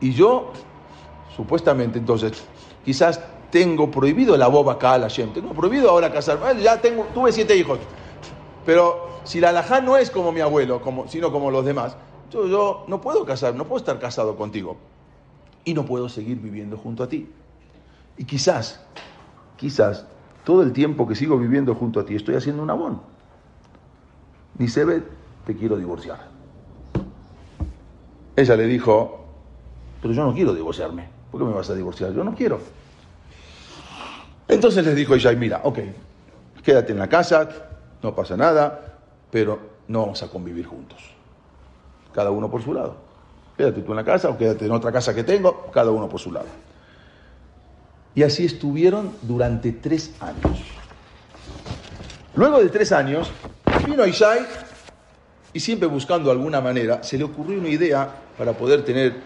Y 0.00 0.12
yo, 0.12 0.52
supuestamente 1.36 1.98
entonces, 1.98 2.32
quizás 2.84 3.20
tengo 3.50 3.90
prohibido 3.90 4.36
la 4.36 4.46
boba 4.46 4.74
acá 4.74 4.92
a 4.92 4.98
la 4.98 5.08
Shem, 5.08 5.32
tengo 5.32 5.52
prohibido 5.52 5.90
ahora 5.90 6.12
casarme, 6.12 6.62
ya 6.62 6.80
tengo, 6.80 7.06
tuve 7.12 7.32
siete 7.32 7.56
hijos. 7.56 7.78
Pero 8.64 9.08
si 9.24 9.40
la 9.40 9.48
alajá 9.48 9.80
no 9.80 9.96
es 9.96 10.10
como 10.10 10.30
mi 10.30 10.40
abuelo, 10.40 10.80
como, 10.80 11.08
sino 11.08 11.32
como 11.32 11.50
los 11.50 11.64
demás, 11.64 11.96
yo, 12.30 12.84
no 12.88 13.00
puedo 13.00 13.24
casar, 13.24 13.54
no 13.54 13.64
puedo 13.64 13.78
estar 13.78 13.98
casado 13.98 14.36
contigo. 14.36 14.76
Y 15.64 15.74
no 15.74 15.84
puedo 15.84 16.08
seguir 16.08 16.38
viviendo 16.38 16.76
junto 16.76 17.02
a 17.02 17.08
ti. 17.08 17.28
Y 18.16 18.24
quizás, 18.24 18.80
quizás, 19.56 20.06
todo 20.44 20.62
el 20.62 20.72
tiempo 20.72 21.06
que 21.06 21.14
sigo 21.14 21.38
viviendo 21.38 21.74
junto 21.74 22.00
a 22.00 22.04
ti 22.04 22.14
estoy 22.14 22.34
haciendo 22.36 22.62
un 22.62 22.70
abón. 22.70 23.00
Ni 24.56 24.68
se 24.68 24.84
ve, 24.84 25.02
te 25.46 25.56
quiero 25.56 25.76
divorciar. 25.76 26.28
Ella 28.34 28.56
le 28.56 28.66
dijo, 28.66 29.24
pero 30.00 30.14
yo 30.14 30.24
no 30.24 30.34
quiero 30.34 30.54
divorciarme. 30.54 31.08
¿Por 31.30 31.40
qué 31.40 31.46
me 31.46 31.52
vas 31.52 31.68
a 31.70 31.74
divorciar? 31.74 32.12
Yo 32.12 32.24
no 32.24 32.34
quiero. 32.34 32.60
Entonces 34.48 34.84
les 34.84 34.96
dijo 34.96 35.14
ella, 35.14 35.32
mira, 35.32 35.60
ok, 35.64 35.78
quédate 36.62 36.92
en 36.92 36.98
la 36.98 37.08
casa, 37.08 37.48
no 38.02 38.14
pasa 38.14 38.36
nada, 38.36 38.98
pero 39.30 39.58
no 39.88 40.00
vamos 40.00 40.22
a 40.22 40.28
convivir 40.28 40.66
juntos. 40.66 41.17
Cada 42.12 42.30
uno 42.30 42.50
por 42.50 42.62
su 42.62 42.72
lado. 42.74 42.96
Quédate 43.56 43.82
tú 43.82 43.92
en 43.92 43.96
la 43.96 44.04
casa 44.04 44.28
o 44.28 44.38
quédate 44.38 44.66
en 44.66 44.72
otra 44.72 44.92
casa 44.92 45.14
que 45.14 45.24
tengo, 45.24 45.66
cada 45.72 45.90
uno 45.90 46.08
por 46.08 46.20
su 46.20 46.30
lado. 46.30 46.46
Y 48.14 48.22
así 48.22 48.44
estuvieron 48.44 49.12
durante 49.22 49.72
tres 49.72 50.14
años. 50.20 50.60
Luego 52.34 52.60
de 52.60 52.68
tres 52.68 52.92
años, 52.92 53.30
vino 53.84 54.06
Ishai 54.06 54.46
y 55.52 55.60
siempre 55.60 55.88
buscando 55.88 56.30
alguna 56.30 56.60
manera, 56.60 57.02
se 57.02 57.18
le 57.18 57.24
ocurrió 57.24 57.58
una 57.58 57.68
idea 57.68 58.08
para 58.36 58.52
poder 58.52 58.84
tener 58.84 59.16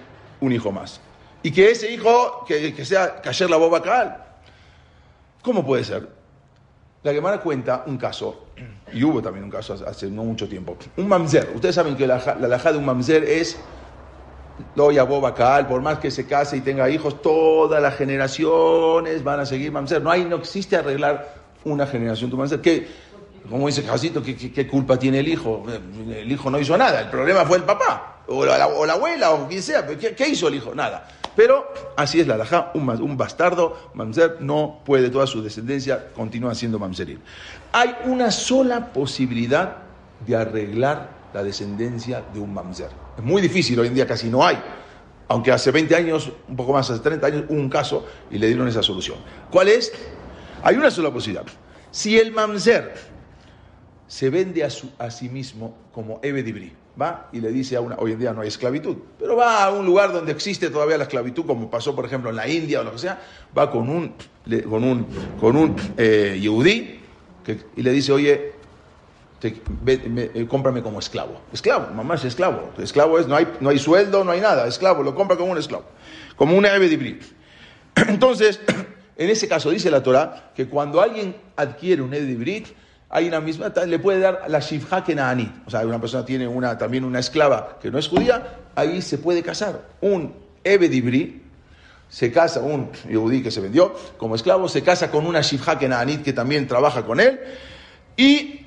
un 0.40 0.52
hijo 0.52 0.72
más. 0.72 1.00
Y 1.42 1.50
que 1.50 1.70
ese 1.70 1.92
hijo, 1.92 2.44
que, 2.46 2.84
sea 2.84 3.20
Kasher 3.20 3.50
la 3.50 3.56
boba 3.56 3.82
Kaal. 3.82 4.24
¿Cómo 5.42 5.64
puede 5.66 5.84
ser? 5.84 6.08
La 7.02 7.12
Gemara 7.12 7.40
cuenta 7.40 7.82
un 7.86 7.96
caso, 7.96 8.46
y 8.92 9.02
hubo 9.02 9.20
también 9.20 9.44
un 9.44 9.50
caso 9.50 9.74
hace 9.86 10.08
no 10.08 10.22
mucho 10.22 10.48
tiempo. 10.48 10.76
Un 10.96 11.08
mamzer. 11.08 11.50
Ustedes 11.54 11.74
saben 11.74 11.96
que 11.96 12.06
la, 12.06 12.36
la 12.40 12.58
de 12.58 12.78
un 12.78 12.84
mamzer 12.84 13.24
es 13.24 13.58
Loya 14.76 15.02
Boba 15.02 15.34
Kaal, 15.34 15.66
por 15.66 15.82
más 15.82 15.98
que 15.98 16.10
se 16.10 16.26
case 16.26 16.56
y 16.56 16.60
tenga 16.60 16.88
hijos, 16.88 17.20
todas 17.20 17.82
las 17.82 17.96
generaciones 17.96 19.24
van 19.24 19.40
a 19.40 19.46
seguir 19.46 19.72
mamzer. 19.72 20.00
No, 20.02 20.10
hay, 20.10 20.24
no 20.24 20.36
existe 20.36 20.76
arreglar 20.76 21.34
una 21.64 21.86
generación 21.86 22.30
tu 22.30 22.36
mamzer. 22.36 22.60
¿Qué, 22.60 22.86
como 23.50 23.66
dice 23.66 23.82
Jasito, 23.82 24.22
¿qué, 24.22 24.68
culpa 24.68 24.98
tiene 24.98 25.20
el 25.20 25.28
hijo? 25.28 25.64
El 26.08 26.30
hijo 26.30 26.50
no 26.50 26.58
hizo 26.58 26.76
nada, 26.76 27.00
el 27.00 27.08
problema 27.08 27.44
fue 27.44 27.58
el 27.58 27.64
papá, 27.64 28.22
o 28.28 28.44
la, 28.44 28.64
abuela, 28.64 29.32
o 29.32 29.48
quien 29.48 29.62
sea. 29.62 29.86
¿Qué, 29.86 30.28
hizo 30.28 30.48
el 30.48 30.54
hijo? 30.54 30.74
Nada. 30.74 31.08
Pero 31.34 31.72
así 31.96 32.20
es 32.20 32.26
la 32.26 32.34
alajá, 32.34 32.70
un, 32.74 33.16
bastardo, 33.16 33.90
mamzer, 33.94 34.38
no 34.40 34.80
puede, 34.84 35.08
toda 35.08 35.26
su 35.26 35.42
descendencia 35.42 36.08
continúa 36.14 36.54
siendo 36.54 36.78
mamzerín. 36.78 37.20
Hay 37.72 37.94
una 38.04 38.30
sola 38.30 38.92
posibilidad 38.92 39.78
de 40.26 40.36
arreglar 40.36 41.10
la 41.32 41.42
descendencia 41.42 42.22
de 42.34 42.40
un 42.40 42.52
mamzer. 42.52 42.90
Es 43.16 43.24
muy 43.24 43.40
difícil, 43.40 43.78
hoy 43.80 43.88
en 43.88 43.94
día 43.94 44.06
casi 44.06 44.28
no 44.28 44.44
hay. 44.44 44.58
Aunque 45.28 45.50
hace 45.50 45.70
20 45.70 45.96
años, 45.96 46.30
un 46.48 46.56
poco 46.56 46.74
más, 46.74 46.90
hace 46.90 47.00
30 47.00 47.26
años, 47.26 47.44
hubo 47.48 47.58
un 47.58 47.70
caso 47.70 48.06
y 48.30 48.36
le 48.36 48.48
dieron 48.48 48.68
esa 48.68 48.82
solución. 48.82 49.16
¿Cuál 49.50 49.68
es? 49.68 49.90
Hay 50.62 50.76
una 50.76 50.90
sola 50.90 51.10
posibilidad. 51.10 51.46
Si 51.90 52.18
el 52.18 52.32
mamzer 52.32 52.92
se 54.06 54.28
vende 54.28 54.62
a, 54.64 54.68
a 54.98 55.10
sí 55.10 55.30
mismo 55.30 55.74
como 55.92 56.20
Ebedibri, 56.22 56.74
va 57.00 57.28
y 57.32 57.40
le 57.40 57.50
dice 57.50 57.76
a 57.76 57.80
una, 57.80 57.96
hoy 57.96 58.12
en 58.12 58.18
día 58.18 58.32
no 58.32 58.42
hay 58.42 58.48
esclavitud, 58.48 58.96
pero 59.18 59.36
va 59.36 59.64
a 59.64 59.70
un 59.70 59.86
lugar 59.86 60.12
donde 60.12 60.32
existe 60.32 60.70
todavía 60.70 60.98
la 60.98 61.04
esclavitud, 61.04 61.46
como 61.46 61.70
pasó 61.70 61.94
por 61.94 62.04
ejemplo 62.04 62.30
en 62.30 62.36
la 62.36 62.48
India 62.48 62.80
o 62.80 62.84
lo 62.84 62.92
que 62.92 62.98
sea, 62.98 63.20
va 63.56 63.70
con 63.70 63.88
un, 63.88 64.14
con 64.68 64.84
un, 64.84 65.06
con 65.40 65.56
un 65.56 65.76
eh, 65.96 66.38
y 67.76 67.82
le 67.82 67.90
dice, 67.90 68.12
oye, 68.12 68.52
eh, 69.42 70.46
cómprame 70.48 70.82
como 70.82 70.98
esclavo. 70.98 71.40
Esclavo, 71.52 71.92
mamá 71.94 72.14
es 72.14 72.24
esclavo. 72.24 72.70
Esclavo 72.78 73.18
es, 73.18 73.26
no 73.26 73.36
hay, 73.36 73.48
no 73.60 73.70
hay 73.70 73.78
sueldo, 73.78 74.24
no 74.24 74.30
hay 74.30 74.40
nada. 74.40 74.66
Esclavo, 74.66 75.02
lo 75.02 75.14
compra 75.14 75.36
como 75.36 75.52
un 75.52 75.58
esclavo. 75.58 75.84
Como 76.36 76.56
un 76.56 76.64
ave 76.64 77.18
Entonces, 78.08 78.60
en 79.16 79.30
ese 79.30 79.48
caso 79.48 79.70
dice 79.70 79.90
la 79.90 80.02
Torah 80.02 80.52
que 80.54 80.68
cuando 80.68 81.00
alguien 81.00 81.34
adquiere 81.56 82.02
un 82.02 82.14
ave 82.14 82.70
hay 83.14 83.28
una 83.28 83.42
misma, 83.42 83.70
le 83.86 83.98
puede 83.98 84.20
dar 84.20 84.44
la 84.48 84.58
shivha 84.58 85.04
kenanit. 85.04 85.50
O 85.66 85.70
sea, 85.70 85.86
una 85.86 86.00
persona 86.00 86.24
tiene 86.24 86.48
una, 86.48 86.78
también 86.78 87.04
una 87.04 87.18
esclava 87.18 87.78
que 87.80 87.90
no 87.90 87.98
es 87.98 88.08
judía, 88.08 88.56
ahí 88.74 89.02
se 89.02 89.18
puede 89.18 89.42
casar. 89.42 89.82
Un 90.00 90.32
eve 90.64 90.88
se 92.08 92.32
casa, 92.32 92.60
un 92.60 92.90
yehudí 93.06 93.42
que 93.42 93.50
se 93.50 93.60
vendió 93.60 93.94
como 94.16 94.34
esclavo, 94.34 94.66
se 94.66 94.82
casa 94.82 95.10
con 95.10 95.26
una 95.26 95.42
shivha 95.42 95.78
kenanit 95.78 96.22
que 96.22 96.32
también 96.32 96.66
trabaja 96.66 97.04
con 97.04 97.20
él 97.20 97.38
y 98.16 98.66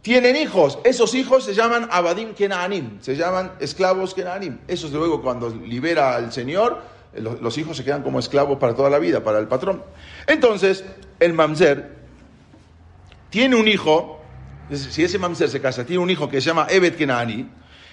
tienen 0.00 0.34
hijos. 0.36 0.78
Esos 0.84 1.14
hijos 1.14 1.44
se 1.44 1.52
llaman 1.52 1.88
Abadim 1.90 2.32
Kenaanim, 2.32 3.02
se 3.02 3.16
llaman 3.16 3.52
esclavos 3.60 4.14
Kenaanim. 4.14 4.60
Esos 4.66 4.92
luego 4.92 5.20
cuando 5.20 5.50
libera 5.50 6.16
al 6.16 6.32
Señor, 6.32 6.80
los, 7.14 7.58
hijos 7.58 7.76
se 7.76 7.84
quedan 7.84 8.02
como 8.02 8.18
esclavos 8.18 8.58
para 8.58 8.74
toda 8.74 8.88
la 8.88 8.98
vida, 8.98 9.22
para 9.22 9.38
el 9.38 9.46
patrón. 9.46 9.82
Entonces, 10.26 10.84
el 11.20 11.34
mamzer 11.34 12.01
tiene 13.32 13.56
un 13.56 13.66
hijo, 13.66 14.20
si 14.70 15.02
ese 15.02 15.18
mamzer 15.18 15.48
se 15.48 15.58
casa, 15.58 15.86
tiene 15.86 16.02
un 16.02 16.10
hijo 16.10 16.28
que 16.28 16.42
se 16.42 16.48
llama 16.48 16.66
Evet 16.68 16.96
Kenaani, 16.96 17.48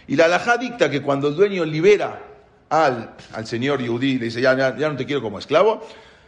y 0.05 0.15
la 0.17 0.25
alajá 0.25 0.57
dicta 0.57 0.91
que 0.91 1.01
cuando 1.01 1.29
el 1.29 1.35
dueño 1.35 1.63
libera 1.63 2.21
al, 2.67 3.15
al 3.31 3.47
señor 3.47 3.81
Yehudi, 3.81 4.19
le 4.19 4.25
dice, 4.25 4.41
ya, 4.41 4.53
ya, 4.77 4.89
no 4.89 4.97
te 4.97 5.05
quiero 5.05 5.21
como 5.21 5.39
esclavo, 5.39 5.81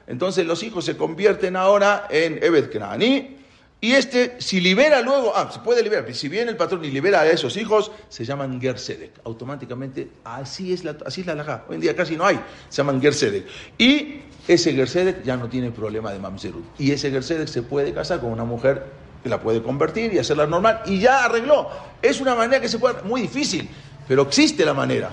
entonces 0.07 0.45
los 0.45 0.63
hijos 0.63 0.85
se 0.85 0.95
convierten 0.95 1.57
ahora 1.57 2.07
en 2.09 2.39
Evet 2.41 2.71
Kenaani, 2.71 3.35
y 3.81 3.91
este, 3.93 4.35
si 4.39 4.61
libera 4.61 5.01
luego, 5.01 5.33
ah, 5.35 5.51
se 5.51 5.59
puede 5.59 5.83
liberar, 5.83 6.13
si 6.13 6.29
viene 6.29 6.51
el 6.51 6.55
patrón 6.55 6.85
y 6.85 6.89
libera 6.89 7.21
a 7.21 7.29
esos 7.29 7.57
hijos, 7.57 7.91
se 8.07 8.23
llaman 8.23 8.61
Gersedek. 8.61 9.11
Automáticamente, 9.25 10.07
así 10.23 10.71
es 10.71 10.83
la, 10.83 10.95
así 11.03 11.21
es 11.21 11.27
la 11.27 11.33
laja. 11.33 11.65
Hoy 11.67 11.75
en 11.75 11.81
día 11.81 11.95
casi 11.95 12.15
no 12.15 12.25
hay, 12.25 12.39
se 12.69 12.77
llaman 12.77 13.01
Gersedek. 13.01 13.45
Y 13.79 14.21
ese 14.47 14.73
Gersedek 14.73 15.23
ya 15.23 15.35
no 15.35 15.49
tiene 15.49 15.71
problema 15.71 16.13
de 16.13 16.19
mamzerut. 16.19 16.63
Y 16.77 16.91
ese 16.91 17.09
Gersedek 17.09 17.47
se 17.47 17.63
puede 17.63 17.91
casar 17.91 18.21
con 18.21 18.31
una 18.31 18.45
mujer 18.45 19.00
que 19.21 19.29
la 19.29 19.39
puede 19.39 19.61
convertir 19.61 20.13
y 20.13 20.19
hacerla 20.19 20.47
normal. 20.47 20.81
Y 20.85 20.99
ya 20.99 21.25
arregló. 21.25 21.69
Es 22.01 22.19
una 22.21 22.35
manera 22.35 22.61
que 22.61 22.67
se 22.67 22.79
puede, 22.79 23.01
muy 23.03 23.21
difícil, 23.21 23.69
pero 24.07 24.23
existe 24.23 24.65
la 24.65 24.73
manera. 24.73 25.09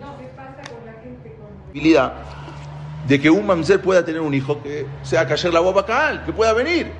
No, 0.00 0.16
¿qué 0.18 0.28
pasa 0.36 0.62
con 0.68 0.84
la 0.84 0.92
gente 1.00 1.36
con 1.36 2.28
de 3.08 3.18
que 3.18 3.30
un 3.30 3.46
mamzer 3.46 3.80
pueda 3.80 4.04
tener 4.04 4.20
un 4.20 4.34
hijo 4.34 4.62
que 4.62 4.86
sea 5.02 5.26
cayer 5.26 5.52
la 5.52 5.60
boba 5.60 5.86
cal, 5.86 6.24
que 6.26 6.32
pueda 6.32 6.52
venir. 6.52 6.92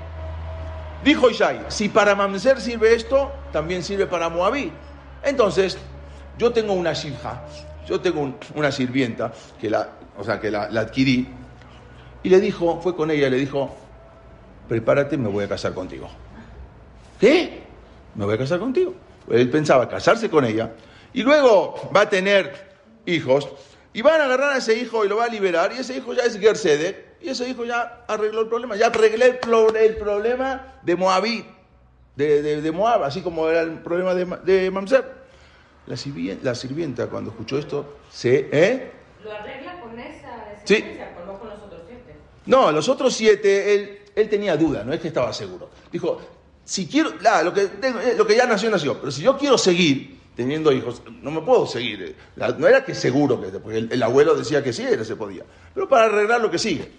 Dijo 1.05 1.31
Ishai, 1.31 1.67
si 1.69 1.89
para 1.89 2.15
Mamzer 2.15 2.61
sirve 2.61 2.95
esto, 2.95 3.31
también 3.53 3.83
sirve 3.85 4.07
para 4.07 4.29
Moabí. 4.29 4.73
Entonces, 5.23 5.79
yo 6.39 6.53
tengo 6.53 6.73
una 6.73 6.93
shivja, 6.93 7.43
yo 7.87 8.01
tengo 8.01 8.35
una 8.55 8.73
sirvienta, 8.73 9.33
que 9.61 9.71
la, 9.71 9.89
o 10.19 10.25
sea, 10.25 10.41
que 10.41 10.51
la, 10.51 10.65
adquirí, 10.65 11.29
y 12.23 12.29
le 12.29 12.41
dijo, 12.41 12.81
fue 12.83 12.97
con 12.97 13.11
ella 13.11 13.29
y 13.29 13.31
le 13.31 13.37
dijo, 13.37 13.77
prepárate, 14.69 15.17
me 15.17 15.29
voy 15.29 15.45
a 15.45 15.49
casar 15.49 15.75
contigo. 15.75 16.09
¿Qué? 17.21 17.63
Me 18.15 18.25
voy 18.25 18.35
a 18.35 18.39
casar 18.39 18.59
contigo. 18.59 18.95
Él 19.31 19.51
pensaba 19.51 19.89
casarse 19.89 20.31
con 20.31 20.45
ella, 20.45 20.73
y 21.13 21.23
luego 21.23 21.91
va 21.95 22.03
a 22.03 22.09
tener 22.09 22.69
hijos, 23.07 23.49
y 23.93 24.03
van 24.03 24.21
a 24.21 24.25
agarrar 24.25 24.53
a 24.53 24.59
ese 24.59 24.79
hijo 24.79 25.05
y 25.05 25.09
lo 25.09 25.17
va 25.17 25.25
a 25.25 25.29
liberar, 25.29 25.73
y 25.73 25.81
ese 25.81 25.97
hijo 25.97 26.13
ya 26.15 26.23
es 26.23 26.39
Gersede, 26.39 27.09
y 27.21 27.31
ese 27.31 27.49
hijo 27.49 27.65
ya 27.65 28.05
arregló 28.07 28.43
el 28.43 28.49
problema, 28.49 28.77
ya 28.77 28.87
arreglé 28.87 29.27
el, 29.27 29.97
problema 29.97 30.79
de 30.83 30.97
Moabit, 30.97 31.47
de, 32.17 32.73
Moab, 32.73 33.05
así 33.05 33.23
como 33.23 33.49
era 33.49 33.61
el 33.61 33.79
problema 33.79 34.15
de, 34.15 34.25
de 34.45 34.71
Mamzer. 34.71 35.19
La 35.87 35.97
sirvienta, 35.97 36.45
la 36.45 36.55
sirvienta, 36.55 37.07
cuando 37.07 37.31
escuchó 37.31 37.59
esto, 37.59 37.97
se... 38.11 38.49
¿eh? 38.53 38.93
¿Lo 39.25 39.33
arregla 39.33 39.81
con 39.81 39.99
esa 39.99 40.29
sí. 40.65 40.85
no 41.27 41.39
con 41.39 41.49
los 41.49 41.63
otros 41.63 41.81
siete? 41.87 42.15
No, 42.45 42.73
los 42.73 42.89
otros 42.89 43.15
siete, 43.15 43.75
él, 43.75 43.98
él 44.21 44.29
tenía 44.29 44.57
duda, 44.57 44.85
no 44.85 44.93
es 44.93 45.01
que 45.01 45.09
estaba 45.09 45.33
seguro. 45.33 45.71
Dijo, 45.93 46.21
si 46.65 46.87
quiero, 46.87 47.11
lo, 47.45 47.55
que, 47.55 47.63
eh, 47.63 48.15
lo 48.17 48.27
que 48.27 48.37
ya 48.37 48.47
nació, 48.47 48.71
nació, 48.71 48.99
pero 48.99 49.11
si 49.11 49.23
yo 49.23 49.39
quiero 49.39 49.57
seguir 49.57 50.19
teniendo 50.35 50.73
hijos, 50.73 51.03
no 51.23 51.31
me 51.31 51.41
puedo 51.41 51.67
seguir. 51.67 52.15
No 52.59 52.67
era 52.67 52.85
que 52.85 52.95
seguro, 52.95 53.41
que 53.41 53.49
porque 53.59 53.79
el, 53.79 53.93
el 53.93 54.03
abuelo 54.03 54.35
decía 54.35 54.63
que 54.63 54.73
sí, 54.73 54.83
era, 54.83 55.05
se 55.05 55.17
podía. 55.17 55.45
Pero 55.75 55.89
para 55.89 56.07
arreglar 56.07 56.41
lo 56.41 56.51
que 56.51 56.59
sigue. 56.59 56.91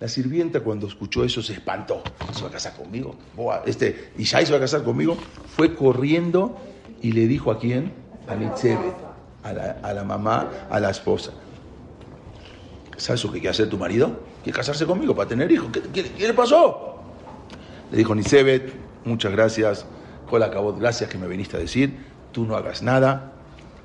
La 0.00 0.08
sirvienta 0.08 0.60
cuando 0.60 0.88
escuchó 0.88 1.24
eso 1.24 1.40
se 1.40 1.52
espantó. 1.52 2.02
¿Se 2.32 2.42
va 2.42 2.48
a 2.48 2.52
casar 2.52 2.76
conmigo? 2.76 3.16
Este, 3.64 4.12
¿Ishai 4.18 4.44
se 4.44 4.52
va 4.52 4.58
a 4.58 4.60
casar 4.60 4.82
conmigo? 4.82 5.16
Fue 5.56 5.74
corriendo 5.74 6.58
y 7.00 7.12
le 7.12 7.26
dijo 7.26 7.50
a 7.50 7.58
quién? 7.58 7.92
A 8.28 8.34
Nitzebet. 8.34 8.94
a 9.44 9.52
la, 9.52 9.78
a 9.82 9.92
la 9.92 10.04
mamá, 10.04 10.50
a 10.68 10.80
la 10.80 10.90
esposa. 10.90 11.32
¿Sabes 12.96 13.22
lo 13.24 13.30
que 13.30 13.38
quiere 13.38 13.50
hacer 13.50 13.68
tu 13.68 13.78
marido? 13.78 14.18
Quiere 14.44 14.56
casarse 14.58 14.84
conmigo 14.84 15.16
para 15.16 15.26
tener 15.26 15.50
hijos. 15.50 15.70
¿Qué, 15.72 15.80
qué- 15.90 16.12
qué 16.12 16.26
le 16.28 16.34
pasó? 16.34 17.00
Le 17.90 17.96
dijo 17.96 18.14
Nisebet, 18.14 19.00
muchas 19.04 19.32
gracias, 19.32 19.86
Cola 20.26 20.50
Cabot, 20.50 20.78
gracias 20.78 21.08
que 21.08 21.16
me 21.16 21.26
viniste 21.26 21.56
a 21.56 21.60
decir, 21.60 22.26
tú 22.30 22.44
no 22.44 22.54
hagas 22.54 22.82
nada, 22.82 23.32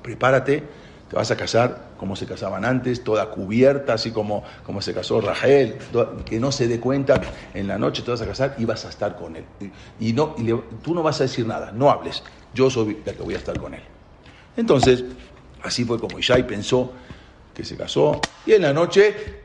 prepárate, 0.02 0.68
te 1.08 1.16
vas 1.16 1.30
a 1.30 1.36
casar 1.36 1.94
como 1.96 2.14
se 2.14 2.26
casaban 2.26 2.66
antes, 2.66 3.04
toda 3.04 3.30
cubierta, 3.30 3.94
así 3.94 4.10
como, 4.10 4.44
como 4.62 4.82
se 4.82 4.92
casó 4.92 5.20
Rachel, 5.22 5.78
que 6.26 6.38
no 6.38 6.52
se 6.52 6.68
dé 6.68 6.78
cuenta, 6.78 7.30
en 7.54 7.66
la 7.66 7.78
noche 7.78 8.02
te 8.02 8.10
vas 8.10 8.20
a 8.20 8.26
casar 8.26 8.54
y 8.58 8.66
vas 8.66 8.84
a 8.84 8.90
estar 8.90 9.16
con 9.16 9.36
él. 9.36 9.46
Y, 9.98 10.12
no, 10.12 10.34
tú 10.82 10.94
no 10.94 11.02
vas 11.02 11.20
a 11.20 11.24
decir 11.24 11.46
nada, 11.46 11.72
no 11.72 11.90
hables, 11.90 12.22
yo 12.52 12.68
soy 12.68 12.98
la 13.04 13.14
que 13.14 13.22
voy 13.22 13.34
a 13.34 13.38
estar 13.38 13.56
con 13.56 13.72
él. 13.74 13.82
Entonces, 14.56 15.04
así 15.62 15.84
fue 15.84 15.98
como 15.98 16.18
Ishai 16.18 16.46
pensó 16.46 16.92
que 17.54 17.64
se 17.64 17.76
casó, 17.78 18.28
y 18.44 18.52
en 18.52 18.62
la 18.62 18.72
noche 18.74 19.39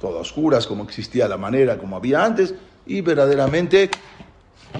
todo 0.00 0.20
oscuras, 0.20 0.66
como 0.66 0.84
existía 0.84 1.28
la 1.28 1.36
manera, 1.36 1.78
como 1.78 1.96
había 1.96 2.24
antes, 2.24 2.54
y 2.86 3.00
verdaderamente 3.00 3.90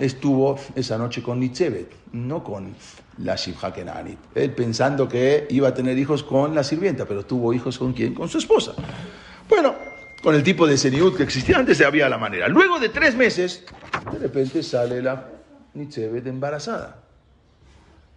estuvo 0.01 0.59
esa 0.75 0.99
noche 0.99 1.23
con 1.23 1.41
Nitzebet, 1.41 1.91
no 2.13 2.43
con 2.45 2.75
la 3.19 3.37
Shibha 3.37 3.73
Kenanit. 3.73 4.19
Él 4.35 4.53
pensando 4.53 5.09
que 5.09 5.47
iba 5.51 5.69
a 5.69 5.75
tener 5.75 5.99
hijos 5.99 6.23
con 6.23 6.55
la 6.55 6.63
sirvienta, 6.63 7.05
pero 7.05 7.25
tuvo 7.25 7.53
hijos 7.53 7.79
con 7.79 7.93
quién? 7.93 8.15
Con 8.15 8.29
su 8.29 8.39
esposa. 8.39 8.75
Bueno, 9.49 9.75
con 10.23 10.35
el 10.35 10.43
tipo 10.43 10.67
de 10.67 10.77
seniut 10.77 11.17
que 11.17 11.23
existía 11.23 11.57
antes 11.57 11.81
había 11.81 12.09
la 12.09 12.19
manera. 12.19 12.49
Luego 12.49 12.79
de 12.79 12.89
tres 12.89 13.15
meses, 13.15 13.65
de 14.13 14.19
repente 14.19 14.63
sale 14.63 15.03
la 15.03 15.29
Nitzebet 15.75 16.27
embarazada. 16.27 17.03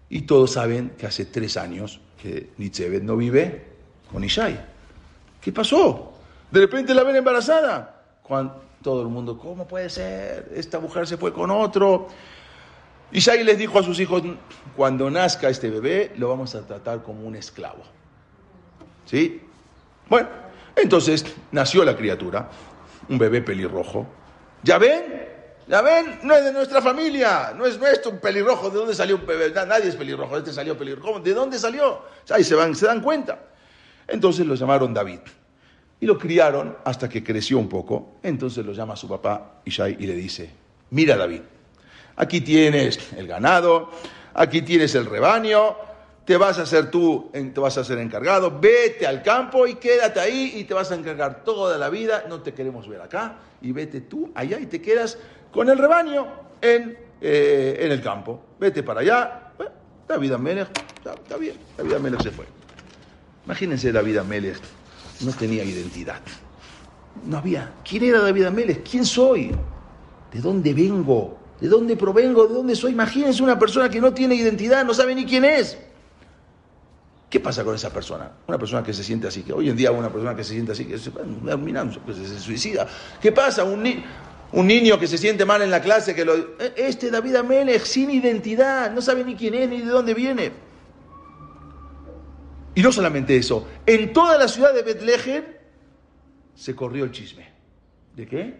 Y 0.09 0.23
todos 0.23 0.51
saben 0.51 0.91
que 0.97 1.07
hace 1.07 1.25
tres 1.25 1.57
años 1.57 2.01
que 2.21 2.49
Nitzebet 2.57 3.03
no 3.03 3.15
vive 3.15 3.65
con 4.11 4.23
Ishai. 4.23 4.59
¿Qué 5.41 5.51
pasó? 5.51 6.10
De 6.51 6.59
repente 6.59 6.93
la 6.93 7.03
ven 7.03 7.15
embarazada. 7.15 8.01
Cuando 8.23 8.61
todo 8.81 9.01
el 9.01 9.07
mundo, 9.07 9.37
¿cómo 9.37 9.67
puede 9.67 9.89
ser? 9.89 10.51
Esta 10.55 10.79
mujer 10.79 11.07
se 11.07 11.17
fue 11.17 11.33
con 11.33 11.49
otro. 11.51 12.07
Ishai 13.11 13.43
les 13.43 13.57
dijo 13.57 13.77
a 13.79 13.83
sus 13.83 13.99
hijos, 13.99 14.23
cuando 14.75 15.09
nazca 15.09 15.49
este 15.49 15.69
bebé, 15.69 16.13
lo 16.17 16.29
vamos 16.29 16.55
a 16.55 16.65
tratar 16.65 17.03
como 17.03 17.25
un 17.27 17.35
esclavo. 17.35 17.83
¿Sí? 19.05 19.41
Bueno, 20.07 20.29
entonces 20.75 21.25
nació 21.51 21.83
la 21.83 21.95
criatura, 21.95 22.49
un 23.09 23.17
bebé 23.17 23.41
pelirrojo. 23.41 24.07
¿Ya 24.63 24.77
ven? 24.77 25.27
¿Ya 25.67 25.81
ven? 25.81 26.19
No 26.23 26.33
es 26.35 26.43
de 26.45 26.53
nuestra 26.53 26.81
familia, 26.81 27.53
no 27.55 27.65
es 27.65 27.77
nuestro 27.77 28.11
un 28.11 28.19
pelirrojo. 28.19 28.69
¿De 28.69 28.77
dónde 28.77 28.95
salió 28.95 29.15
un 29.17 29.25
bebé? 29.25 29.51
Na- 29.51 29.65
Nadie 29.65 29.89
es 29.89 29.95
pelirrojo, 29.95 30.37
este 30.37 30.53
salió 30.53 30.77
pelirrojo. 30.77 31.19
¿De 31.19 31.33
dónde 31.33 31.59
salió? 31.59 32.01
Ahí 32.29 32.43
se, 32.43 32.55
van, 32.55 32.75
se 32.75 32.85
dan 32.85 33.01
cuenta. 33.01 33.39
Entonces 34.07 34.45
lo 34.45 34.55
llamaron 34.55 34.93
David. 34.93 35.19
Y 36.01 36.05
lo 36.05 36.17
criaron 36.17 36.75
hasta 36.83 37.07
que 37.07 37.23
creció 37.23 37.57
un 37.57 37.69
poco. 37.69 38.15
Entonces 38.23 38.65
lo 38.65 38.73
llama 38.73 38.95
su 38.95 39.07
papá 39.07 39.61
Ishai 39.63 39.95
y 39.99 40.07
le 40.07 40.15
dice, 40.15 40.49
mira 40.89 41.15
David, 41.15 41.41
aquí 42.15 42.41
tienes 42.41 43.13
el 43.13 43.27
ganado, 43.27 43.89
aquí 44.33 44.63
tienes 44.63 44.93
el 44.95 45.05
rebaño, 45.05 45.75
te 46.25 46.37
vas 46.37 46.59
a 46.59 46.63
hacer 46.63 46.89
tú, 46.89 47.29
te 47.31 47.59
vas 47.59 47.77
a 47.77 47.81
hacer 47.81 47.99
encargado, 47.99 48.59
vete 48.59 49.05
al 49.05 49.21
campo 49.21 49.67
y 49.67 49.75
quédate 49.75 50.19
ahí 50.19 50.53
y 50.55 50.63
te 50.63 50.73
vas 50.73 50.91
a 50.91 50.95
encargar 50.95 51.43
toda 51.43 51.77
la 51.77 51.89
vida, 51.89 52.25
no 52.27 52.41
te 52.41 52.53
queremos 52.53 52.87
ver 52.87 53.01
acá, 53.01 53.35
y 53.61 53.71
vete 53.71 54.01
tú 54.01 54.31
allá 54.33 54.59
y 54.59 54.65
te 54.65 54.81
quedas 54.81 55.17
con 55.51 55.69
el 55.69 55.77
rebaño 55.77 56.27
en, 56.61 56.97
eh, 57.21 57.77
en 57.79 57.91
el 57.91 58.01
campo. 58.01 58.41
Vete 58.59 58.81
para 58.81 59.01
allá. 59.01 59.51
Bueno, 59.57 59.73
David 60.07 60.31
Amelech, 60.31 60.69
está, 60.95 61.13
está 61.13 61.37
bien, 61.37 61.55
David 61.77 61.93
Amelech 61.93 62.21
se 62.21 62.31
fue. 62.31 62.45
Imagínense 63.45 63.91
David 63.91 64.17
Amelech, 64.17 64.59
no 65.23 65.31
tenía 65.33 65.63
identidad. 65.63 66.19
No 67.25 67.37
había. 67.37 67.73
¿Quién 67.87 68.03
era 68.05 68.19
David 68.21 68.45
Amelech? 68.45 68.89
¿Quién 68.89 69.05
soy? 69.05 69.51
¿De 70.33 70.39
dónde 70.39 70.73
vengo? 70.73 71.37
¿De 71.59 71.67
dónde 71.67 71.95
provengo? 71.95 72.47
¿De 72.47 72.53
dónde 72.53 72.75
soy? 72.75 72.91
Imagínense 72.93 73.43
una 73.43 73.59
persona 73.59 73.89
que 73.89 73.99
no 74.01 74.13
tiene 74.13 74.35
identidad, 74.35 74.85
no 74.85 74.93
sabe 74.93 75.13
ni 75.13 75.25
quién 75.25 75.45
es. 75.45 75.77
¿Qué 77.29 77.39
pasa 77.39 77.63
con 77.63 77.75
esa 77.75 77.91
persona? 77.93 78.31
Una 78.47 78.57
persona 78.57 78.83
que 78.83 78.93
se 78.93 79.03
siente 79.03 79.27
así, 79.27 79.43
que 79.43 79.53
hoy 79.53 79.69
en 79.69 79.77
día 79.77 79.91
una 79.91 80.11
persona 80.11 80.35
que 80.35 80.43
se 80.43 80.53
siente 80.53 80.73
así, 80.73 80.85
que 80.85 80.97
se, 80.97 81.11
se, 81.11 82.39
suicida. 82.39 82.87
¿Qué 83.21 83.31
pasa? 83.31 83.63
Un, 83.63 84.03
un 84.53 84.67
niño 84.67 84.99
que 84.99 85.07
se 85.07 85.17
siente 85.17 85.45
mal 85.45 85.61
en 85.61 85.71
la 85.71 85.81
clase, 85.81 86.13
que 86.15 86.25
lo... 86.25 86.35
"Eh, 86.35 86.73
Este 86.75 87.09
David 87.09 87.35
Amelech, 87.35 87.83
sin 87.85 88.11
identidad, 88.11 88.91
no 88.91 89.01
sabe 89.01 89.23
ni 89.23 89.35
quién 89.35 89.53
es 89.53 89.69
ni 89.69 89.79
de 89.79 89.85
dónde 89.85 90.13
viene. 90.13 90.51
Y 92.73 92.81
no 92.81 92.91
solamente 92.91 93.35
eso, 93.35 93.67
en 93.85 94.13
toda 94.13 94.37
la 94.37 94.47
ciudad 94.47 94.73
de 94.73 94.83
Betlehem 94.83 95.43
se 96.55 96.75
corrió 96.75 97.03
el 97.03 97.11
chisme. 97.11 97.49
¿De 98.15 98.25
qué? 98.27 98.59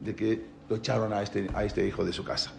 De 0.00 0.14
que 0.14 0.42
lo 0.68 0.76
echaron 0.76 1.12
a 1.12 1.22
este, 1.22 1.48
a 1.54 1.64
este 1.64 1.86
hijo 1.86 2.04
de 2.04 2.12
su 2.12 2.24
casa. 2.24 2.52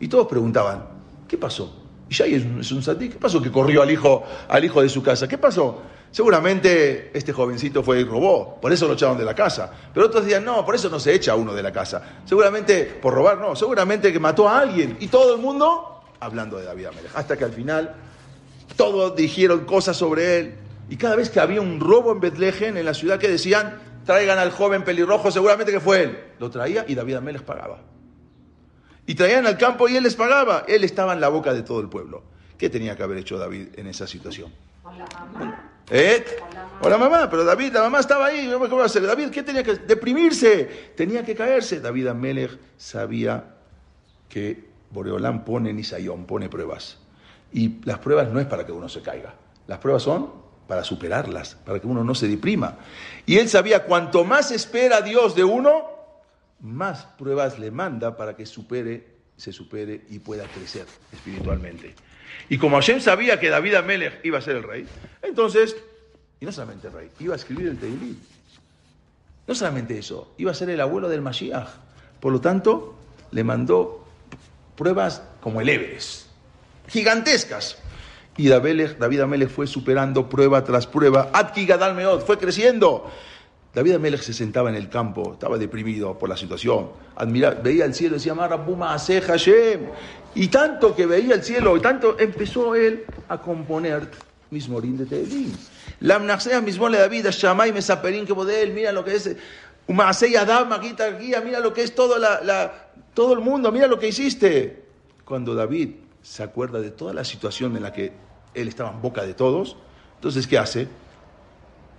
Y 0.00 0.08
todos 0.08 0.26
preguntaban, 0.26 0.86
¿qué 1.28 1.38
pasó? 1.38 1.82
Y 2.08 2.14
ya 2.14 2.26
es 2.26 2.44
un, 2.44 2.60
es 2.60 2.72
un 2.72 2.98
¿qué 2.98 3.16
pasó 3.18 3.40
que 3.40 3.50
corrió 3.50 3.82
al 3.82 3.90
hijo, 3.90 4.24
al 4.48 4.64
hijo 4.64 4.82
de 4.82 4.88
su 4.88 5.02
casa? 5.02 5.26
¿Qué 5.26 5.38
pasó? 5.38 5.82
Seguramente 6.10 7.10
este 7.16 7.32
jovencito 7.32 7.82
fue 7.82 8.00
y 8.00 8.04
robó, 8.04 8.60
por 8.60 8.72
eso 8.72 8.86
lo 8.86 8.94
echaron 8.94 9.18
de 9.18 9.24
la 9.24 9.34
casa. 9.34 9.70
Pero 9.92 10.06
otros 10.06 10.24
decían, 10.24 10.44
no, 10.44 10.64
por 10.64 10.74
eso 10.74 10.88
no 10.88 11.00
se 11.00 11.14
echa 11.14 11.34
uno 11.34 11.54
de 11.54 11.62
la 11.62 11.72
casa. 11.72 12.20
Seguramente, 12.24 12.84
por 12.84 13.14
robar, 13.14 13.38
no, 13.38 13.56
seguramente 13.56 14.12
que 14.12 14.20
mató 14.20 14.48
a 14.48 14.60
alguien. 14.60 14.96
Y 15.00 15.08
todo 15.08 15.34
el 15.34 15.40
mundo 15.40 16.02
hablando 16.20 16.58
de 16.58 16.64
David 16.64 16.86
Amelech. 16.86 17.16
Hasta 17.16 17.36
que 17.36 17.44
al 17.44 17.52
final 17.52 17.94
todos 18.76 19.16
dijeron 19.16 19.64
cosas 19.64 19.96
sobre 19.96 20.38
él. 20.38 20.54
Y 20.88 20.96
cada 20.96 21.16
vez 21.16 21.30
que 21.30 21.40
había 21.40 21.60
un 21.60 21.80
robo 21.80 22.12
en 22.12 22.20
Betlehem, 22.20 22.76
en 22.76 22.84
la 22.84 22.94
ciudad, 22.94 23.18
que 23.18 23.28
decían, 23.28 23.80
traigan 24.04 24.38
al 24.38 24.50
joven 24.50 24.84
pelirrojo, 24.84 25.30
seguramente 25.30 25.72
que 25.72 25.80
fue 25.80 26.02
él. 26.02 26.18
Lo 26.38 26.50
traía 26.50 26.84
y 26.86 26.94
David 26.94 27.16
Amélez 27.16 27.42
pagaba. 27.42 27.80
Y 29.06 29.14
traían 29.14 29.46
al 29.46 29.58
campo 29.58 29.88
y 29.88 29.96
él 29.96 30.02
les 30.02 30.14
pagaba. 30.14 30.64
Él 30.68 30.84
estaba 30.84 31.12
en 31.12 31.20
la 31.20 31.28
boca 31.28 31.52
de 31.52 31.62
todo 31.62 31.80
el 31.80 31.88
pueblo. 31.88 32.22
¿Qué 32.56 32.70
tenía 32.70 32.96
que 32.96 33.02
haber 33.02 33.18
hecho 33.18 33.38
David 33.38 33.68
en 33.76 33.86
esa 33.86 34.06
situación? 34.06 34.52
Con 34.82 34.98
la 34.98 35.06
mamá. 35.06 35.72
¿Eh? 35.90 36.24
Con 36.80 36.90
la 36.90 36.98
mamá. 36.98 37.28
Pero 37.28 37.44
David, 37.44 37.72
la 37.72 37.82
mamá 37.82 38.00
estaba 38.00 38.26
ahí. 38.26 38.50
¿Cómo 38.50 38.76
va 38.76 38.82
a 38.84 38.86
hacer? 38.86 39.06
David, 39.06 39.30
¿qué 39.30 39.42
tenía 39.42 39.62
que 39.62 39.74
deprimirse? 39.74 40.92
Tenía 40.96 41.24
que 41.24 41.34
caerse. 41.34 41.80
David 41.80 42.08
Amelech 42.08 42.58
sabía 42.78 43.56
que 44.28 44.64
Boreolán 44.90 45.44
pone 45.44 45.72
Nisayón, 45.72 46.24
pone 46.24 46.48
pruebas. 46.48 46.98
Y 47.54 47.80
las 47.84 48.00
pruebas 48.00 48.28
no 48.30 48.40
es 48.40 48.46
para 48.46 48.66
que 48.66 48.72
uno 48.72 48.88
se 48.88 49.00
caiga. 49.00 49.32
Las 49.68 49.78
pruebas 49.78 50.02
son 50.02 50.28
para 50.66 50.82
superarlas, 50.82 51.54
para 51.54 51.78
que 51.78 51.86
uno 51.86 52.02
no 52.02 52.14
se 52.14 52.26
deprima. 52.26 52.78
Y 53.26 53.38
él 53.38 53.48
sabía, 53.48 53.84
cuanto 53.84 54.24
más 54.24 54.50
espera 54.50 55.00
Dios 55.02 55.36
de 55.36 55.44
uno, 55.44 55.88
más 56.60 57.04
pruebas 57.04 57.60
le 57.60 57.70
manda 57.70 58.16
para 58.16 58.34
que 58.34 58.44
supere, 58.44 59.06
se 59.36 59.52
supere 59.52 60.04
y 60.10 60.18
pueda 60.18 60.44
crecer 60.48 60.86
espiritualmente. 61.12 61.94
Y 62.48 62.58
como 62.58 62.76
Hashem 62.76 63.00
sabía 63.00 63.38
que 63.38 63.50
David 63.50 63.74
Amelech 63.74 64.24
iba 64.24 64.38
a 64.38 64.42
ser 64.42 64.56
el 64.56 64.64
rey, 64.64 64.86
entonces, 65.22 65.76
y 66.40 66.44
no 66.44 66.50
solamente 66.50 66.88
el 66.88 66.92
rey, 66.92 67.10
iba 67.20 67.34
a 67.34 67.36
escribir 67.36 67.68
el 67.68 67.78
Teilim. 67.78 68.16
No 69.46 69.54
solamente 69.54 69.96
eso, 69.96 70.34
iba 70.38 70.50
a 70.50 70.54
ser 70.54 70.70
el 70.70 70.80
abuelo 70.80 71.08
del 71.08 71.20
Mashiach. 71.20 71.68
Por 72.18 72.32
lo 72.32 72.40
tanto, 72.40 72.96
le 73.30 73.44
mandó 73.44 74.04
pruebas 74.74 75.22
como 75.40 75.60
el 75.60 75.68
Everest, 75.68 76.23
gigantescas. 76.88 77.78
Y 78.36 78.48
David, 78.48 79.20
Amelech 79.20 79.48
fue 79.48 79.66
superando 79.66 80.28
prueba 80.28 80.64
tras 80.64 80.86
prueba. 80.86 81.30
Adki 81.32 81.66
Gadal 81.66 81.94
Meod 81.94 82.20
fue 82.22 82.36
creciendo. 82.38 83.08
David 83.72 83.94
Amelech 83.94 84.20
se 84.22 84.32
sentaba 84.32 84.70
en 84.70 84.76
el 84.76 84.88
campo, 84.88 85.32
estaba 85.32 85.58
deprimido 85.58 86.16
por 86.18 86.28
la 86.28 86.36
situación. 86.36 86.90
Admira, 87.16 87.50
veía 87.50 87.84
el 87.84 87.94
cielo 87.94 88.14
y 88.14 88.18
decía, 88.18 88.34
Marabuma 88.34 88.96
Hashem. 88.98 89.80
Y 90.36 90.48
tanto 90.48 90.94
que 90.96 91.06
veía 91.06 91.34
el 91.34 91.44
cielo, 91.44 91.76
y 91.76 91.80
tanto 91.80 92.16
empezó 92.18 92.74
él 92.74 93.04
a 93.28 93.40
componer 93.40 94.10
Mismorín 94.50 94.96
de 94.96 95.06
Tehilim. 95.06 95.52
La 96.00 96.16
Amnasea 96.16 96.60
Mismón 96.60 96.92
le 96.92 96.98
David, 96.98 97.26
Shamay 97.30 97.72
Mesaperín 97.72 98.26
que 98.26 98.34
él, 98.62 98.72
mira 98.72 98.92
lo 98.92 99.04
que 99.04 99.14
es. 99.14 99.36
Umasei 99.86 100.34
Magita 100.68 101.10
Guía, 101.10 101.40
mira 101.40 101.60
lo 101.60 101.72
que 101.72 101.82
es 101.82 101.94
todo, 101.94 102.18
la- 102.18 102.88
todo 103.12 103.32
el 103.34 103.40
mundo, 103.40 103.70
mira 103.70 103.86
lo 103.86 103.98
que 103.98 104.08
hiciste. 104.08 104.84
Cuando 105.24 105.54
David 105.54 105.90
se 106.24 106.42
acuerda 106.42 106.80
de 106.80 106.90
toda 106.90 107.14
la 107.14 107.22
situación 107.22 107.76
en 107.76 107.84
la 107.84 107.92
que 107.92 108.12
él 108.54 108.66
estaba 108.66 108.90
en 108.90 109.00
boca 109.00 109.22
de 109.22 109.34
todos, 109.34 109.76
entonces, 110.16 110.48
¿qué 110.48 110.58
hace? 110.58 110.88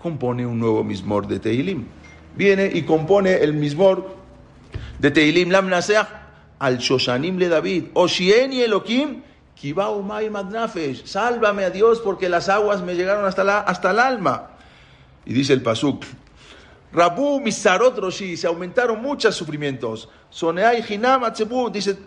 compone 0.06 0.46
un 0.46 0.60
nuevo 0.60 0.84
mismor 0.84 1.26
de 1.26 1.40
Teilim. 1.40 1.88
Viene 2.36 2.70
y 2.72 2.84
compone 2.84 3.38
el 3.38 3.54
mismor 3.54 4.16
de 5.00 5.10
Teilim 5.10 5.50
Lam 5.50 5.72
al 6.60 6.78
Shoshanim 6.78 7.40
le 7.40 7.50
David. 7.50 7.86
Oshieni 7.96 8.62
Elohim, 8.62 9.24
Kibau 9.56 10.04
Mai 10.04 10.30
Madnafesh. 10.30 11.08
Sálvame 11.08 11.64
a 11.64 11.72
Dios 11.72 12.02
porque 12.02 12.30
las 12.30 12.50
aguas 12.50 12.84
me 12.84 12.94
llegaron 12.94 13.26
hasta, 13.26 13.44
la, 13.44 13.62
hasta 13.62 13.90
el 13.90 14.00
alma. 14.00 14.52
Y 15.26 15.34
dice 15.34 15.54
el 15.54 15.64
Pasuk. 15.64 16.06
Rabu 16.94 17.40
Misarot 17.40 17.98
Roshi, 17.98 18.38
se 18.38 18.46
aumentaron 18.46 19.02
muchos 19.02 19.34
sufrimientos. 19.34 20.08
Soneai 20.30 20.86
Hinam 20.88 21.24
Atzebu, 21.24 21.72
dice, 21.72 21.98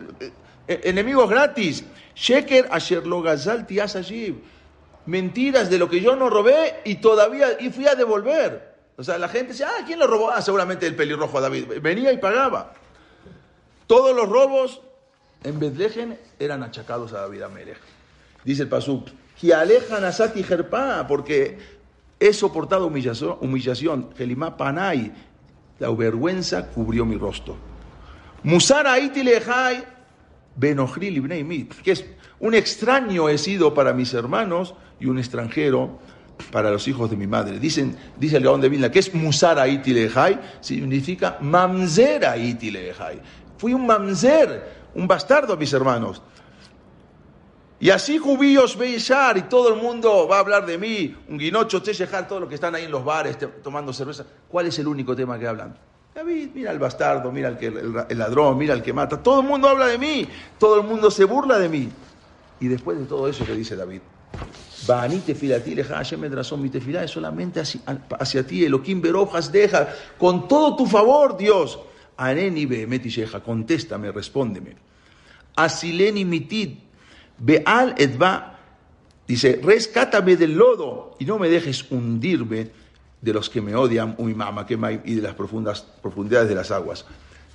enemigos 0.69 1.29
gratis. 1.29 1.85
Sheker 2.15 2.69
Asher 2.71 3.07
lo 3.07 3.23
Gazal 3.23 3.67
mentiras 5.07 5.71
de 5.71 5.79
lo 5.79 5.89
que 5.89 6.01
yo 6.01 6.15
no 6.17 6.29
robé 6.29 6.81
y 6.85 6.97
todavía 6.97 7.59
y 7.59 7.71
fui 7.71 7.87
a 7.87 7.95
devolver. 7.95 8.77
O 8.97 9.03
sea, 9.03 9.17
la 9.17 9.29
gente 9.29 9.53
dice, 9.53 9.65
ah, 9.65 9.85
¿quién 9.87 9.99
lo 9.99 10.07
robó? 10.07 10.31
Ah, 10.31 10.43
seguramente 10.43 10.87
el 10.87 10.95
pelirrojo 10.95 11.39
a 11.39 11.41
David. 11.41 11.81
Venía 11.81 12.13
y 12.13 12.19
pagaba. 12.19 12.75
Todos 13.87 14.15
los 14.15 14.29
robos 14.29 14.83
en 15.45 15.59
Betlehem 15.59 16.17
eran 16.39 16.63
achacados 16.63 17.13
a 17.13 17.21
David 17.21 17.43
Amelech. 17.43 17.79
Dice 18.45 18.63
el 18.63 18.69
Pasuk, 18.69 19.09
que 19.41 19.55
alejan 19.55 20.05
a 20.05 20.13
Sati 20.13 20.43
Jerpa, 20.43 21.07
porque 21.07 21.59
he 22.21 22.33
soportado 22.33 22.87
humillación, 22.87 23.39
humillación. 23.41 24.11
Gelimá 24.17 24.57
Panay, 24.57 25.13
la 25.79 25.91
vergüenza 25.91 26.67
cubrió 26.67 27.05
mi 27.05 27.17
rostro. 27.17 27.57
Musara 28.43 28.99
Ibnei 28.99 29.41
que 30.59 31.93
es 31.93 32.05
un 32.41 32.55
extraño 32.55 33.29
he 33.29 33.39
sido 33.39 33.75
para 33.75 33.93
mis 33.93 34.13
hermanos 34.15 34.75
y 35.01 35.07
un 35.07 35.19
extranjero 35.19 35.99
para 36.53 36.71
los 36.71 36.87
hijos 36.89 37.11
de 37.11 37.17
mi 37.17 37.27
madre. 37.27 37.59
Dicen, 37.59 37.97
dice 38.17 38.37
el 38.37 38.45
Gaón 38.45 38.61
de 38.61 38.69
Vilna, 38.69 38.91
que 38.91 39.01
es 39.01 39.15
Musara 39.15 39.63
Aiti 39.63 39.93
Lejai, 39.93 40.41
significa 40.61 41.39
Mamzer 41.41 42.25
Aiti 42.27 42.71
Lejai. 42.71 43.21
Fui 43.57 43.75
un 43.75 43.87
mamzer, 43.87 44.91
un 44.95 45.07
bastardo 45.07 45.55
a 45.55 45.57
mis 45.57 45.73
hermanos. 45.73 46.23
Y 47.81 47.91
así 47.91 48.19
judíos 48.19 48.77
Beishar 48.77 49.39
y 49.39 49.43
todo 49.43 49.73
el 49.73 49.81
mundo 49.81 50.27
va 50.27 50.37
a 50.37 50.41
hablar 50.41 50.67
de 50.67 50.79
mí, 50.79 51.15
un 51.29 51.39
guinocho, 51.39 51.81
Teshehar, 51.81 52.27
todos 52.27 52.41
los 52.41 52.49
que 52.49 52.57
están 52.57 52.75
ahí 52.75 52.85
en 52.85 52.91
los 52.91 53.05
bares 53.05 53.39
tomando 53.63 53.93
cerveza. 53.93 54.25
¿Cuál 54.49 54.67
es 54.67 54.79
el 54.81 54.89
único 54.89 55.15
tema 55.15 55.39
que 55.39 55.47
hablan? 55.47 55.77
David, 56.19 56.49
mira 56.53 56.73
al 56.73 56.81
bastardo, 56.81 57.31
mira 57.31 57.47
al 57.47 57.57
que, 57.57 57.67
el, 57.67 58.19
ladrón, 58.19 58.59
mira 58.59 58.75
al 58.75 58.83
que 58.83 58.93
mata. 58.93 59.23
Todo 59.23 59.41
el 59.41 59.47
mundo 59.47 59.69
habla 59.69 59.87
de 59.87 59.99
mí, 59.99 60.27
todo 60.59 60.81
el 60.81 60.85
mundo 60.85 61.13
se 61.13 61.23
burla 61.23 61.61
de 61.61 61.69
mí. 61.69 61.89
Y 62.59 62.67
después 62.67 62.99
de 62.99 63.05
todo 63.05 63.29
eso 63.29 63.47
que 63.47 63.53
dice 63.53 63.77
David, 63.77 64.01
mi 66.59 66.71
tefilá 66.71 67.05
es 67.05 67.11
solamente 67.13 67.61
hacia, 67.61 67.81
hacia 68.19 68.45
ti, 68.45 68.65
Elohim 68.65 69.01
Berojas 69.01 69.53
deja, 69.53 69.91
con 70.19 70.49
todo 70.49 70.75
tu 70.75 70.87
favor, 70.87 71.37
Dios. 71.37 71.79
Aneni 72.17 72.67
Behemetisheja, 72.67 73.39
contéstame, 73.39 74.11
respóndeme. 74.11 74.75
Asileni 75.55 76.25
mitid, 76.25 76.79
Beal 77.39 77.95
Edba, 77.97 78.59
dice, 79.25 79.61
rescátame 79.63 80.35
del 80.35 80.55
lodo 80.55 81.15
y 81.21 81.25
no 81.27 81.39
me 81.39 81.49
dejes 81.49 81.89
hundirme 81.93 82.73
de 83.21 83.33
los 83.33 83.51
que 83.51 83.61
me 83.61 83.75
odian, 83.75 84.17
y 85.05 85.15
de 85.15 85.23
las 85.23 85.35
profundas, 85.35 85.83
profundidades 86.03 86.49
de 86.49 86.55
las 86.55 86.71
aguas. 86.71 87.05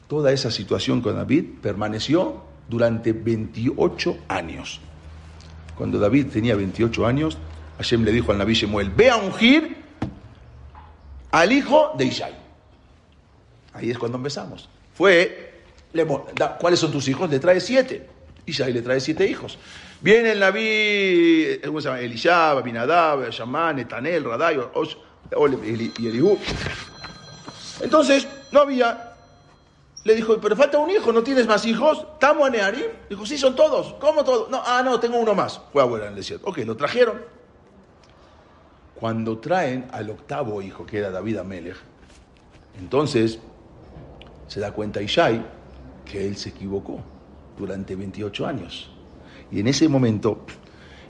Toda 0.07 0.32
esa 0.32 0.51
situación 0.51 1.01
con 1.01 1.16
David 1.16 1.45
permaneció 1.61 2.43
durante 2.68 3.14
28 3.14 4.18
años. 4.28 4.82
Cuando 5.76 5.99
David 5.99 6.28
tenía 6.28 6.55
28 6.55 7.05
años, 7.05 7.38
Hashem 7.78 8.03
le 8.03 8.11
dijo 8.11 8.32
al 8.32 8.38
Nabi 8.38 8.53
Shemuel, 8.53 8.89
ve 8.89 9.09
a 9.09 9.18
ungir 9.18 9.78
al 11.32 11.51
hijo 11.51 11.93
de 11.97 12.05
Ishai. 12.05 12.34
Ahí 13.74 13.89
es 13.89 13.97
cuando 13.97 14.18
empezamos. 14.18 14.70
Fue, 14.93 15.61
¿cuáles 16.59 16.80
son 16.80 16.91
tus 16.91 17.07
hijos? 17.07 17.30
Le 17.30 17.39
trae 17.39 17.59
siete. 17.59 18.07
Isaí 18.45 18.74
le 18.74 18.82
trae 18.82 18.99
siete 18.99 19.26
hijos. 19.26 19.57
Viene 20.01 20.34
el 20.34 20.39
Naví, 20.39 21.59
¿cómo 21.66 21.80
se 21.82 21.88
llama? 21.88 22.01
Elishab, 22.01 22.57
Abinadab, 22.57 23.30
Shaman, 23.32 23.80
Etanel, 23.80 24.26
Radai 24.26 24.57
y 25.32 26.08
Elihu. 26.08 26.38
Entonces, 27.82 28.28
no 28.52 28.62
había. 28.62 29.10
Le 30.04 30.16
dijo, 30.16 30.38
pero 30.42 30.56
falta 30.56 30.78
un 30.78 30.90
hijo, 30.90 31.14
¿no 31.14 31.24
tienes 31.24 31.48
más 31.48 31.66
hijos? 31.66 32.06
¿Tamo 32.20 32.48
Nearim? 32.50 32.88
Dijo, 33.10 33.26
sí, 33.26 33.38
son 33.38 33.56
todos. 33.56 33.94
¿Cómo 34.00 34.24
todos? 34.24 34.50
No, 34.50 34.62
ah, 34.66 34.82
no, 34.84 35.00
tengo 35.00 35.18
uno 35.18 35.34
más. 35.34 35.62
Fue 35.72 35.82
abuela 35.82 36.06
en 36.06 36.12
el 36.12 36.18
desierto. 36.18 36.48
Ok, 36.48 36.58
lo 36.60 36.76
trajeron. 36.76 37.22
Cuando 38.96 39.40
traen 39.40 39.88
al 39.92 40.10
octavo 40.10 40.62
hijo, 40.62 40.86
que 40.86 40.98
era 41.00 41.10
David 41.10 41.38
Amelech, 41.38 41.78
entonces 42.80 43.40
se 44.48 44.60
da 44.60 44.72
cuenta 44.74 45.02
Ishai 45.02 45.46
que 46.06 46.28
él 46.28 46.36
se 46.36 46.50
equivocó 46.50 47.02
durante 47.58 47.96
28 47.96 48.46
años. 48.46 48.90
Y 49.52 49.60
en 49.60 49.68
ese 49.68 49.88
momento, 49.88 50.46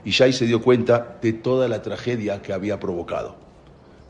Ishai 0.04 0.32
se 0.32 0.46
dio 0.46 0.62
cuenta 0.62 1.18
de 1.20 1.32
toda 1.32 1.66
la 1.66 1.82
tragedia 1.82 2.42
que 2.42 2.52
había 2.52 2.78
provocado. 2.78 3.43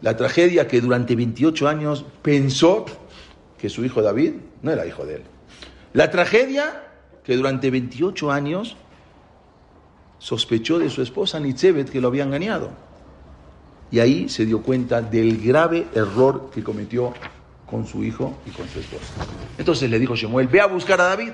La 0.05 0.19
tragedia 0.19 0.69
que 0.69 0.83
durante 0.83 1.17
28 1.17 1.67
años 1.67 2.05
pensó 2.21 2.85
que 3.57 3.71
su 3.71 3.87
hijo 3.87 4.03
David 4.03 4.35
no 4.61 4.71
era 4.71 4.85
hijo 4.85 5.07
de 5.07 5.15
él. 5.15 5.23
La 5.95 6.11
tragedia 6.11 6.83
que 7.25 7.35
durante 7.35 7.71
28 7.71 8.31
años 8.31 8.77
sospechó 10.19 10.79
de 10.79 10.91
su 10.91 11.01
esposa 11.01 11.41
Nitzebet 11.41 11.89
que 11.89 12.03
lo 12.03 12.09
había 12.09 12.25
engañado. 12.25 12.69
Y 13.91 14.01
ahí 14.01 14.29
se 14.29 14.45
dio 14.45 14.61
cuenta 14.61 15.01
del 15.01 15.43
grave 15.43 15.87
error 15.95 16.51
que 16.53 16.63
cometió 16.63 17.15
con 17.65 17.87
su 17.87 18.05
hijo 18.05 18.37
y 18.45 18.51
con 18.51 18.69
su 18.69 18.81
esposa. 18.81 19.11
Entonces 19.57 19.89
le 19.89 19.99
dijo 19.99 20.15
Shemuel, 20.15 20.49
ve 20.49 20.61
a 20.61 20.67
buscar 20.67 21.01
a 21.01 21.05
David. 21.05 21.31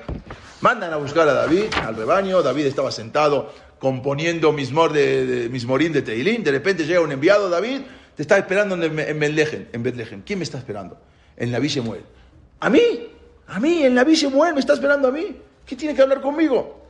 Mandan 0.61 0.93
a 0.93 0.97
buscar 0.97 1.29
a 1.29 1.35
David 1.35 1.64
al 1.85 1.97
rebaño. 1.97 2.41
David 2.41 2.66
estaba 2.66 2.93
sentado 2.93 3.53
componiendo 3.81 4.53
mismor 4.53 4.93
de, 4.93 5.27
de 5.27 5.49
mismorín 5.49 5.93
de 5.93 6.03
Teilín. 6.03 6.45
De 6.45 6.53
repente 6.53 6.87
llega 6.87 7.01
un 7.01 7.11
enviado, 7.11 7.51
David, 7.51 7.81
te 8.21 8.25
está 8.25 8.37
esperando 8.37 8.75
en, 8.75 8.99
en 8.99 9.23
en. 9.23 10.23
¿Quién 10.27 10.39
me 10.39 10.43
está 10.43 10.59
esperando? 10.59 11.01
En 11.39 11.51
Naví 11.51 11.68
Shemuel. 11.68 12.03
¿A 12.61 12.68
mí? 12.68 13.09
¿A 13.47 13.59
mí? 13.59 13.83
¿En 13.83 13.95
Naví 13.95 14.14
Shemuel 14.14 14.53
me 14.53 14.61
está 14.61 14.75
esperando 14.75 15.09
a 15.09 15.11
mí? 15.11 15.39
¿Qué 15.64 15.75
tiene 15.75 15.95
que 15.95 16.03
hablar 16.03 16.21
conmigo? 16.21 16.85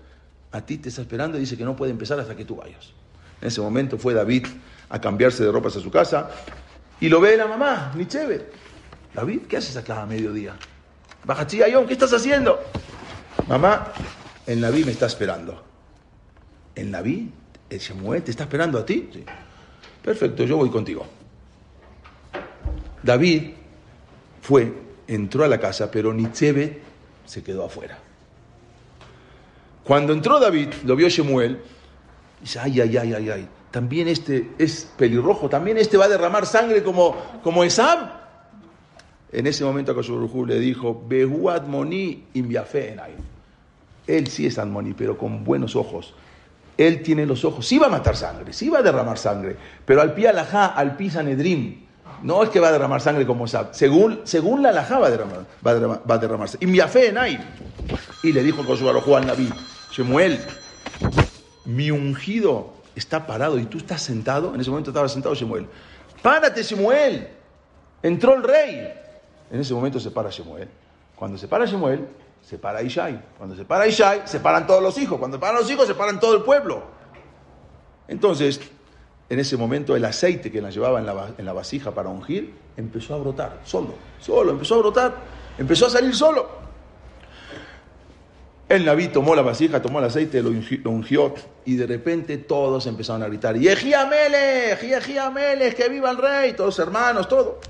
A 0.50 0.60
ti 0.60 0.78
te 0.78 0.88
está 0.88 1.02
esperando 1.02 1.36
y 1.36 1.42
dice 1.42 1.56
que 1.56 1.64
no 1.64 1.76
puede 1.76 1.92
empezar 1.92 2.18
hasta 2.18 2.34
que 2.34 2.44
tú 2.44 2.56
vayas. 2.56 2.92
En 3.40 3.46
ese 3.46 3.60
momento 3.60 3.96
fue 3.96 4.12
David 4.12 4.44
a 4.88 5.00
cambiarse 5.00 5.44
de 5.44 5.52
ropas 5.52 5.76
a 5.76 5.80
su 5.80 5.88
casa 5.88 6.30
y 7.00 7.08
lo 7.08 7.20
ve 7.20 7.36
la 7.36 7.46
mamá, 7.46 7.92
Nichebe. 7.94 8.46
David, 9.14 9.42
¿qué 9.48 9.58
haces 9.58 9.76
acá 9.76 10.02
a 10.02 10.06
mediodía? 10.06 10.56
Ayón, 11.28 11.86
¿qué 11.86 11.92
estás 11.92 12.12
haciendo? 12.12 12.58
Mamá, 13.46 13.92
el 14.48 14.60
Naví 14.60 14.82
me 14.82 14.90
está 14.90 15.06
esperando. 15.06 15.62
¿El 16.74 16.90
Naví? 16.90 17.30
¿El 17.70 17.78
Shemuel 17.78 18.24
te 18.24 18.32
está 18.32 18.42
esperando 18.42 18.80
a 18.80 18.84
ti? 18.84 19.08
Perfecto, 20.02 20.42
yo 20.42 20.56
voy 20.56 20.70
contigo. 20.70 21.19
David 23.02 23.50
fue, 24.42 24.72
entró 25.06 25.44
a 25.44 25.48
la 25.48 25.58
casa, 25.58 25.90
pero 25.90 26.12
Nitzebe 26.12 26.80
se 27.24 27.42
quedó 27.42 27.64
afuera. 27.64 27.98
Cuando 29.84 30.12
entró 30.12 30.38
David, 30.38 30.68
lo 30.84 30.96
vio 30.96 31.08
Shemuel, 31.08 31.60
dice, 32.40 32.58
ay, 32.60 32.80
ay, 32.80 32.96
ay, 32.96 33.14
ay, 33.14 33.30
ay, 33.30 33.48
también 33.70 34.08
este 34.08 34.50
es 34.58 34.88
pelirrojo, 34.96 35.48
también 35.48 35.78
este 35.78 35.96
va 35.96 36.06
a 36.06 36.08
derramar 36.08 36.46
sangre 36.46 36.82
como, 36.82 37.16
como 37.42 37.64
Esab. 37.64 38.20
En 39.32 39.46
ese 39.46 39.64
momento 39.64 39.92
Akashurujú 39.92 40.44
le 40.44 40.58
dijo, 40.58 41.04
Behu 41.08 41.50
Admoni 41.50 42.24
Él 44.06 44.26
sí 44.26 44.46
es 44.46 44.58
Admoni, 44.58 44.92
pero 44.92 45.16
con 45.16 45.44
buenos 45.44 45.76
ojos. 45.76 46.14
Él 46.76 47.02
tiene 47.02 47.26
los 47.26 47.44
ojos, 47.44 47.66
sí 47.66 47.78
va 47.78 47.86
a 47.86 47.90
matar 47.90 48.16
sangre, 48.16 48.52
sí 48.52 48.68
va 48.68 48.78
a 48.78 48.82
derramar 48.82 49.18
sangre, 49.18 49.56
pero 49.84 50.00
al 50.00 50.14
pi 50.14 50.26
alajá, 50.26 50.66
al 50.66 50.96
pi 50.96 51.10
sanedrim, 51.10 51.84
no 52.22 52.42
es 52.42 52.50
que 52.50 52.60
va 52.60 52.68
a 52.68 52.72
derramar 52.72 53.00
sangre 53.00 53.26
como 53.26 53.46
Sab. 53.46 53.74
Según, 53.74 54.20
según 54.24 54.62
la 54.62 54.70
alajá 54.70 54.98
va 54.98 55.06
a 55.06 55.10
derramar, 55.10 55.46
va 55.66 55.70
a 55.70 55.74
derramar, 55.74 56.00
a 56.06 56.18
derramar 56.18 56.48
Y 58.22 58.32
le 58.32 58.42
dijo 58.42 58.62
Akashurujú 58.62 59.16
al 59.16 59.26
Naví, 59.26 59.50
Shemuel, 59.90 60.40
mi 61.64 61.90
ungido 61.90 62.74
está 62.94 63.26
parado 63.26 63.58
y 63.58 63.64
tú 63.64 63.78
estás 63.78 64.02
sentado. 64.02 64.54
En 64.54 64.60
ese 64.60 64.70
momento 64.70 64.90
estaba 64.90 65.08
sentado 65.08 65.34
Shemuel. 65.34 65.66
Párate, 66.22 66.62
Shemuel. 66.62 67.28
Entró 68.02 68.34
el 68.34 68.42
rey. 68.42 68.92
En 69.50 69.60
ese 69.60 69.74
momento 69.74 69.98
se 70.00 70.10
para 70.10 70.30
Shemuel. 70.30 70.68
Cuando 71.16 71.38
se 71.38 71.48
para 71.48 71.66
Shemuel, 71.66 72.06
se 72.42 72.58
para 72.58 72.82
Ishai. 72.82 73.22
Cuando 73.36 73.56
se 73.56 73.64
para 73.64 73.86
Ishai, 73.86 74.22
se 74.24 74.40
paran 74.40 74.66
todos 74.66 74.82
los 74.82 74.96
hijos. 74.98 75.18
Cuando 75.18 75.36
se 75.36 75.40
paran 75.40 75.56
los 75.56 75.70
hijos, 75.70 75.86
se 75.86 75.94
paran 75.94 76.20
todo 76.20 76.36
el 76.36 76.42
pueblo. 76.42 76.82
Entonces, 78.08 78.60
en 79.30 79.38
ese 79.38 79.56
momento, 79.56 79.94
el 79.94 80.04
aceite 80.04 80.50
que 80.50 80.60
la 80.60 80.70
llevaba 80.70 80.98
en 80.98 81.06
la, 81.06 81.30
en 81.38 81.46
la 81.46 81.52
vasija 81.52 81.92
para 81.92 82.08
ungir 82.08 82.52
empezó 82.76 83.14
a 83.14 83.18
brotar, 83.18 83.60
solo, 83.64 83.94
solo, 84.18 84.50
empezó 84.50 84.74
a 84.74 84.78
brotar, 84.78 85.14
empezó 85.56 85.86
a 85.86 85.90
salir 85.90 86.14
solo. 86.14 86.60
El 88.68 88.84
Naví 88.84 89.08
tomó 89.08 89.36
la 89.36 89.42
vasija, 89.42 89.80
tomó 89.80 90.00
el 90.00 90.06
aceite, 90.06 90.42
lo 90.42 90.50
ungió, 90.90 91.34
y 91.64 91.76
de 91.76 91.86
repente 91.86 92.38
todos 92.38 92.86
empezaron 92.86 93.22
a 93.22 93.26
gritar, 93.26 93.56
¡Yeji 93.56 93.94
Amelech! 93.94 94.80
¡Yeji 94.80 95.18
Amelech! 95.18 95.74
¡Que 95.76 95.88
viva 95.88 96.10
el 96.10 96.16
rey! 96.16 96.52
Todos 96.52 96.78
hermanos, 96.80 97.28
todo 97.28 97.60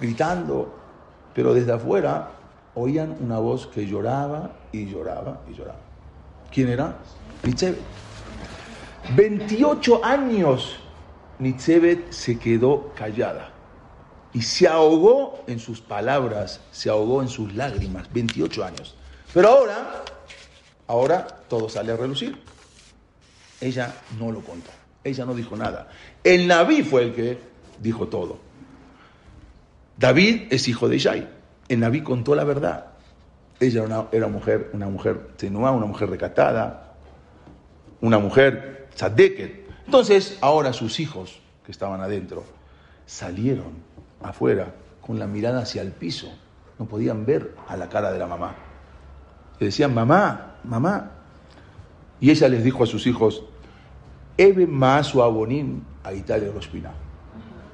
gritando, 0.00 0.74
pero 1.34 1.54
desde 1.54 1.72
afuera 1.72 2.30
oían 2.74 3.16
una 3.20 3.38
voz 3.38 3.66
que 3.68 3.86
lloraba 3.86 4.52
y 4.72 4.86
lloraba 4.86 5.42
y 5.48 5.54
lloraba. 5.54 5.80
¿Quién 6.52 6.68
era? 6.70 6.96
Nitzebet. 7.44 8.07
28 9.16 10.04
años 10.04 10.78
Nitzebet 11.38 12.12
se 12.12 12.38
quedó 12.38 12.92
callada 12.94 13.50
y 14.32 14.42
se 14.42 14.68
ahogó 14.68 15.44
en 15.46 15.58
sus 15.58 15.80
palabras, 15.80 16.60
se 16.70 16.90
ahogó 16.90 17.22
en 17.22 17.28
sus 17.28 17.54
lágrimas, 17.54 18.12
28 18.12 18.64
años. 18.64 18.96
Pero 19.32 19.48
ahora, 19.48 20.04
ahora 20.86 21.26
todo 21.48 21.68
sale 21.68 21.92
a 21.92 21.96
relucir. 21.96 22.38
Ella 23.60 23.94
no 24.18 24.30
lo 24.30 24.40
contó. 24.40 24.70
Ella 25.02 25.24
no 25.24 25.34
dijo 25.34 25.56
nada. 25.56 25.88
El 26.22 26.46
Naví 26.46 26.82
fue 26.82 27.04
el 27.04 27.14
que 27.14 27.38
dijo 27.80 28.08
todo. 28.08 28.38
David 29.96 30.48
es 30.50 30.68
hijo 30.68 30.88
de 30.88 30.96
Ishai. 30.96 31.28
El 31.68 31.80
Naví 31.80 32.02
contó 32.02 32.34
la 32.34 32.44
verdad. 32.44 32.86
Ella 33.60 33.84
era 34.12 34.26
una, 34.26 34.28
mujer, 34.28 34.70
una 34.72 34.88
mujer 34.88 35.30
tenua, 35.36 35.72
una 35.72 35.86
mujer 35.86 36.10
recatada, 36.10 36.94
una 38.00 38.18
mujer 38.18 38.77
Entonces, 39.84 40.38
ahora 40.40 40.72
sus 40.72 41.00
hijos 41.00 41.40
que 41.64 41.72
estaban 41.72 42.00
adentro 42.00 42.44
salieron 43.06 43.72
afuera 44.22 44.74
con 45.00 45.18
la 45.18 45.26
mirada 45.26 45.62
hacia 45.62 45.82
el 45.82 45.92
piso. 45.92 46.28
No 46.78 46.86
podían 46.86 47.24
ver 47.24 47.54
a 47.66 47.76
la 47.76 47.88
cara 47.88 48.12
de 48.12 48.18
la 48.18 48.26
mamá. 48.26 48.54
Le 49.58 49.66
decían, 49.66 49.94
mamá, 49.94 50.56
mamá. 50.64 51.10
Y 52.20 52.30
ella 52.30 52.48
les 52.48 52.64
dijo 52.64 52.84
a 52.84 52.86
sus 52.86 53.06
hijos, 53.06 53.44
a 56.04 56.12
Italia 56.12 56.50
Rospina. 56.54 56.92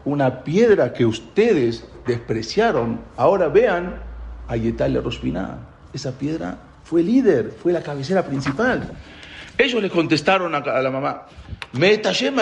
Una 0.05 0.45
piedra 0.45 0.93
que 0.93 1.07
ustedes 1.07 1.87
despreciaron, 2.07 3.01
ahora 3.16 3.49
vean 3.49 3.97
a 4.49 4.57
Italia 4.57 5.01
Rospina. 5.01 5.59
Esa 5.93 6.12
piedra 6.12 6.59
fue 6.85 7.03
líder, 7.03 7.51
fue 7.51 7.72
la 7.72 7.83
cabecera 7.83 8.22
principal. 8.25 8.93
Ellos 9.57 9.83
le 9.83 9.91
contestaron 9.91 10.55
a 10.55 10.61
la 10.61 10.91
mamá, 10.91 11.27
Meta 11.73 12.11
Hashem 12.11 12.37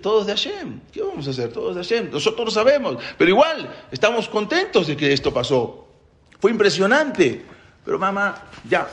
Todos 0.00 0.26
de 0.26 0.32
Hashem. 0.32 0.80
¿Qué 0.92 1.02
vamos 1.02 1.26
a 1.26 1.30
hacer? 1.30 1.52
Todos 1.52 1.74
de 1.74 1.82
Hashem. 1.82 2.10
Nosotros 2.10 2.46
lo 2.46 2.50
sabemos. 2.50 3.02
Pero 3.16 3.30
igual, 3.30 3.68
estamos 3.90 4.28
contentos 4.28 4.86
de 4.86 4.96
que 4.96 5.12
esto 5.12 5.32
pasó. 5.32 5.86
Fue 6.38 6.50
impresionante. 6.50 7.44
Pero 7.84 7.98
mamá, 7.98 8.34
ya. 8.68 8.88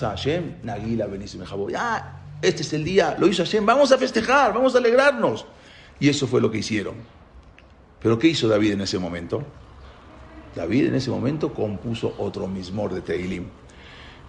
Hashem, 0.00 0.56
Nagila 0.62 1.06
Ya, 1.70 2.20
este 2.42 2.62
es 2.62 2.72
el 2.72 2.84
día, 2.84 3.16
lo 3.18 3.28
hizo 3.28 3.44
Hashem. 3.44 3.64
Vamos 3.64 3.92
a 3.92 3.98
festejar, 3.98 4.52
vamos 4.52 4.74
a 4.74 4.78
alegrarnos. 4.78 5.46
Y 6.00 6.08
eso 6.08 6.26
fue 6.26 6.40
lo 6.40 6.50
que 6.50 6.58
hicieron. 6.58 6.94
Pero 8.00 8.18
¿qué 8.18 8.28
hizo 8.28 8.48
David 8.48 8.72
en 8.72 8.80
ese 8.82 8.98
momento? 8.98 9.42
David 10.54 10.86
en 10.86 10.94
ese 10.94 11.10
momento 11.10 11.52
compuso 11.52 12.14
otro 12.18 12.48
mismor 12.48 12.94
de 12.94 13.00
Teilim. 13.00 13.46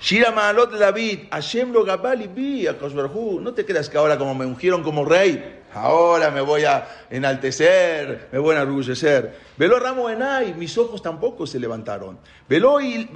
Shira 0.01 0.31
Maalot 0.31 0.71
David, 0.79 1.27
Hashem 1.29 1.73
lo 1.73 1.83
a 1.91 3.41
No 3.41 3.53
te 3.53 3.65
creas 3.65 3.89
que 3.89 3.97
ahora 3.97 4.17
como 4.17 4.33
me 4.33 4.45
ungieron 4.45 4.81
como 4.81 5.03
rey, 5.03 5.59
ahora 5.73 6.31
me 6.31 6.39
voy 6.39 6.63
a 6.63 6.87
enaltecer, 7.09 8.29
me 8.31 8.39
voy 8.39 8.55
a 8.55 8.61
enorgullecer. 8.61 9.37
Veló 9.57 9.77
Ramo 9.77 10.09
Enay, 10.09 10.53
mis 10.53 10.77
ojos 10.77 11.01
tampoco 11.01 11.45
se 11.45 11.59
levantaron. 11.59 12.17
Veló 12.47 12.79
y 12.79 13.09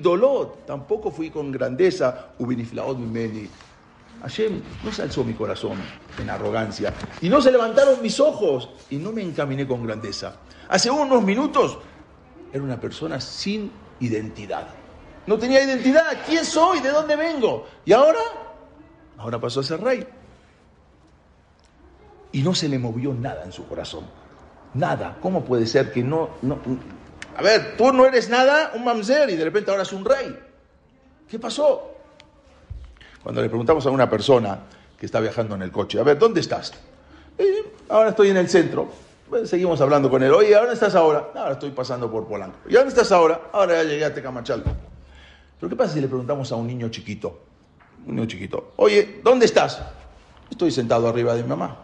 Dolot, 0.00 0.64
tampoco 0.64 1.10
fui 1.10 1.28
con 1.28 1.52
grandeza, 1.52 2.30
Ubiniflaot 2.38 2.96
Mimeni. 2.96 3.46
Hashem 4.22 4.62
no 4.82 4.92
se 4.92 5.02
alzó 5.02 5.22
mi 5.22 5.34
corazón 5.34 5.76
en 6.18 6.30
arrogancia 6.30 6.94
y 7.20 7.28
no 7.28 7.42
se 7.42 7.52
levantaron 7.52 8.00
mis 8.00 8.20
ojos 8.20 8.70
y 8.88 8.96
no 8.96 9.12
me 9.12 9.22
encaminé 9.22 9.66
con 9.66 9.86
grandeza. 9.86 10.36
Hace 10.68 10.90
unos 10.90 11.22
minutos 11.22 11.78
era 12.52 12.62
una 12.62 12.80
persona 12.80 13.20
sin 13.20 13.70
identidad. 14.00 14.79
No 15.26 15.38
tenía 15.38 15.62
identidad. 15.62 16.18
¿Quién 16.26 16.44
soy? 16.44 16.80
¿De 16.80 16.90
dónde 16.90 17.16
vengo? 17.16 17.66
Y 17.84 17.92
ahora, 17.92 18.20
ahora 19.18 19.40
pasó 19.40 19.60
a 19.60 19.62
ser 19.62 19.80
rey. 19.80 20.06
Y 22.32 22.42
no 22.42 22.54
se 22.54 22.68
le 22.68 22.78
movió 22.78 23.12
nada 23.12 23.44
en 23.44 23.52
su 23.52 23.66
corazón. 23.66 24.04
Nada. 24.74 25.16
¿Cómo 25.20 25.44
puede 25.44 25.66
ser 25.66 25.92
que 25.92 26.02
no. 26.02 26.30
A 27.36 27.42
ver, 27.42 27.76
tú 27.76 27.92
no 27.92 28.06
eres 28.06 28.28
nada, 28.28 28.72
un 28.74 28.84
mamzer, 28.84 29.30
y 29.30 29.36
de 29.36 29.44
repente 29.44 29.70
ahora 29.70 29.82
es 29.82 29.92
un 29.92 30.04
rey. 30.04 30.38
¿Qué 31.28 31.38
pasó? 31.38 31.92
Cuando 33.22 33.40
le 33.40 33.48
preguntamos 33.48 33.86
a 33.86 33.90
una 33.90 34.08
persona 34.08 34.60
que 34.98 35.06
está 35.06 35.20
viajando 35.20 35.54
en 35.54 35.62
el 35.62 35.70
coche, 35.72 35.98
a 36.00 36.02
ver, 36.02 36.18
¿dónde 36.18 36.40
estás? 36.40 36.72
Eh, 37.38 37.72
ahora 37.88 38.10
estoy 38.10 38.30
en 38.30 38.36
el 38.36 38.48
centro. 38.48 38.88
seguimos 39.44 39.80
hablando 39.80 40.10
con 40.10 40.22
él. 40.22 40.32
Oye, 40.32 40.54
¿a 40.54 40.58
dónde 40.58 40.74
estás 40.74 40.94
ahora? 40.94 41.30
Ahora 41.34 41.52
estoy 41.52 41.70
pasando 41.70 42.10
por 42.10 42.26
Polanco. 42.26 42.58
¿Y 42.68 42.74
dónde 42.74 42.88
estás 42.88 43.12
ahora? 43.12 43.40
Ahora 43.52 43.82
ya 43.82 43.88
llegué 43.88 44.04
a 44.04 44.12
Tecamachalco. 44.12 44.70
Pero 45.60 45.68
¿qué 45.68 45.76
pasa 45.76 45.92
si 45.92 46.00
le 46.00 46.08
preguntamos 46.08 46.50
a 46.52 46.56
un 46.56 46.66
niño 46.66 46.88
chiquito? 46.88 47.38
Un 48.06 48.16
niño 48.16 48.26
chiquito. 48.26 48.72
Oye, 48.76 49.20
¿dónde 49.22 49.44
estás? 49.44 49.82
Estoy 50.50 50.70
sentado 50.70 51.06
arriba 51.06 51.34
de 51.34 51.42
mi 51.42 51.48
mamá. 51.50 51.76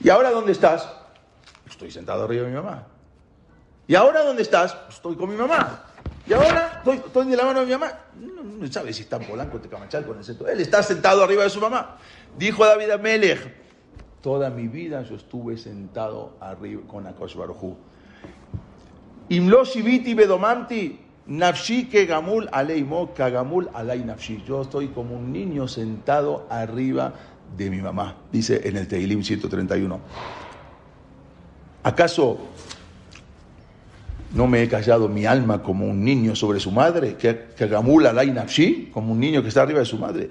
¿Y 0.00 0.10
ahora 0.10 0.30
dónde 0.30 0.52
estás? 0.52 0.86
Estoy 1.66 1.90
sentado 1.90 2.24
arriba 2.24 2.44
de 2.44 2.50
mi 2.50 2.56
mamá. 2.56 2.86
¿Y 3.86 3.94
ahora 3.94 4.22
dónde 4.22 4.42
estás? 4.42 4.76
Estoy 4.90 5.16
con 5.16 5.30
mi 5.30 5.36
mamá. 5.36 5.84
¿Y 6.26 6.34
ahora 6.34 6.74
estoy, 6.76 6.96
estoy 6.98 7.26
de 7.26 7.36
la 7.36 7.44
mano 7.44 7.60
de 7.60 7.66
mi 7.66 7.72
mamá? 7.72 7.92
No, 8.18 8.66
sabe 8.70 8.92
si 8.92 9.02
está 9.02 9.16
en 9.16 9.26
Polanco, 9.26 9.58
Tecamachal, 9.58 10.06
con 10.06 10.18
el 10.18 10.24
centro. 10.24 10.46
Él 10.46 10.60
está 10.60 10.82
sentado 10.82 11.24
arriba 11.24 11.44
de 11.44 11.50
su 11.50 11.60
mamá. 11.60 11.96
Dijo 12.36 12.64
David 12.64 12.90
Amelech, 12.90 13.54
toda 14.22 14.50
mi 14.50 14.68
vida 14.68 15.02
yo 15.02 15.16
estuve 15.16 15.56
sentado 15.56 16.36
arriba 16.40 16.82
con 16.86 17.06
Akosh 17.06 17.36
Barujú. 17.36 17.76
Imlo 19.30 19.64
Shiviti 19.64 20.14
Bedomanti, 20.14 21.03
Nafshi 21.26 21.86
que 21.88 22.04
gamul 22.04 22.48
aleimo, 22.52 23.14
kagamul 23.14 23.70
alay 23.72 24.04
nafshi. 24.04 24.42
Yo 24.46 24.62
estoy 24.62 24.88
como 24.88 25.16
un 25.16 25.32
niño 25.32 25.66
sentado 25.66 26.46
arriba 26.50 27.14
de 27.56 27.70
mi 27.70 27.78
mamá, 27.78 28.16
dice 28.30 28.60
en 28.64 28.76
el 28.76 28.86
Teilim 28.86 29.22
131. 29.22 30.00
¿Acaso 31.82 32.38
no 34.34 34.46
me 34.46 34.62
he 34.62 34.68
callado 34.68 35.08
mi 35.08 35.24
alma 35.24 35.62
como 35.62 35.86
un 35.86 36.04
niño 36.04 36.36
sobre 36.36 36.60
su 36.60 36.70
madre, 36.70 37.16
que, 37.16 37.46
que 37.56 37.68
gamul 37.68 38.06
alay 38.06 38.30
nafshi, 38.30 38.90
como 38.92 39.12
un 39.12 39.20
niño 39.20 39.40
que 39.40 39.48
está 39.48 39.62
arriba 39.62 39.78
de 39.78 39.86
su 39.86 39.96
madre? 39.96 40.28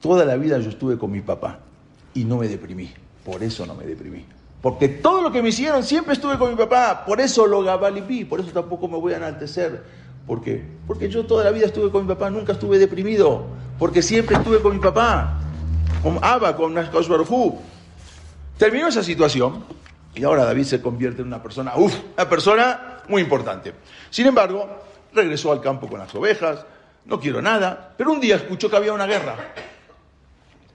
Toda 0.00 0.24
la 0.24 0.36
vida 0.36 0.58
yo 0.58 0.70
estuve 0.70 0.96
con 0.96 1.10
mi 1.10 1.20
papá 1.20 1.58
y 2.14 2.24
no 2.24 2.38
me 2.38 2.48
deprimí, 2.48 2.90
por 3.22 3.42
eso 3.42 3.66
no 3.66 3.74
me 3.74 3.84
deprimí. 3.84 4.24
Porque 4.62 4.88
todo 4.88 5.20
lo 5.20 5.30
que 5.30 5.42
me 5.42 5.50
hicieron 5.50 5.84
siempre 5.84 6.14
estuve 6.14 6.38
con 6.38 6.50
mi 6.50 6.56
papá, 6.56 7.04
por 7.04 7.20
eso 7.20 7.46
lo 7.46 7.62
gabalipí, 7.62 8.24
por 8.24 8.40
eso 8.40 8.50
tampoco 8.50 8.88
me 8.88 8.96
voy 8.96 9.12
a 9.12 9.18
enaltecer 9.18 10.05
¿Por 10.26 10.42
qué? 10.42 10.64
Porque 10.86 11.08
yo 11.08 11.24
toda 11.24 11.44
la 11.44 11.50
vida 11.50 11.66
estuve 11.66 11.90
con 11.90 12.02
mi 12.02 12.08
papá, 12.08 12.30
nunca 12.30 12.52
estuve 12.52 12.78
deprimido, 12.78 13.46
porque 13.78 14.02
siempre 14.02 14.36
estuve 14.36 14.60
con 14.60 14.74
mi 14.74 14.82
papá, 14.82 15.38
con 16.02 16.18
Abba, 16.22 16.56
con 16.56 16.74
Nashkosh. 16.74 17.08
Terminó 18.58 18.88
esa 18.88 19.04
situación 19.04 19.64
y 20.14 20.24
ahora 20.24 20.44
David 20.44 20.64
se 20.64 20.80
convierte 20.82 21.22
en 21.22 21.28
una 21.28 21.42
persona, 21.42 21.74
uff, 21.76 21.94
una 22.16 22.28
persona 22.28 23.02
muy 23.08 23.22
importante. 23.22 23.74
Sin 24.10 24.26
embargo, 24.26 24.68
regresó 25.12 25.52
al 25.52 25.60
campo 25.60 25.86
con 25.86 26.00
las 26.00 26.12
ovejas, 26.14 26.64
no 27.04 27.20
quiero 27.20 27.40
nada, 27.40 27.94
pero 27.96 28.10
un 28.10 28.20
día 28.20 28.36
escuchó 28.36 28.68
que 28.68 28.76
había 28.76 28.92
una 28.92 29.06
guerra. 29.06 29.36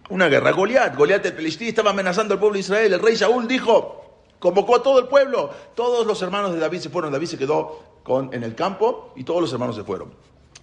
Una 0.09 0.27
guerra. 0.27 0.51
Goliat, 0.51 0.95
Goliat 0.95 1.25
el 1.25 1.33
Pelistí 1.33 1.69
estaba 1.69 1.91
amenazando 1.91 2.33
al 2.33 2.39
pueblo 2.39 2.55
de 2.55 2.61
Israel. 2.61 2.93
El 2.93 3.01
rey 3.01 3.15
Saúl 3.15 3.47
dijo, 3.47 4.23
convocó 4.39 4.75
a 4.75 4.83
todo 4.83 4.99
el 4.99 5.07
pueblo. 5.07 5.49
Todos 5.73 6.05
los 6.05 6.21
hermanos 6.21 6.53
de 6.53 6.59
David 6.59 6.79
se 6.79 6.89
fueron. 6.89 7.11
David 7.11 7.27
se 7.27 7.37
quedó 7.37 7.90
con, 8.03 8.33
en 8.33 8.43
el 8.43 8.55
campo 8.55 9.13
y 9.15 9.23
todos 9.23 9.41
los 9.41 9.53
hermanos 9.53 9.75
se 9.75 9.83
fueron. 9.83 10.13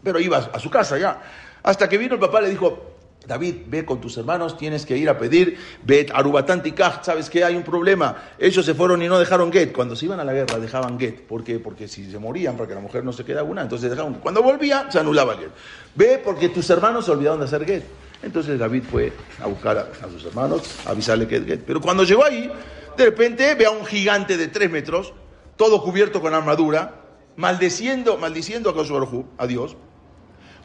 Pero 0.03 0.21
iba 0.21 0.39
a 0.39 0.59
su 0.59 0.71
casa 0.71 0.99
ya. 0.99 1.21
Hasta 1.63 1.89
que 1.89 1.99
vino 1.99 2.15
el 2.15 2.21
papá 2.21 2.41
le 2.41 2.51
dijo, 2.51 2.99
David, 3.29 3.57
ve 3.67 3.85
con 3.85 4.01
tus 4.01 4.17
hermanos, 4.17 4.57
tienes 4.57 4.87
que 4.87 4.97
ir 4.97 5.09
a 5.11 5.19
pedir, 5.19 5.59
ve 5.85 6.07
a 6.13 6.23
Kaj, 6.75 7.05
¿sabes 7.05 7.29
que 7.29 7.45
Hay 7.45 7.57
un 7.57 7.63
problema. 7.63 8.17
Ellos 8.39 8.65
se 8.65 8.75
fueron 8.75 9.03
y 9.03 9.07
no 9.07 9.19
dejaron 9.19 9.53
Get. 9.53 9.73
Cuando 9.73 9.95
se 9.95 10.07
iban 10.07 10.19
a 10.19 10.25
la 10.25 10.33
guerra 10.33 10.59
dejaban 10.59 10.99
Get. 10.99 11.27
¿Por 11.27 11.45
qué? 11.45 11.59
Porque 11.59 11.89
si 11.89 12.11
se 12.11 12.19
morían, 12.19 12.57
porque 12.57 12.75
la 12.75 12.81
mujer 12.81 13.05
no 13.05 13.13
se 13.13 13.25
queda 13.25 13.43
una, 13.43 13.63
entonces 13.63 13.91
dejaban 13.91 14.15
Cuando 14.15 14.43
volvía, 14.43 14.91
se 14.91 14.99
anulaba 14.99 15.37
Get. 15.37 15.51
Ve 15.95 16.23
porque 16.25 16.49
tus 16.49 16.69
hermanos 16.71 17.05
se 17.05 17.11
olvidaron 17.11 17.39
de 17.41 17.45
hacer 17.45 17.67
Get. 17.67 17.83
Entonces 18.23 18.59
David 18.59 18.85
fue 18.91 19.13
a 19.43 19.47
buscar 19.47 19.77
a, 19.77 20.09
sus 20.11 20.25
hermanos, 20.25 20.63
a 20.87 20.91
avisarle 20.91 21.29
que 21.29 21.41
Get. 21.43 21.65
Pero 21.67 21.83
cuando 21.83 22.05
llegó 22.05 22.25
ahí, 22.25 22.51
de 22.97 23.05
repente 23.05 23.55
ve 23.57 23.67
a 23.67 23.71
un 23.71 23.85
gigante 23.85 24.39
de 24.39 24.49
tres 24.49 24.71
metros, 24.71 25.13
todo 25.57 25.83
cubierto 25.83 26.23
con 26.23 26.33
armadura, 26.33 26.95
maldeciendo, 27.39 28.19
maldiciendo 28.19 28.75
a, 29.39 29.47
Dios. 29.47 29.77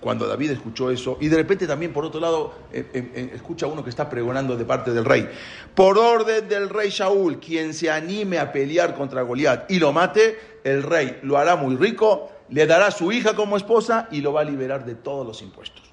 Cuando 0.01 0.27
David 0.27 0.51
escuchó 0.51 0.89
eso, 0.91 1.17
y 1.21 1.29
de 1.29 1.37
repente 1.37 1.65
también 1.65 1.93
por 1.93 2.03
otro 2.03 2.19
lado 2.19 2.53
eh, 2.73 2.89
eh, 2.93 3.11
eh, 3.15 3.31
escucha 3.35 3.67
uno 3.67 3.83
que 3.83 3.89
está 3.89 4.09
pregonando 4.09 4.57
de 4.57 4.65
parte 4.65 4.91
del 4.91 5.05
rey. 5.05 5.29
Por 5.75 5.97
orden 5.97 6.49
del 6.49 6.69
rey 6.69 6.89
Shaul, 6.89 7.39
quien 7.39 7.73
se 7.73 7.89
anime 7.89 8.39
a 8.39 8.51
pelear 8.51 8.95
contra 8.95 9.21
Goliat 9.21 9.71
y 9.71 9.79
lo 9.79 9.93
mate, 9.93 10.59
el 10.63 10.83
rey 10.83 11.19
lo 11.21 11.37
hará 11.37 11.55
muy 11.55 11.77
rico, 11.77 12.31
le 12.49 12.65
dará 12.65 12.87
a 12.87 12.91
su 12.91 13.11
hija 13.11 13.35
como 13.35 13.55
esposa 13.55 14.09
y 14.11 14.21
lo 14.21 14.33
va 14.33 14.41
a 14.41 14.43
liberar 14.43 14.83
de 14.83 14.95
todos 14.95 15.25
los 15.25 15.41
impuestos. 15.41 15.83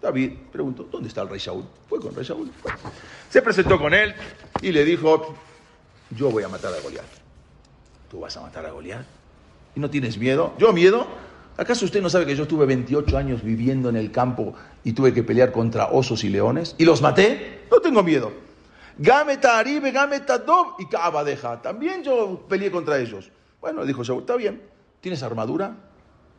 David 0.00 0.32
preguntó, 0.52 0.84
¿dónde 0.84 1.08
está 1.08 1.22
el 1.22 1.30
rey 1.30 1.40
Shaul? 1.40 1.64
Fue 1.88 1.98
con 1.98 2.10
el 2.10 2.14
rey 2.14 2.24
Shaul. 2.24 2.52
Se 3.30 3.40
presentó 3.42 3.80
con 3.80 3.94
él 3.94 4.14
y 4.60 4.70
le 4.70 4.84
dijo, 4.84 5.34
yo 6.10 6.30
voy 6.30 6.44
a 6.44 6.48
matar 6.48 6.72
a 6.74 6.80
Goliat. 6.80 7.06
¿Tú 8.10 8.20
vas 8.20 8.36
a 8.36 8.42
matar 8.42 8.66
a 8.66 8.70
Goliat? 8.70 9.15
¿Y 9.76 9.80
no 9.80 9.90
tienes 9.90 10.16
miedo? 10.16 10.54
¿Yo 10.58 10.72
miedo? 10.72 11.06
¿Acaso 11.58 11.84
usted 11.84 12.00
no 12.00 12.08
sabe 12.08 12.24
que 12.24 12.34
yo 12.34 12.44
estuve 12.44 12.64
28 12.64 13.16
años 13.16 13.42
viviendo 13.42 13.90
en 13.90 13.96
el 13.96 14.10
campo 14.10 14.54
y 14.82 14.92
tuve 14.92 15.12
que 15.12 15.22
pelear 15.22 15.52
contra 15.52 15.88
osos 15.88 16.24
y 16.24 16.30
leones? 16.30 16.74
¿Y 16.78 16.86
los 16.86 17.02
maté? 17.02 17.66
No 17.70 17.78
tengo 17.80 18.02
miedo. 18.02 18.32
Gameta 18.98 19.58
Aribe, 19.58 19.90
Gameta 19.90 20.38
Dob 20.38 20.76
y 20.78 20.86
deja. 21.26 21.60
También 21.60 22.02
yo 22.02 22.46
peleé 22.48 22.70
contra 22.70 22.98
ellos. 22.98 23.30
Bueno, 23.60 23.84
dijo 23.84 24.02
Saúl, 24.02 24.20
está 24.20 24.36
bien. 24.36 24.62
¿Tienes 25.02 25.22
armadura? 25.22 25.76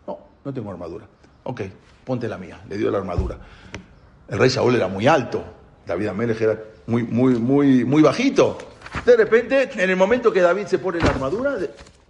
No, 0.07 0.19
no 0.43 0.53
tengo 0.53 0.71
armadura. 0.71 1.05
Ok, 1.43 1.61
ponte 2.03 2.27
la 2.27 2.39
mía. 2.39 2.59
Le 2.67 2.77
dio 2.77 2.89
la 2.89 2.97
armadura. 2.97 3.37
El 4.27 4.39
rey 4.39 4.49
Saúl 4.49 4.75
era 4.75 4.87
muy 4.87 5.05
alto. 5.05 5.43
David 5.85 6.07
Amelech 6.07 6.41
era 6.41 6.59
muy, 6.87 7.03
muy, 7.03 7.35
muy, 7.35 7.85
muy 7.85 8.01
bajito. 8.01 8.57
De 9.05 9.15
repente, 9.15 9.69
en 9.75 9.89
el 9.91 9.95
momento 9.95 10.33
que 10.33 10.41
David 10.41 10.65
se 10.65 10.79
pone 10.79 10.99
la 10.99 11.09
armadura, 11.09 11.55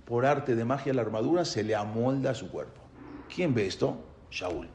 por 0.08 0.26
arte 0.26 0.55
de 0.55 0.64
magia 0.64 0.93
la 0.93 1.01
armadura 1.01 1.43
se 1.43 1.64
le 1.64 1.76
amolda 1.76 2.32
a 2.32 2.34
su 2.34 2.49
cuerpo. 2.49 2.82
¿Quién 3.34 3.53
ve 3.53 3.68
esto? 3.68 3.97
Shaul. 4.32 4.70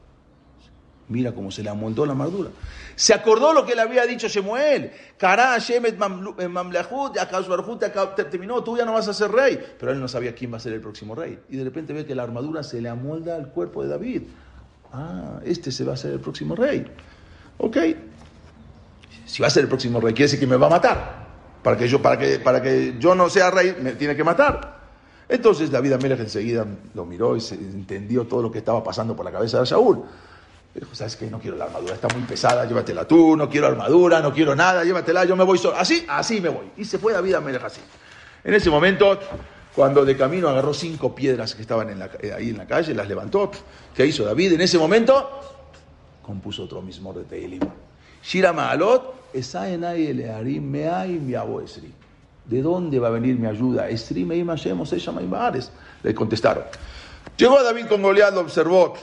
Mira 1.09 1.33
cómo 1.33 1.51
se 1.51 1.63
le 1.63 1.69
amoldó 1.69 2.05
la 2.05 2.13
armadura. 2.13 2.49
Se 2.95 3.13
acordó 3.13 3.51
lo 3.51 3.65
que 3.65 3.75
le 3.75 3.81
había 3.81 4.05
dicho 4.05 4.27
Shemuel. 4.27 4.91
Kará, 5.17 5.57
Shemet, 5.57 5.97
Mamlehut, 5.97 7.17
terminó, 8.29 8.63
tú 8.63 8.77
ya 8.77 8.85
no 8.85 8.93
vas 8.93 9.07
a 9.07 9.13
ser 9.13 9.31
rey. 9.31 9.59
Pero 9.79 9.91
él 9.91 9.99
no 9.99 10.07
sabía 10.07 10.33
quién 10.33 10.53
va 10.53 10.57
a 10.57 10.59
ser 10.59 10.73
el 10.73 10.81
próximo 10.81 11.15
rey. 11.15 11.39
Y 11.49 11.57
de 11.57 11.63
repente 11.63 11.93
ve 11.93 12.05
que 12.05 12.15
la 12.15 12.23
armadura 12.23 12.63
se 12.63 12.79
le 12.79 12.87
amolda 12.87 13.35
al 13.35 13.49
cuerpo 13.49 13.83
de 13.83 13.89
David. 13.89 14.21
Ah, 14.93 15.39
este 15.43 15.71
se 15.71 15.83
va 15.83 15.93
a 15.93 15.97
ser 15.97 16.11
el 16.11 16.19
próximo 16.19 16.55
rey. 16.55 16.85
Ok. 17.57 17.77
Si 19.25 19.41
va 19.41 19.47
a 19.47 19.51
ser 19.51 19.63
el 19.63 19.69
próximo 19.69 19.99
rey, 19.99 20.13
quiere 20.13 20.25
decir 20.25 20.39
que 20.39 20.47
me 20.47 20.57
va 20.57 20.67
a 20.67 20.69
matar. 20.69 21.23
Para 21.63 21.75
que 21.75 21.87
yo, 21.87 22.01
para 22.01 22.17
que, 22.17 22.39
para 22.39 22.61
que 22.61 22.95
yo 22.99 23.15
no 23.15 23.29
sea 23.29 23.49
rey, 23.49 23.75
me 23.81 23.93
tiene 23.93 24.15
que 24.15 24.23
matar. 24.23 24.72
Entonces 25.33 25.71
David 25.71 25.93
Amelech 25.93 26.19
enseguida 26.19 26.63
lo 26.93 27.05
miró 27.05 27.35
y 27.35 27.41
se 27.41 27.55
entendió 27.55 28.27
todo 28.27 28.43
lo 28.43 28.51
que 28.51 28.59
estaba 28.59 28.83
pasando 28.83 29.15
por 29.15 29.25
la 29.25 29.31
cabeza 29.31 29.59
de 29.59 29.65
Saúl. 29.65 30.03
Dijo, 30.75 30.93
¿sabes 30.93 31.15
qué? 31.15 31.25
No 31.25 31.39
quiero 31.39 31.57
la 31.57 31.65
armadura, 31.65 31.95
está 31.95 32.07
muy 32.13 32.21
pesada, 32.21 32.65
llévatela 32.65 33.07
tú, 33.07 33.35
no 33.35 33.49
quiero 33.49 33.65
armadura, 33.65 34.19
no 34.19 34.31
quiero 34.31 34.55
nada, 34.55 34.83
llévatela, 34.83 35.25
yo 35.25 35.35
me 35.35 35.43
voy 35.43 35.57
solo. 35.57 35.75
Así, 35.75 36.05
así 36.07 36.39
me 36.39 36.49
voy. 36.49 36.67
Y 36.77 36.85
se 36.85 36.99
fue 36.99 37.13
David 37.13 37.33
Amelech 37.33 37.63
así. 37.63 37.81
En 38.43 38.53
ese 38.53 38.69
momento, 38.69 39.19
cuando 39.75 40.05
de 40.05 40.15
camino 40.15 40.49
agarró 40.49 40.71
cinco 40.71 41.15
piedras 41.15 41.55
que 41.55 41.63
estaban 41.63 41.99
eh, 42.21 42.31
ahí 42.31 42.49
en 42.49 42.57
la 42.59 42.67
calle, 42.67 42.93
las 42.93 43.07
levantó, 43.07 43.49
¿qué 43.95 44.05
hizo 44.05 44.23
David? 44.25 44.53
En 44.53 44.61
ese 44.61 44.77
momento, 44.77 45.31
compuso 46.21 46.65
otro 46.65 46.83
mismo 46.83 47.11
de. 47.11 47.59
Shira 48.21 48.53
Maalot, 48.53 49.33
Esaenai 49.33 50.05
Elearim 50.05 50.69
Meai 50.69 51.19
Esri. 51.65 52.02
¿De 52.45 52.61
dónde 52.61 52.99
va 52.99 53.07
a 53.07 53.11
venir 53.11 53.37
mi 53.39 53.47
ayuda? 53.47 53.87
Hashem 53.87 55.29
Le 56.03 56.15
contestaron. 56.15 56.63
Llegó 57.37 57.63
David 57.63 57.87
con 57.87 58.01
Goliat, 58.01 58.33
lo 58.33 58.41
observó 58.41 58.93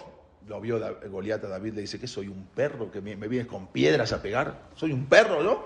lo 0.50 0.60
vio 0.60 0.80
Goliat 1.08 1.44
a 1.44 1.48
David, 1.48 1.74
le 1.74 1.82
dice 1.82 2.00
que 2.00 2.08
soy 2.08 2.26
un 2.26 2.48
perro, 2.52 2.90
que 2.90 3.00
me, 3.00 3.14
vienes 3.14 3.46
con 3.46 3.68
piedras 3.68 4.12
a 4.12 4.20
pegar. 4.20 4.62
Soy 4.74 4.92
un 4.92 5.06
perro, 5.06 5.44
¿no? 5.44 5.62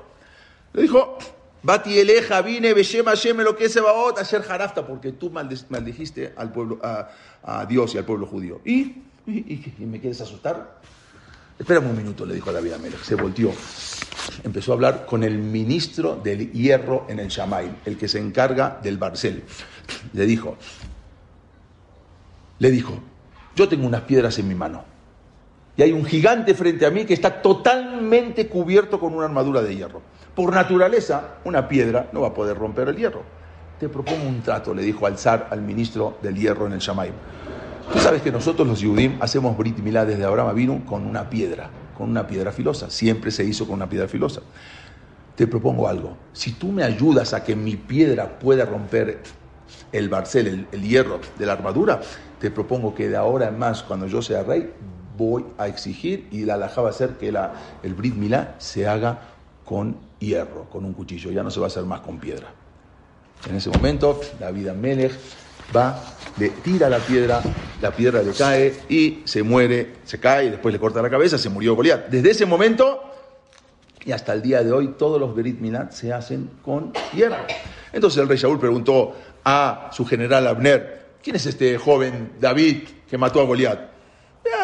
Le 0.75 0.83
dijo, 0.83 1.17
Bati 1.63 1.99
eleja, 1.99 2.43
vine, 2.43 2.75
Beshema, 2.75 3.15
Sheme, 3.15 3.43
lo 3.43 3.57
que 3.57 3.65
es 3.65 3.77
Ebaot, 3.77 4.19
ayer 4.19 4.43
jarafta, 4.43 4.87
porque 4.87 5.13
tú 5.13 5.31
maldijiste 5.31 6.35
al 6.37 6.53
pueblo, 6.53 6.79
a, 6.83 7.65
Dios 7.65 7.95
y 7.95 7.99
al 7.99 8.05
pueblo 8.05 8.27
judío. 8.27 8.61
¿Y? 8.63 9.03
¿Y, 9.27 9.73
me 9.87 10.01
quieres 10.01 10.21
asustar? 10.21 10.79
Espérame 11.59 11.87
un 11.91 11.97
minuto, 11.97 12.27
le 12.27 12.35
dijo 12.35 12.53
David 12.53 12.73
Amelech. 12.73 13.03
Se 13.03 13.15
volteó. 13.15 13.53
Empezó 14.43 14.73
a 14.73 14.75
hablar 14.75 15.07
con 15.07 15.23
el 15.23 15.39
ministro 15.39 16.17
del 16.17 16.51
hierro 16.53 17.07
en 17.09 17.21
el 17.21 17.29
Shamaim, 17.29 17.77
el 17.85 17.97
que 17.97 18.09
se 18.09 18.19
encarga 18.19 18.81
del 18.83 18.99
Barcel. 18.99 19.45
Le 20.13 20.27
dijo, 20.27 20.57
le 22.59 22.71
dijo, 22.71 22.99
yo 23.55 23.69
tengo 23.69 23.87
unas 23.87 24.03
piedras 24.03 24.39
en 24.39 24.49
mi 24.49 24.55
mano. 24.55 24.85
Y 25.77 25.83
hay 25.83 25.93
un 25.93 26.05
gigante 26.05 26.55
frente 26.55 26.87
a 26.87 26.91
mí 26.91 27.05
que 27.05 27.15
está 27.15 27.43
totalmente 27.43 28.49
cubierto 28.49 29.01
con 29.01 29.15
una 29.15 29.27
armadura 29.27 29.61
de 29.61 29.75
hierro. 29.75 30.03
Por 30.35 30.53
naturaleza, 30.53 31.39
una 31.45 31.69
piedra 31.69 32.09
no 32.13 32.23
va 32.23 32.29
a 32.29 32.35
poder 32.35 32.57
romper 32.57 32.89
el 32.89 32.97
hierro. 32.97 33.23
Te 33.79 33.89
propongo 33.89 34.27
un 34.27 34.41
trato, 34.41 34.73
le 34.73 34.83
dijo 34.83 35.07
al 35.07 35.19
zar, 35.19 35.49
al 35.51 35.63
ministro 35.63 36.19
del 36.23 36.37
hierro 36.37 36.67
en 36.67 36.73
el 36.75 36.79
Shamaim. 36.79 37.13
Tú 37.93 37.99
sabes 37.99 38.23
que 38.23 38.33
nosotros 38.33 38.67
los 38.67 38.81
Yudim 38.81 39.19
hacemos 39.21 39.57
Brit 39.57 39.79
Milá 39.79 40.05
desde 40.05 40.25
Abraham 40.25 40.55
vino 40.55 40.85
con 40.87 41.07
una 41.07 41.31
piedra, 41.31 41.71
con 41.97 42.11
una 42.11 42.27
piedra 42.27 42.53
filosa. 42.53 42.91
Siempre 42.91 43.31
se 43.31 43.45
hizo 43.45 43.67
con 43.67 43.75
una 43.75 43.89
piedra 43.89 44.09
filosa. 44.09 44.41
Te 45.37 45.47
propongo 45.47 45.89
algo. 45.89 46.17
Si 46.33 46.53
tú 46.53 46.73
me 46.73 46.85
ayudas 46.85 47.35
a 47.35 47.45
que 47.45 47.57
mi 47.57 47.77
piedra 47.77 48.39
pueda 48.39 48.65
romper 48.65 49.23
el 49.93 50.09
barcel, 50.09 50.67
el 50.71 50.83
hierro 50.83 51.21
de 51.39 51.47
la 51.47 51.53
armadura, 51.53 52.01
te 52.41 52.51
propongo 52.51 52.95
que 52.95 53.09
de 53.09 53.17
ahora 53.17 53.49
en 53.49 53.59
más, 53.59 53.83
cuando 53.83 54.07
yo 54.07 54.23
sea 54.23 54.43
rey, 54.43 54.73
voy 55.17 55.45
a 55.59 55.69
exigir 55.69 56.29
y 56.31 56.45
la 56.45 56.55
alajá 56.55 56.83
va 56.83 56.91
a 56.91 56.93
ser 56.93 57.11
que 57.11 57.31
la, 57.33 57.55
el 57.83 57.95
Brit 57.95 58.15
Milá 58.15 58.57
se 58.59 58.87
haga 58.87 59.21
con 59.65 59.97
hierro, 60.19 60.69
con 60.71 60.85
un 60.85 60.93
cuchillo, 60.93 61.31
ya 61.31 61.43
no 61.43 61.51
se 61.51 61.61
va 61.61 61.67
a 61.67 61.69
hacer 61.69 61.85
más 61.85 62.01
con 62.01 62.19
piedra. 62.19 62.49
En 63.49 63.57
ese 63.57 63.71
momento, 63.71 64.21
David 64.41 64.69
Amelech 64.69 65.13
va, 65.75 66.01
le 66.39 66.49
tira 66.51 66.89
la 66.89 66.99
piedra, 66.99 67.43
la 67.85 67.91
piedra 67.91 68.23
le 68.23 68.33
cae 68.33 68.73
y 68.89 69.21
se 69.27 69.43
muere, 69.43 69.97
se 70.05 70.19
cae 70.19 70.47
y 70.47 70.51
después 70.51 70.73
le 70.73 70.81
corta 70.81 71.03
la 71.03 71.11
cabeza, 71.11 71.37
se 71.37 71.51
murió 71.51 71.77
Goliat. 71.77 72.09
Desde 72.09 72.31
ese 72.31 72.47
momento 72.47 73.03
y 74.07 74.13
hasta 74.13 74.33
el 74.33 74.41
día 74.41 74.63
de 74.63 74.73
hoy, 74.73 74.95
todos 74.99 75.21
los 75.21 75.37
Berit 75.37 75.61
Milá 75.61 75.91
se 75.93 76.11
hacen 76.11 76.49
con 76.63 76.95
hierro. 77.13 77.37
Entonces 77.93 78.23
el 78.23 78.27
rey 78.27 78.39
Shaul 78.39 78.59
preguntó 78.59 79.15
a 79.45 79.91
su 79.93 80.07
general 80.07 80.47
Abner, 80.47 81.05
¿Quién 81.23 81.37
es 81.37 81.45
este 81.45 81.77
joven 81.77 82.33
David 82.41 82.85
que 83.09 83.19
mató 83.19 83.43
a 83.43 83.45
Goliat? 83.45 83.93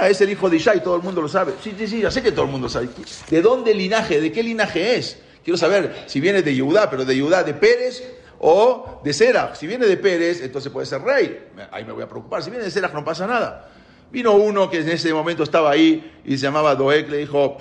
es 0.09 0.19
el 0.23 0.31
hijo 0.31 0.49
de 0.49 0.57
Ishai, 0.57 0.83
todo 0.83 0.97
el 0.97 1.03
mundo 1.03 1.21
lo 1.21 1.29
sabe. 1.29 1.53
Sí, 1.63 1.75
sí, 1.77 1.87
sí, 1.87 2.01
ya 2.01 2.11
sé 2.11 2.23
que 2.23 2.33
todo 2.33 2.47
el 2.47 2.51
mundo 2.51 2.71
sabe. 2.71 2.89
¿De 3.29 3.43
dónde 3.43 3.75
linaje? 3.75 4.19
¿De 4.19 4.33
qué 4.33 4.43
linaje 4.43 4.97
es? 4.97 5.19
Quiero 5.45 5.59
saber 5.59 6.05
si 6.07 6.21
viene 6.21 6.41
de 6.41 6.55
Yehudá, 6.55 6.89
pero 6.89 7.05
de 7.05 7.15
Yehudá 7.15 7.43
de 7.43 7.53
Pérez 7.53 8.03
o 8.41 9.01
de 9.05 9.13
Serach. 9.13 9.55
Si 9.55 9.67
viene 9.67 9.87
de 9.87 9.97
Pérez, 9.97 10.43
entonces 10.43 10.73
puede 10.73 10.87
ser 10.87 11.03
rey. 11.03 11.49
Ahí 11.71 11.85
me 11.85 11.93
voy 11.93 12.03
a 12.03 12.09
preocupar. 12.09 12.43
Si 12.43 12.51
viene 12.51 12.65
de 12.65 12.71
Serach, 12.71 12.93
no 12.93 13.05
pasa 13.05 13.27
nada. 13.27 13.71
Vino 14.11 14.33
uno 14.33 14.69
que 14.69 14.79
en 14.79 14.89
ese 14.89 15.13
momento 15.15 15.43
estaba 15.43 15.71
ahí 15.71 16.21
y 16.25 16.37
se 16.37 16.45
llamaba 16.45 16.75
Doek, 16.75 17.09
le 17.09 17.19
dijo, 17.19 17.59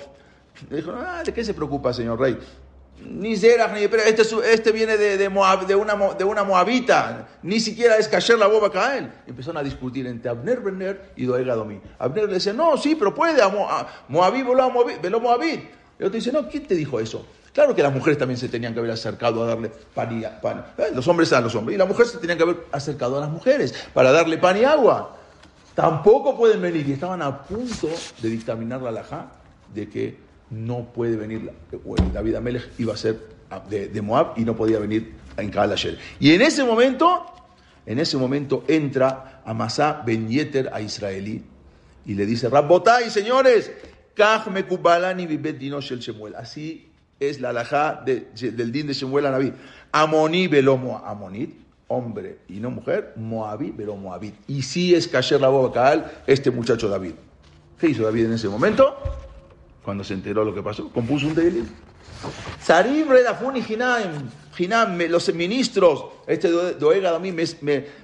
le 0.68 0.76
dijo, 0.78 0.92
ah, 0.96 1.22
¿de 1.24 1.32
qué 1.32 1.44
se 1.44 1.54
preocupa, 1.54 1.92
señor 1.92 2.18
rey? 2.18 2.36
Ni 3.02 3.36
Zerach, 3.36 3.72
ni 3.72 3.88
pero 3.88 4.02
este, 4.02 4.22
este 4.52 4.72
viene 4.72 4.96
de, 4.96 5.16
de, 5.16 5.28
Moab, 5.28 5.66
de, 5.66 5.74
una, 5.74 6.44
moabita, 6.44 7.28
ni 7.42 7.58
siquiera 7.60 7.96
es 7.96 8.08
Kasher 8.08 8.38
la 8.38 8.46
boba 8.46 8.70
Cael. 8.70 9.10
Empezaron 9.26 9.56
a 9.56 9.62
discutir 9.62 10.06
entre 10.06 10.30
Abner 10.30 10.60
Benner 10.60 11.12
y 11.16 11.24
Doeg 11.24 11.48
Adomí. 11.48 11.80
Abner 11.98 12.26
le 12.26 12.34
decía, 12.34 12.52
no, 12.52 12.76
sí, 12.76 12.96
pero 12.96 13.14
puede, 13.14 13.40
a 13.42 13.48
Moabí 14.08 14.42
voló 14.42 14.70
veló 15.00 15.20
Moabit. 15.20 15.60
El 15.98 16.06
otro 16.06 16.18
dice, 16.18 16.32
no, 16.32 16.48
¿quién 16.48 16.66
te 16.66 16.74
dijo 16.74 17.00
eso? 17.00 17.26
Claro 17.52 17.74
que 17.74 17.82
las 17.82 17.92
mujeres 17.92 18.18
también 18.18 18.38
se 18.38 18.48
tenían 18.48 18.72
que 18.72 18.78
haber 18.78 18.92
acercado 18.92 19.42
a 19.42 19.46
darle 19.46 19.70
pan 19.94 20.18
y 20.18 20.24
pan. 20.40 20.64
Eh, 20.78 20.90
los 20.94 21.06
hombres 21.08 21.32
a 21.32 21.40
los 21.40 21.54
hombres. 21.54 21.74
Y 21.74 21.78
las 21.78 21.88
mujeres 21.88 22.12
se 22.12 22.18
tenían 22.18 22.38
que 22.38 22.44
haber 22.44 22.66
acercado 22.72 23.18
a 23.18 23.20
las 23.20 23.30
mujeres 23.30 23.74
para 23.92 24.12
darle 24.12 24.38
pan 24.38 24.56
y 24.56 24.64
agua. 24.64 25.16
Tampoco 25.74 26.36
pueden 26.36 26.62
venir. 26.62 26.88
Y 26.88 26.92
estaban 26.92 27.22
a 27.22 27.42
punto 27.42 27.88
de 28.22 28.28
dictaminar 28.28 28.80
la 28.82 28.90
alajá 28.90 29.32
de 29.74 29.88
que 29.88 30.30
no 30.50 30.92
puede 30.92 31.16
venir, 31.16 31.50
David 32.12 32.34
Amelech 32.34 32.70
iba 32.78 32.92
a 32.94 32.96
ser 32.96 33.20
de, 33.68 34.02
Moab 34.02 34.34
y 34.36 34.44
no 34.44 34.56
podía 34.56 34.78
venir 34.78 35.14
en 35.36 35.50
Kaal 35.50 35.74
Y 36.18 36.32
en 36.34 36.42
ese 36.42 36.64
momento, 36.64 37.24
en 37.86 37.98
ese 37.98 38.16
momento 38.16 38.64
entra 38.68 39.42
Amasá 39.44 40.02
Ben 40.04 40.28
Yeter 40.28 40.70
a 40.72 40.80
Israelí 40.80 41.42
y 42.04 42.14
le 42.14 42.26
dice, 42.26 42.48
Rabbotai, 42.48 43.10
señores, 43.10 43.70
Así 46.36 46.89
es 47.20 47.40
la 47.40 47.50
alajá 47.50 48.02
del 48.04 48.72
din 48.72 48.86
de 48.88 48.94
Shemuel 48.94 49.26
a 49.26 49.30
Naví. 49.30 49.52
Amoní 49.92 50.48
velomo 50.48 50.98
amonit, 51.04 51.54
hombre 51.88 52.38
y 52.48 52.60
no 52.60 52.70
mujer, 52.70 53.12
Moabí 53.16 53.70
velomo 53.70 54.08
Moabit. 54.08 54.34
Y 54.48 54.62
sí 54.62 54.94
es 54.94 55.06
Kasher 55.06 55.40
la 55.40 55.48
boba 55.48 56.04
este 56.26 56.50
muchacho 56.50 56.88
David. 56.88 57.12
¿Qué 57.78 57.88
hizo 57.88 58.02
David 58.02 58.26
en 58.26 58.32
ese 58.32 58.48
momento? 58.48 58.96
cuando 59.84 60.04
se 60.04 60.14
enteró 60.14 60.44
lo 60.44 60.54
que 60.54 60.62
pasó, 60.62 60.88
compuso 60.90 61.26
un 61.26 61.34
Tehilim. 61.34 61.66
Los 65.08 65.34
ministros, 65.34 66.04
este 66.26 66.48
Doega 66.48 67.16
a 67.16 67.18
mí 67.18 67.32
me, 67.32 67.44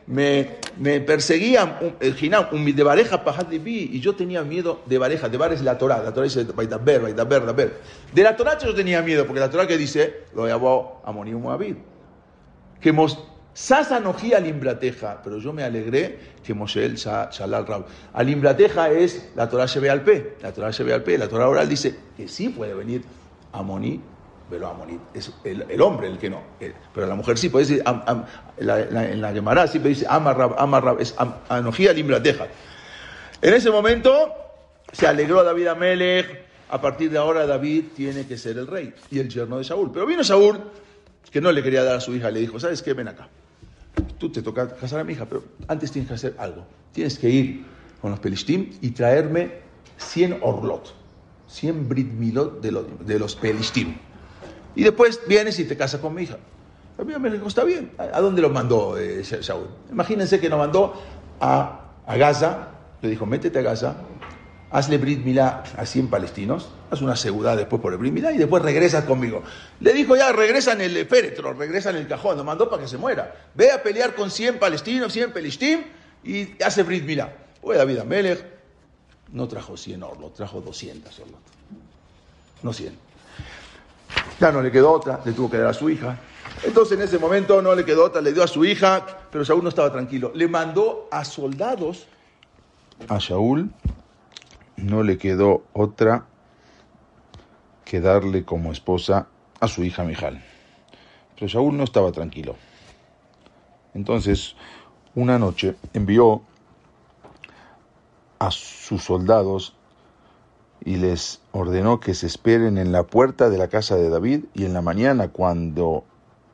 me, 0.07 0.57
me, 0.79 1.01
perseguían, 1.01 1.97
el 2.01 2.17
Hinam, 2.19 2.47
un 2.53 2.65
de 2.65 2.83
Bareja 2.83 3.23
y 3.65 4.01
yo 4.01 4.15
tenía 4.15 4.43
miedo 4.43 4.83
de 4.87 4.97
Bareja, 4.97 5.29
de 5.29 5.37
Bar 5.37 5.53
es 5.53 5.63
la 5.63 5.77
Torah, 5.77 6.03
la 6.03 6.15
Torah 6.15 6.25
dice 6.25 6.45
Baitaber, 6.45 7.03
Baitaber, 7.03 7.41
Baitaber. 7.43 7.81
De 8.15 8.23
la 8.23 8.37
Torah 8.37 8.57
yo 8.59 8.75
tenía 8.75 9.03
miedo, 9.03 9.27
porque 9.27 9.41
la 9.41 9.51
Torah 9.51 9.67
que 9.67 9.77
dice, 9.77 10.25
lo 10.35 10.47
llamó 10.47 11.03
Amonim 11.05 11.39
Moabid, 11.39 11.77
que 12.81 12.93
Sasa 13.57 13.97
al 13.97 14.35
Alimbrateja, 14.35 15.23
pero 15.25 15.39
yo 15.39 15.51
me 15.51 15.63
alegré 15.63 16.19
que 16.45 16.53
Moshe 16.53 16.95
Shalal 16.95 17.67
Rab. 17.67 17.87
Alimbrateja 18.13 18.91
es 18.91 19.31
la 19.35 19.49
Torah 19.49 19.65
ve 19.81 19.89
al 19.89 20.03
P, 20.03 20.37
la 20.43 20.53
Torah 20.53 20.71
ve 20.79 20.93
al 20.93 21.03
P, 21.03 21.17
la 21.17 21.27
Torah 21.27 21.49
oral 21.49 21.67
dice 21.67 21.97
que 22.19 22.29
sí 22.29 22.51
puede 22.51 22.75
venir 22.75 23.03
Amoní, 23.59 24.01
pero 24.49 24.69
Amoní 24.69 24.99
es 25.15 25.33
el, 25.45 25.81
hombre 25.81 26.09
el 26.09 26.19
que 26.19 26.31
no, 26.31 26.43
pero 26.95 27.07
la 27.07 27.15
mujer 27.15 27.39
sí 27.39 27.49
puede 27.49 27.67
decir, 27.67 27.85
en 27.87 29.21
la 29.21 29.33
Gemara 29.33 29.67
siempre 29.67 29.91
dice 29.91 30.07
Amarrab, 30.09 30.59
Amarrab, 30.59 31.01
es 31.01 31.15
Anojía 31.49 31.91
Alimbrateja. 31.91 32.47
En 33.43 33.55
ese 33.55 33.71
momento 33.71 34.33
se 34.93 35.07
alegró 35.07 35.43
David 35.45 35.67
Amelech, 35.69 36.47
a 36.69 36.81
partir 36.81 37.11
de 37.11 37.19
ahora 37.19 37.47
David 37.47 37.85
tiene 37.95 38.27
que 38.27 38.37
ser 38.37 38.59
el 38.59 38.67
rey 38.67 38.93
y 39.11 39.19
el 39.19 39.29
yerno 39.29 39.59
de 39.59 39.65
Saúl. 39.65 39.91
Pero 39.93 40.07
vino 40.07 40.25
Saúl, 40.25 40.61
que 41.31 41.41
no 41.41 41.53
le 41.53 41.63
quería 41.63 41.85
dar 41.85 41.97
a 41.97 42.01
su 42.01 42.15
hija, 42.15 42.31
le 42.31 42.41
dijo, 42.41 42.59
¿sabes 42.59 42.83
qué? 42.83 42.93
Ven 42.93 43.09
acá 43.09 43.29
tú 44.19 44.31
te 44.31 44.43
toca 44.43 44.69
casar 44.77 45.01
a 45.01 45.05
mi 45.05 45.13
hija, 45.13 45.27
pero 45.27 45.45
antes 45.69 45.91
tienes 45.91 46.09
que 46.09 46.15
hacer 46.15 46.35
algo. 46.39 46.67
Tienes 46.93 47.19
que 47.19 47.29
ir 47.29 47.65
con 48.01 48.11
los 48.11 48.21
Pelishtim 48.21 48.73
y 48.81 48.91
traerme 48.91 49.61
100 49.99 50.39
orlot. 50.43 50.95
100 51.49 51.89
Brit 51.89 52.13
Milot 52.13 52.61
de 52.61 52.73
los, 52.73 53.07
de 53.07 53.19
los 53.19 53.37
Pelishtim. 53.37 53.97
Y 54.75 54.85
después 54.85 55.21
vienes 55.27 55.59
y 55.59 55.65
te 55.65 55.77
casas 55.77 56.01
con 56.01 56.15
mi 56.15 56.23
hija. 56.23 56.37
A 56.99 57.05
mí 57.05 57.13
me 57.19 57.31
dijo, 57.31 57.47
está 57.47 57.65
bien. 57.65 57.93
¿A 57.99 58.21
dónde 58.21 58.43
lo 58.43 58.51
mandó 58.51 58.99
eh, 58.99 59.23
Shaul? 59.23 59.69
Imagínense 59.91 60.41
que 60.41 60.49
lo 60.49 60.59
mandó 60.59 60.95
a, 61.41 61.91
a 62.07 62.17
Gaza. 62.17 62.69
Le 63.03 63.11
dijo, 63.11 63.27
métete 63.27 63.59
a 63.59 63.63
Gaza, 63.63 63.97
hazle 64.71 64.99
Brit 64.99 65.25
Milá 65.25 65.63
a 65.77 65.87
100 65.87 66.09
palestinos, 66.09 66.71
haz 66.91 67.03
una 67.03 67.15
seguridad 67.17 67.57
después 67.57 67.81
por 67.81 67.93
el 67.93 67.99
Brit 67.99 68.13
Milá 68.13 68.33
y 68.33 68.39
después 68.39 68.63
regresas 68.63 69.05
conmigo. 69.05 69.43
Le 69.81 69.93
dijo 69.93 70.17
ya, 70.17 70.33
regresa 70.33 70.73
en 70.73 70.81
el 70.81 71.07
féretro, 71.07 71.53
regresa 71.53 71.91
en 71.91 71.97
el 71.97 72.09
cajón, 72.09 72.37
lo 72.37 72.45
mandó 72.45 72.69
para 72.69 72.83
que 72.83 72.89
se 72.89 72.99
muera. 72.99 73.35
Ve 73.55 73.71
a 73.71 73.83
pelear 73.83 74.15
con 74.15 74.31
100 74.31 74.59
palestinos, 74.59 75.13
100 75.13 75.33
pelishtim 75.33 75.81
y 76.25 76.63
hace 76.63 76.83
Brit 76.83 77.05
Milá. 77.05 77.33
Pues 77.61 77.79
David 77.79 77.99
Amelech 77.99 78.56
no 79.33 79.49
trajo 79.49 79.77
100 79.77 80.03
orlos, 80.03 80.35
trajo 80.35 80.61
200 80.61 81.19
orlos. 81.21 81.41
No 82.63 82.73
100. 82.73 82.97
Ya 84.41 84.53
no 84.53 84.63
le 84.63 84.71
quedó 84.71 84.93
otra, 84.93 85.21
le 85.25 85.33
tuvo 85.33 85.51
que 85.51 85.59
dar 85.59 85.69
a 85.69 85.75
su 85.75 85.91
hija. 85.91 86.19
Entonces 86.63 86.99
en 86.99 87.05
ese 87.05 87.19
momento 87.19 87.61
no 87.61 87.75
le 87.75 87.85
quedó 87.85 88.05
otra, 88.05 88.21
le 88.21 88.33
dio 88.33 88.43
a 88.43 88.47
su 88.47 88.65
hija, 88.65 89.05
pero 89.31 89.45
Saúl 89.45 89.63
no 89.63 89.69
estaba 89.69 89.91
tranquilo. 89.91 90.33
Le 90.35 90.49
mandó 90.49 91.09
a 91.11 91.25
soldados 91.25 92.07
a 93.09 93.19
Shaul 93.19 93.71
no 94.77 95.03
le 95.03 95.19
quedó 95.19 95.65
otra 95.73 96.27
que 97.85 98.01
darle 98.01 98.45
como 98.45 98.73
esposa 98.73 99.29
a 99.61 99.69
su 99.69 99.85
hija 99.85 100.03
Mijal. 100.03 100.43
Pero 101.35 101.49
Saúl 101.49 101.77
no 101.77 101.85
estaba 101.85 102.13
tranquilo. 102.13 102.57
Entonces, 103.95 104.55
una 105.15 105.39
noche 105.39 105.77
envió 105.93 106.43
a 108.39 108.51
sus 108.51 109.05
soldados 109.05 109.75
y 110.85 110.97
les 110.97 111.41
ordenó 111.53 112.01
que 112.01 112.15
se 112.15 112.27
esperen 112.27 112.79
en 112.79 112.93
la 112.93 113.05
puerta 113.05 113.51
de 113.51 113.59
la 113.59 113.69
casa 113.69 113.97
de 113.97 114.09
David 114.09 114.45
y 114.55 114.65
en 114.65 114.75
la 114.75 114.83
mañana 114.83 115.29
cuando 115.29 116.05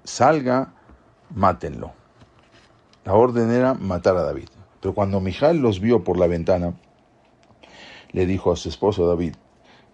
salga, 0.05 0.72
mátenlo. 1.35 1.93
La 3.05 3.14
orden 3.14 3.51
era 3.51 3.74
matar 3.74 4.16
a 4.16 4.22
David. 4.22 4.49
Pero 4.80 4.95
cuando 4.95 5.20
Mijal 5.20 5.59
los 5.59 5.80
vio 5.80 6.03
por 6.03 6.18
la 6.18 6.26
ventana, 6.26 6.74
le 8.12 8.26
dijo 8.26 8.53
a 8.53 8.57
su 8.57 8.68
esposo 8.68 9.07
David, 9.07 9.35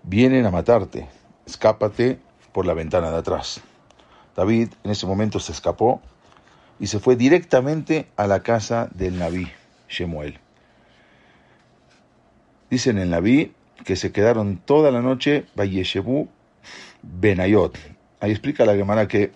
vienen 0.03 0.47
a 0.47 0.51
matarte, 0.51 1.09
escápate 1.47 2.21
por 2.53 2.67
la 2.67 2.75
ventana 2.75 3.11
de 3.11 3.19
atrás. 3.19 3.61
David 4.37 4.71
en 4.85 4.91
ese 4.91 5.07
momento 5.07 5.41
se 5.41 5.53
escapó 5.53 6.01
y 6.79 6.87
se 6.87 7.01
fue 7.01 7.17
directamente 7.17 8.09
a 8.17 8.27
la 8.27 8.43
casa 8.43 8.89
del 8.95 9.19
Naví, 9.19 9.49
Shemuel. 9.89 10.39
Dicen 12.71 12.99
en 12.99 13.11
Naví 13.11 13.55
que 13.85 13.97
se 13.97 14.13
quedaron 14.13 14.59
toda 14.59 14.91
la 14.91 15.01
noche 15.01 15.47
Bayeshebu 15.57 16.29
Benayot. 17.03 17.79
Ahí 18.21 18.31
explica 18.31 18.67
la 18.67 18.75
Gemara 18.75 19.09
que 19.09 19.33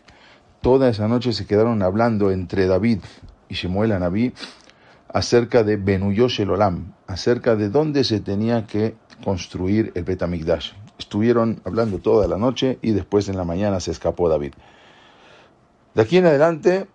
toda 0.60 0.90
esa 0.90 1.08
noche 1.08 1.32
se 1.32 1.46
quedaron 1.46 1.82
hablando 1.82 2.30
entre 2.30 2.66
David 2.66 3.00
y 3.48 3.54
Shemuel 3.54 3.92
a 3.92 3.98
Naví 3.98 4.34
acerca 5.08 5.62
de 5.62 5.76
Benuyosh 5.76 6.40
el 6.40 6.50
Olam, 6.50 6.94
acerca 7.06 7.56
de 7.56 7.68
dónde 7.68 8.04
se 8.04 8.20
tenía 8.20 8.66
que 8.66 8.96
construir 9.24 9.92
el 9.94 10.04
Betamigdash. 10.04 10.72
Estuvieron 10.98 11.60
hablando 11.64 11.98
toda 11.98 12.26
la 12.28 12.38
noche 12.38 12.78
y 12.82 12.92
después 12.92 13.28
en 13.28 13.36
la 13.36 13.44
mañana 13.44 13.80
se 13.80 13.90
escapó 13.90 14.28
David. 14.28 14.54
De 15.94 16.02
aquí 16.02 16.16
en 16.16 16.26
adelante, 16.26 16.86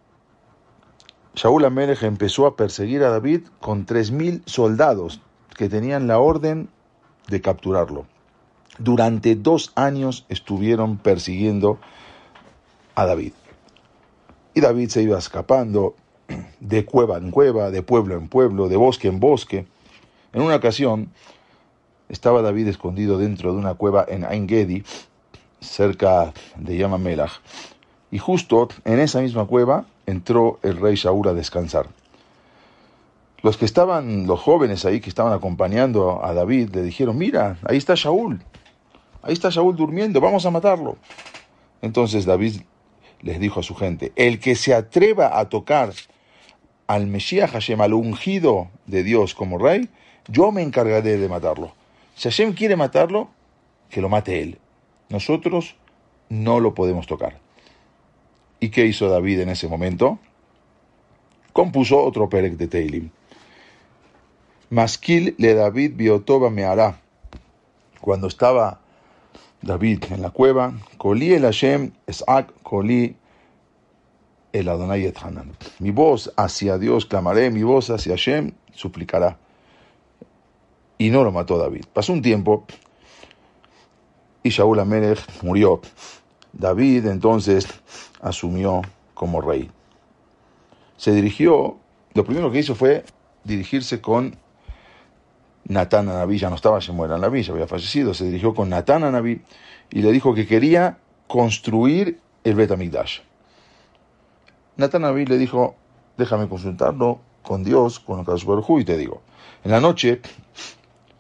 Shaul 1.36 1.66
Amelech 1.66 2.04
empezó 2.04 2.48
a 2.48 2.56
perseguir 2.56 3.04
a 3.04 3.10
David 3.10 3.42
con 3.60 3.86
tres 3.86 4.12
mil 4.12 4.42
soldados 4.46 5.22
que 5.58 5.70
tenían 5.70 6.08
la 6.08 6.20
orden 6.20 6.70
de 7.28 7.42
capturarlo. 7.42 8.06
Durante 8.78 9.36
dos 9.36 9.72
años 9.76 10.26
estuvieron 10.30 10.98
persiguiendo 10.98 11.80
a 12.96 13.06
David. 13.06 13.34
Y 14.54 14.62
David 14.62 14.90
se 14.90 15.02
iba 15.02 15.18
escapando, 15.18 15.96
de 16.60 16.86
cueva 16.86 17.18
en 17.18 17.32
cueva, 17.32 17.72
de 17.72 17.82
pueblo 17.82 18.16
en 18.16 18.28
pueblo, 18.28 18.70
de 18.70 18.76
bosque 18.76 19.08
en 19.08 19.20
bosque. 19.20 19.66
En 20.34 20.42
una 20.42 20.56
ocasión 20.56 21.12
estaba 22.10 22.42
David 22.42 22.68
escondido 22.68 23.18
dentro 23.18 23.54
de 23.54 23.60
una 23.60 23.74
cueva 23.74 24.06
en 24.08 24.26
Ain 24.26 24.48
Gedi, 24.48 24.84
cerca 25.60 26.34
de 26.56 26.78
Yamamelach, 26.78 27.42
y 28.12 28.20
justo 28.20 28.70
en 28.86 29.00
esa 29.00 29.22
misma 29.22 29.46
cueva 29.46 29.86
entró 30.06 30.60
el 30.64 30.78
rey 30.78 30.96
Shaul 30.96 31.28
a 31.28 31.34
descansar. 31.34 31.88
Los 33.44 33.58
que 33.58 33.66
estaban, 33.66 34.26
los 34.26 34.40
jóvenes 34.40 34.86
ahí 34.86 35.00
que 35.00 35.10
estaban 35.10 35.34
acompañando 35.34 36.24
a 36.26 36.34
David, 36.34 36.70
le 36.74 36.82
dijeron, 36.82 37.18
mira, 37.18 37.58
ahí 37.64 37.78
está 37.78 37.94
Shaul, 37.96 38.42
ahí 39.22 39.34
está 39.34 39.50
Shaul 39.50 39.76
durmiendo, 39.76 40.20
vamos 40.20 40.46
a 40.46 40.52
matarlo. 40.52 40.98
Entonces 41.82 42.26
David 42.26 42.62
les 43.22 43.40
dijo 43.40 43.60
a 43.60 43.64
su 43.64 43.76
gente, 43.76 44.12
el 44.16 44.40
que 44.40 44.56
se 44.56 44.74
atreva 44.74 45.40
a 45.40 45.50
tocar 45.50 45.92
al 46.88 47.08
Mesías 47.08 47.52
Hashem, 47.52 47.82
al 47.82 47.94
ungido 47.94 48.70
de 48.86 49.04
Dios 49.04 49.36
como 49.36 49.58
rey, 49.58 49.90
yo 50.28 50.52
me 50.52 50.62
encargaré 50.62 51.18
de 51.18 51.30
matarlo. 51.30 51.74
Si 52.16 52.30
Hashem 52.30 52.54
quiere 52.54 52.76
matarlo, 52.76 53.30
que 53.90 54.02
lo 54.02 54.10
mate 54.10 54.42
él. 54.42 54.58
Nosotros 55.10 55.76
no 56.30 56.60
lo 56.60 56.74
podemos 56.74 57.08
tocar. 57.08 57.40
¿Y 58.60 58.70
qué 58.70 58.86
hizo 58.86 59.10
David 59.10 59.42
en 59.42 59.50
ese 59.50 59.68
momento? 59.68 60.20
Compuso 61.54 62.04
otro 62.04 62.30
perek 62.30 62.58
de 62.58 62.68
Teilim. 62.68 63.10
Masquil 64.70 65.34
le 65.38 65.54
David 65.54 65.94
biotoba 65.96 66.50
me 66.50 66.66
hará. 66.66 67.00
Cuando 68.02 68.28
estaba 68.28 68.82
David 69.62 70.04
en 70.12 70.22
la 70.22 70.30
cueva, 70.30 70.74
Colí 70.98 71.34
el 71.34 71.44
Hashem, 71.44 71.92
Esak, 72.06 72.52
Colí 72.64 73.16
el 74.52 74.68
Adonai 74.68 75.06
et 75.06 75.18
Hanan. 75.18 75.56
Mi 75.80 75.92
voz 75.92 76.34
hacia 76.36 76.78
Dios 76.78 77.06
clamaré, 77.06 77.50
mi 77.50 77.64
voz 77.64 77.90
hacia 77.90 78.14
Hashem 78.14 78.52
suplicará. 78.74 79.38
Y 80.98 81.12
no 81.12 81.24
lo 81.24 81.32
mató 81.32 81.58
David. 81.58 81.86
Pasó 81.94 82.12
un 82.12 82.22
tiempo 82.22 82.66
y 84.44 84.50
Shaul 84.50 84.80
Amelech 84.80 85.20
murió. 85.44 85.82
David 86.52 87.06
entonces 87.06 87.68
asumió 88.22 88.82
como 89.14 89.42
rey. 89.42 89.70
Se 90.98 91.12
dirigió, 91.12 91.78
lo 92.14 92.26
primero 92.26 92.52
que 92.52 92.60
hizo 92.60 92.76
fue 92.76 93.06
dirigirse 93.44 94.02
con 94.02 94.36
Natán 95.68 96.08
Anabí, 96.08 96.38
ya 96.38 96.50
no 96.50 96.56
estaba 96.56 96.80
Shemuel 96.80 97.12
Anabí, 97.12 97.44
ya 97.44 97.52
había 97.52 97.68
fallecido, 97.68 98.14
se 98.14 98.26
dirigió 98.26 98.54
con 98.54 98.70
Natán 98.70 99.04
Anabí 99.04 99.42
y 99.90 100.02
le 100.02 100.12
dijo 100.12 100.34
que 100.34 100.48
quería 100.48 100.98
construir 101.28 102.20
el 102.44 102.56
Betamigdash. 102.56 103.20
Natán 104.78 105.04
Anabí 105.04 105.26
le 105.26 105.38
dijo, 105.38 105.76
déjame 106.18 106.48
consultarlo 106.48 107.20
con 107.42 107.64
Dios, 107.64 108.00
con 108.00 108.20
el 108.20 108.26
Baruj 108.26 108.80
y 108.80 108.86
te 108.86 108.98
digo. 108.98 109.22
En 109.64 109.72
la 109.72 109.82
noche 109.82 110.22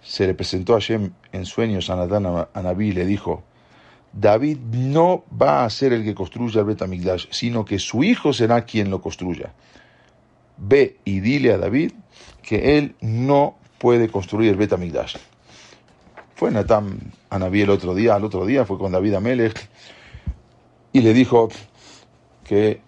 se 0.01 0.25
le 0.25 0.33
presentó 0.33 0.75
a 0.75 0.79
Shem 0.79 1.11
en 1.33 1.45
sueños 1.45 1.89
a 1.89 1.97
Natán 1.97 2.47
Anabí 2.53 2.89
y 2.89 2.93
le 2.93 3.05
dijo, 3.05 3.43
David 4.13 4.59
no 4.59 5.25
va 5.29 5.65
a 5.65 5.69
ser 5.69 5.91
el 5.91 6.05
que 6.05 6.15
construya 6.15 6.61
el 6.61 6.67
Betamigdash, 6.67 7.27
sino 7.31 7.65
que 7.65 7.79
su 7.79 8.03
hijo 8.03 8.31
será 8.31 8.63
quien 8.63 8.89
lo 8.89 9.01
construya. 9.01 9.53
Ve 10.57 10.97
y 11.03 11.19
dile 11.19 11.53
a 11.53 11.57
David 11.57 11.91
que 12.41 12.77
él 12.77 12.95
no 13.01 13.57
puede 13.77 14.09
construir 14.09 14.49
el 14.49 14.55
Betamigdash. 14.55 15.15
Fue 16.35 16.51
Natán 16.51 16.99
Anabí 17.29 17.61
el 17.61 17.69
otro 17.69 17.95
día, 17.95 18.15
al 18.15 18.23
otro 18.23 18.45
día 18.45 18.65
fue 18.65 18.77
con 18.77 18.91
David 18.91 19.15
Amelech 19.15 19.69
y 20.93 21.01
le 21.01 21.13
dijo 21.13 21.49
que 22.43 22.81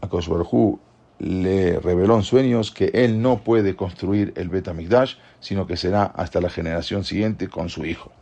a 0.00 0.08
Kosberhu 0.08 0.78
le 1.18 1.80
reveló 1.80 2.16
en 2.16 2.22
sueños 2.22 2.70
que 2.70 2.90
él 2.94 3.20
no 3.20 3.38
puede 3.38 3.74
construir 3.74 4.32
el 4.36 4.48
Betamigdash, 4.48 5.14
sino 5.40 5.66
que 5.66 5.76
será 5.76 6.04
hasta 6.04 6.40
la 6.40 6.48
generación 6.48 7.04
siguiente 7.04 7.48
con 7.48 7.68
su 7.68 7.84
hijo. 7.84 8.12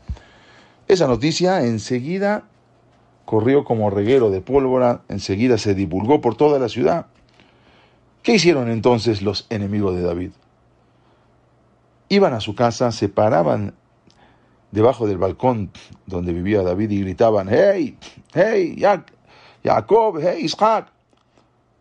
Esa 0.89 1.07
noticia 1.07 1.65
enseguida 1.65 2.45
corrió 3.25 3.65
como 3.65 3.91
reguero 3.91 4.31
de 4.31 4.41
pólvora, 4.41 5.03
enseguida 5.09 5.59
se 5.59 5.75
divulgó 5.75 6.21
por 6.21 6.37
toda 6.37 6.59
la 6.59 6.69
ciudad. 6.69 7.07
¿Qué 8.23 8.35
hicieron 8.35 8.71
entonces 8.71 9.21
los 9.21 9.47
enemigos 9.51 9.95
de 9.97 10.03
David? 10.03 10.31
Iban 12.09 12.35
a 12.35 12.41
su 12.41 12.55
casa, 12.55 12.93
se 12.93 13.09
paraban 13.09 13.75
debajo 14.71 15.07
del 15.07 15.19
balcón 15.19 15.71
donde 16.07 16.33
vivía 16.33 16.63
David 16.63 16.91
y 16.91 17.01
gritaban, 17.01 17.49
hey, 17.51 17.97
hey, 18.35 18.77
Jacob, 19.65 20.19
hey, 20.21 20.39
Isaac, 20.43 20.89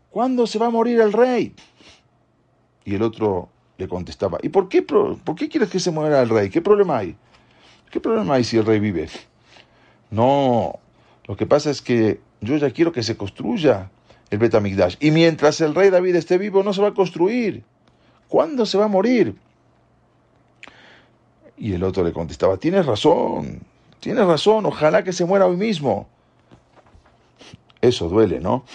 ¿cuándo 0.09 0.47
se 0.47 0.57
va 0.59 0.67
a 0.67 0.69
morir 0.69 1.01
el 1.01 1.13
rey? 1.13 1.53
Y 2.85 2.95
el 2.95 3.01
otro 3.01 3.49
le 3.77 3.87
contestaba, 3.87 4.37
¿y 4.41 4.49
por 4.49 4.69
qué, 4.69 4.81
por 4.81 5.35
qué 5.35 5.49
quieres 5.49 5.69
que 5.69 5.79
se 5.79 5.91
muera 5.91 6.21
el 6.21 6.29
rey? 6.29 6.49
¿Qué 6.49 6.61
problema 6.61 6.99
hay? 6.99 7.15
¿Qué 7.91 7.99
problema 7.99 8.35
hay 8.35 8.43
si 8.43 8.57
el 8.57 8.65
rey 8.65 8.79
vive? 8.79 9.09
No, 10.11 10.79
lo 11.27 11.35
que 11.35 11.45
pasa 11.45 11.69
es 11.69 11.81
que 11.81 12.21
yo 12.41 12.57
ya 12.57 12.71
quiero 12.71 12.91
que 12.91 13.03
se 13.03 13.17
construya 13.17 13.89
el 14.29 14.37
Betamigdash. 14.39 14.95
Y 14.99 15.11
mientras 15.11 15.61
el 15.61 15.75
rey 15.75 15.89
David 15.89 16.15
esté 16.15 16.37
vivo, 16.37 16.63
no 16.63 16.73
se 16.73 16.81
va 16.81 16.89
a 16.89 16.93
construir. 16.93 17.63
¿Cuándo 18.27 18.65
se 18.65 18.77
va 18.77 18.85
a 18.85 18.89
morir? 18.89 19.35
Y 21.57 21.73
el 21.73 21.83
otro 21.83 22.03
le 22.03 22.11
contestaba, 22.11 22.57
tienes 22.57 22.85
razón, 22.85 23.61
tienes 23.99 24.25
razón, 24.25 24.65
ojalá 24.65 25.03
que 25.03 25.13
se 25.13 25.25
muera 25.25 25.45
hoy 25.45 25.57
mismo. 25.57 26.07
Eso 27.81 28.09
duele, 28.09 28.39
¿no? 28.39 28.65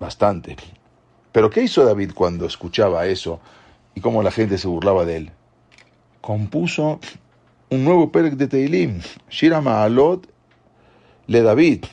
Bastante. 0.00 0.56
Pero 1.32 1.50
¿qué 1.50 1.62
hizo 1.62 1.84
David 1.84 2.12
cuando 2.14 2.46
escuchaba 2.46 3.06
eso 3.06 3.40
y 3.94 4.00
cómo 4.00 4.22
la 4.22 4.30
gente 4.30 4.58
se 4.58 4.68
burlaba 4.68 5.04
de 5.04 5.16
él? 5.16 5.30
Compuso 6.20 7.00
un 7.70 7.84
nuevo 7.84 8.10
Perek 8.10 8.34
de 8.34 8.46
Teilim, 8.46 9.00
Shira 9.28 9.60
Ma'alot 9.60 10.26
le 11.26 11.42
David. 11.42 11.84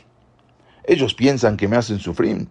Ellos 0.84 1.14
piensan 1.14 1.58
que 1.58 1.68
me 1.68 1.78
hacen 1.78 2.00
sufrir. 2.00 2.48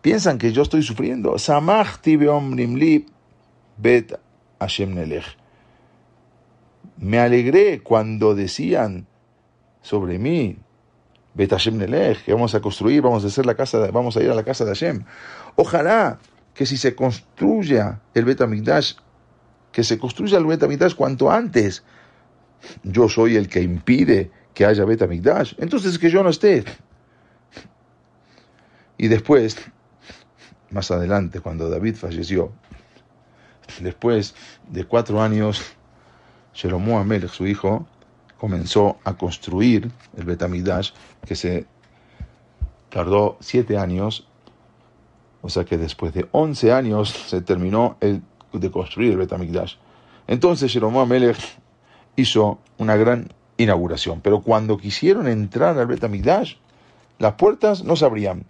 Piensan 0.00 0.38
que 0.38 0.52
yo 0.52 0.62
estoy 0.62 0.82
sufriendo. 0.82 1.38
Samachti 1.38 2.16
beomrim 2.16 3.06
bet 3.76 4.18
Hashem. 4.60 4.94
Me 7.00 7.18
alegré 7.18 7.80
cuando 7.80 8.34
decían 8.34 9.06
sobre 9.82 10.18
mí, 10.18 10.58
Bet 11.34 11.50
Hashem 11.50 11.78
Nelech, 11.78 12.24
que 12.24 12.32
vamos 12.32 12.54
a 12.54 12.60
construir, 12.60 13.02
vamos 13.02 13.22
a 13.24 13.28
hacer 13.28 13.46
la 13.46 13.54
casa, 13.54 13.90
vamos 13.92 14.16
a 14.16 14.22
ir 14.22 14.30
a 14.30 14.34
la 14.34 14.42
casa 14.42 14.64
de 14.64 14.70
Hashem. 14.70 15.04
Ojalá 15.54 16.18
que 16.52 16.66
si 16.66 16.76
se 16.76 16.96
construya 16.96 18.00
el 18.14 18.24
Bet 18.24 18.40
que 19.70 19.84
se 19.84 19.98
construya 19.98 20.38
el 20.38 20.46
Bet 20.46 20.94
cuanto 20.96 21.30
antes. 21.30 21.84
Yo 22.82 23.08
soy 23.08 23.36
el 23.36 23.48
que 23.48 23.62
impide 23.62 24.32
que 24.52 24.66
haya 24.66 24.84
Bet 24.84 25.02
entonces 25.58 25.98
que 26.00 26.10
yo 26.10 26.24
no 26.24 26.30
esté. 26.30 26.64
Y 28.96 29.06
después, 29.06 29.56
más 30.70 30.90
adelante, 30.90 31.38
cuando 31.38 31.70
David 31.70 31.94
falleció, 31.94 32.52
después 33.80 34.34
de 34.68 34.84
cuatro 34.84 35.22
años, 35.22 35.62
Shelomo 36.58 36.98
Amelech, 36.98 37.30
su 37.30 37.46
hijo, 37.46 37.86
comenzó 38.36 38.98
a 39.04 39.14
construir 39.14 39.92
el 40.16 40.24
Betamidash, 40.24 40.90
que 41.24 41.36
se 41.36 41.66
tardó 42.88 43.36
siete 43.38 43.78
años, 43.78 44.26
o 45.40 45.48
sea 45.48 45.64
que 45.64 45.78
después 45.78 46.12
de 46.14 46.26
once 46.32 46.72
años 46.72 47.10
se 47.10 47.42
terminó 47.42 47.96
el, 48.00 48.22
de 48.52 48.70
construir 48.72 49.12
el 49.12 49.18
Betamidash. 49.18 49.76
Entonces 50.26 50.72
Shelomo 50.72 51.00
Amelech 51.00 51.38
hizo 52.16 52.58
una 52.76 52.96
gran 52.96 53.28
inauguración, 53.56 54.20
pero 54.20 54.40
cuando 54.40 54.78
quisieron 54.78 55.28
entrar 55.28 55.78
al 55.78 55.86
Betamidash, 55.86 56.56
las 57.20 57.34
puertas 57.34 57.84
no 57.84 57.94
se 57.94 58.04
abrían. 58.04 58.46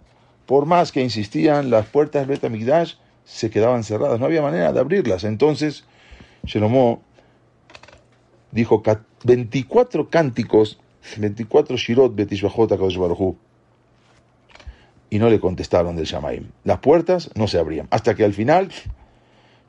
Por 0.47 0.65
más 0.65 0.91
que 0.91 1.03
insistían, 1.03 1.69
las 1.69 1.85
puertas 1.85 2.21
del 2.21 2.29
Betamidash 2.37 2.95
se 3.23 3.51
quedaban 3.51 3.83
cerradas, 3.83 4.19
no 4.19 4.25
había 4.25 4.41
manera 4.41 4.73
de 4.73 4.79
abrirlas. 4.79 5.25
Entonces, 5.25 5.85
dijo 8.51 8.83
24 9.23 10.09
cánticos, 10.09 10.79
24 11.17 11.77
shirot 11.77 12.15
betishbajot 12.15 12.69
Baruj 12.69 13.35
y 15.09 15.19
no 15.19 15.29
le 15.29 15.39
contestaron 15.39 15.95
del 15.95 16.05
Shamaim. 16.05 16.51
Las 16.63 16.79
puertas 16.79 17.31
no 17.35 17.47
se 17.47 17.57
abrían. 17.57 17.87
Hasta 17.89 18.15
que 18.15 18.23
al 18.23 18.33
final, 18.33 18.69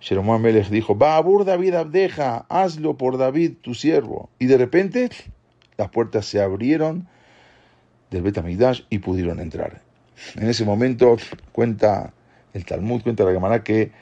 Shelomo 0.00 0.34
Amelech 0.34 0.68
dijo, 0.68 0.94
Babur 0.94 1.44
David 1.44 1.74
Abdeja, 1.74 2.44
hazlo 2.48 2.96
por 2.96 3.16
David 3.16 3.52
tu 3.60 3.74
siervo. 3.74 4.28
Y 4.38 4.46
de 4.46 4.58
repente, 4.58 5.10
las 5.78 5.88
puertas 5.90 6.26
se 6.26 6.42
abrieron 6.42 7.08
del 8.10 8.22
Betamigdash 8.22 8.82
y 8.90 8.98
pudieron 8.98 9.40
entrar. 9.40 9.80
En 10.36 10.48
ese 10.48 10.64
momento, 10.64 11.16
cuenta 11.52 12.12
el 12.52 12.64
Talmud, 12.64 13.02
cuenta 13.02 13.24
la 13.24 13.32
Gemara 13.32 13.64
que 13.64 13.92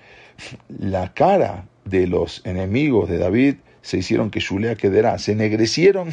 la 0.68 1.12
cara 1.14 1.66
de 1.84 2.06
los 2.06 2.44
enemigos 2.44 3.08
de 3.08 3.18
David 3.18 3.56
se 3.82 3.98
hicieron 3.98 4.30
que 4.30 4.40
Shulea 4.40 4.76
quedará, 4.76 5.18
se 5.18 5.32
ennegrecieron 5.32 6.10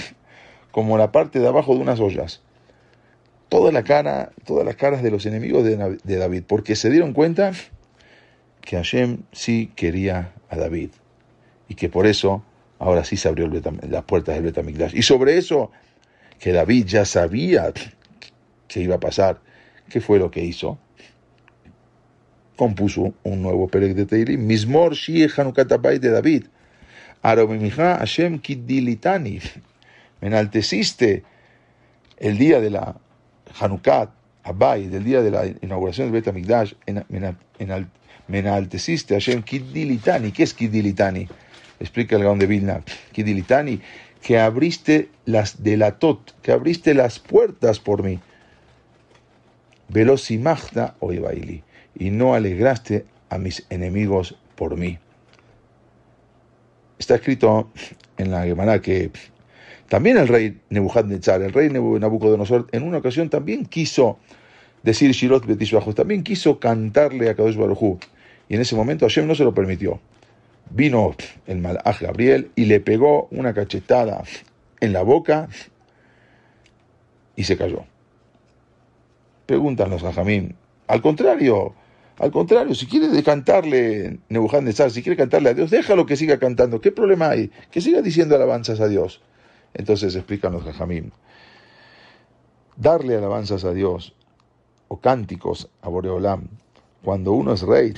como 0.72 0.98
la 0.98 1.12
parte 1.12 1.40
de 1.40 1.48
abajo 1.48 1.74
de 1.74 1.82
unas 1.82 2.00
ollas. 2.00 2.42
Toda 3.50 3.72
la 3.72 3.84
cara, 3.84 4.32
todas 4.44 4.66
las 4.66 4.76
caras 4.76 5.04
de 5.04 5.12
los 5.12 5.26
enemigos 5.26 5.64
de, 5.64 6.18
David, 6.18 6.44
porque 6.48 6.76
se 6.76 6.90
dieron 6.90 7.14
cuenta 7.14 7.54
que 8.62 8.76
Hashem 8.76 9.20
sí 9.32 9.72
quería 9.76 10.34
a 10.50 10.58
David 10.58 10.90
y 11.70 11.76
que 11.76 11.88
por 11.90 12.08
eso 12.08 12.44
ahora 12.80 13.04
sí 13.04 13.18
se 13.18 13.28
abrió 13.28 13.48
las 13.48 14.04
puertas 14.04 14.36
del 14.36 14.44
Betamigdash. 14.44 14.96
Y 14.96 15.04
sobre 15.04 15.38
eso, 15.38 15.72
que 16.40 16.52
David 16.52 16.86
ya 16.88 17.06
sabía 17.06 17.72
que 18.68 18.82
iba 18.82 18.96
a 18.96 19.00
pasar, 19.00 19.40
¿qué 19.90 20.02
fue 20.02 20.20
lo 20.20 20.32
que 20.32 20.44
hizo? 20.44 20.78
Compuso 22.58 23.14
un 23.24 23.42
nuevo 23.42 23.68
Perek 23.68 23.94
de 23.94 24.06
Teirim, 24.06 24.46
Mismor 24.46 24.94
Shie 24.94 25.30
Hanukatabai 25.30 26.00
de 26.00 26.10
David, 26.10 26.46
Hashem 27.26 28.40
Kidilitani. 28.40 29.42
Me 30.22 30.28
enalteciste 30.28 31.24
el 32.18 32.38
día 32.38 32.62
de 32.62 32.70
la 32.70 32.96
Hanukkah, 33.60 34.12
Abai, 34.44 34.88
del 34.88 35.04
día 35.04 35.24
de 35.24 35.32
la 35.32 35.46
inauguración 35.62 36.12
del 36.12 36.22
Bet 36.22 36.28
HaMikdash, 36.28 36.74
me 38.28 38.40
enalteciste 38.40 39.16
Hashem 39.16 39.42
Kidilitani. 39.42 40.32
¿Qué 40.32 40.44
es 40.44 40.54
Kidilitani? 40.54 41.28
Explica 41.80 42.16
el 42.16 42.24
Gaón 42.24 42.38
de 42.38 42.46
Vilna. 42.46 42.84
Kidilitani, 43.12 43.82
que 44.22 44.40
abriste 44.40 45.10
las 45.26 45.64
delatot, 45.64 46.40
que 46.42 46.52
abriste 46.52 46.94
las 46.94 47.18
puertas 47.20 47.80
por 47.80 48.04
mí. 48.04 48.20
Velosimachta 49.90 50.96
oibaili, 51.00 51.64
y 51.98 52.12
no 52.12 52.36
alegraste 52.36 53.06
a 53.30 53.40
mis 53.40 53.66
enemigos 53.70 54.36
por 54.56 54.78
mí. 54.78 55.00
Está 56.98 57.16
escrito 57.16 57.70
en 58.18 58.32
la 58.32 58.44
Gemara 58.44 58.82
que 58.82 59.12
también 59.90 60.18
el 60.18 60.28
rey 60.28 60.60
Nebuchadnezzar, 60.70 61.42
el 61.42 61.54
rey 61.54 61.70
Nabucodonosor, 61.70 62.68
en 62.72 62.84
una 62.84 62.98
ocasión 62.98 63.30
también 63.30 63.66
quiso 63.66 64.18
decir 64.84 65.12
Shirot 65.12 65.46
Betishbajos, 65.46 65.96
también 65.96 66.24
quiso 66.24 66.60
cantarle 66.60 67.30
a 67.30 67.36
Kadosh 67.36 67.56
Baruj 67.56 68.00
y 68.48 68.56
en 68.56 68.62
ese 68.62 68.76
momento 68.76 69.06
Hashem 69.06 69.28
no 69.28 69.36
se 69.36 69.44
lo 69.44 69.54
permitió. 69.54 70.00
Vino 70.70 71.16
el 71.46 71.60
malaj 71.60 72.02
Gabriel 72.02 72.52
y 72.56 72.66
le 72.66 72.80
pegó 72.80 73.28
una 73.32 73.54
cachetada 73.54 74.24
en 74.80 74.94
la 74.94 75.04
boca 75.04 75.48
y 77.36 77.44
se 77.44 77.58
cayó. 77.58 77.86
Preguntan 79.46 79.90
los 79.90 80.02
Jajamín. 80.02 80.56
Al 80.88 81.02
contrario, 81.02 81.76
al 82.18 82.32
contrario, 82.32 82.74
si 82.76 82.86
quiere 82.86 83.22
cantarle 83.24 84.20
Nebuchadnezzar, 84.30 84.90
si 84.90 85.04
quiere 85.04 85.18
cantarle 85.18 85.50
a 85.50 85.54
Dios, 85.54 85.70
déjalo 85.70 86.06
que 86.06 86.16
siga 86.16 86.40
cantando. 86.40 86.80
¿Qué 86.80 86.92
problema 86.92 87.30
hay? 87.30 87.52
Que 87.72 87.82
siga 87.82 88.02
diciendo 88.02 88.36
alabanzas 88.36 88.80
a 88.80 88.88
Dios. 88.88 89.22
Entonces 89.74 90.16
explican 90.16 90.54
los 90.54 90.64
Jajamim. 90.64 91.12
Darle 92.78 93.18
alabanzas 93.18 93.66
a 93.66 93.74
Dios 93.74 94.16
o 94.88 95.00
cánticos 95.00 95.70
a 95.82 95.90
Boreolam 95.90 96.48
cuando 97.04 97.34
uno 97.34 97.54
es 97.54 97.62
rey, 97.62 97.94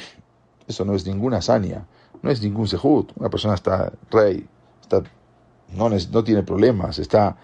eso 0.67 0.83
no 0.83 0.93
es 0.93 1.07
ninguna 1.07 1.37
hazaña, 1.37 1.87
no 2.21 2.29
es 2.29 2.41
ningún 2.41 2.67
sejut. 2.67 3.11
Una 3.15 3.29
persona 3.29 3.53
está 3.53 3.93
rey, 4.11 4.45
está, 4.81 5.01
no, 5.73 5.89
no 5.89 6.23
tiene 6.23 6.43
problemas, 6.43 6.99
está 6.99 7.37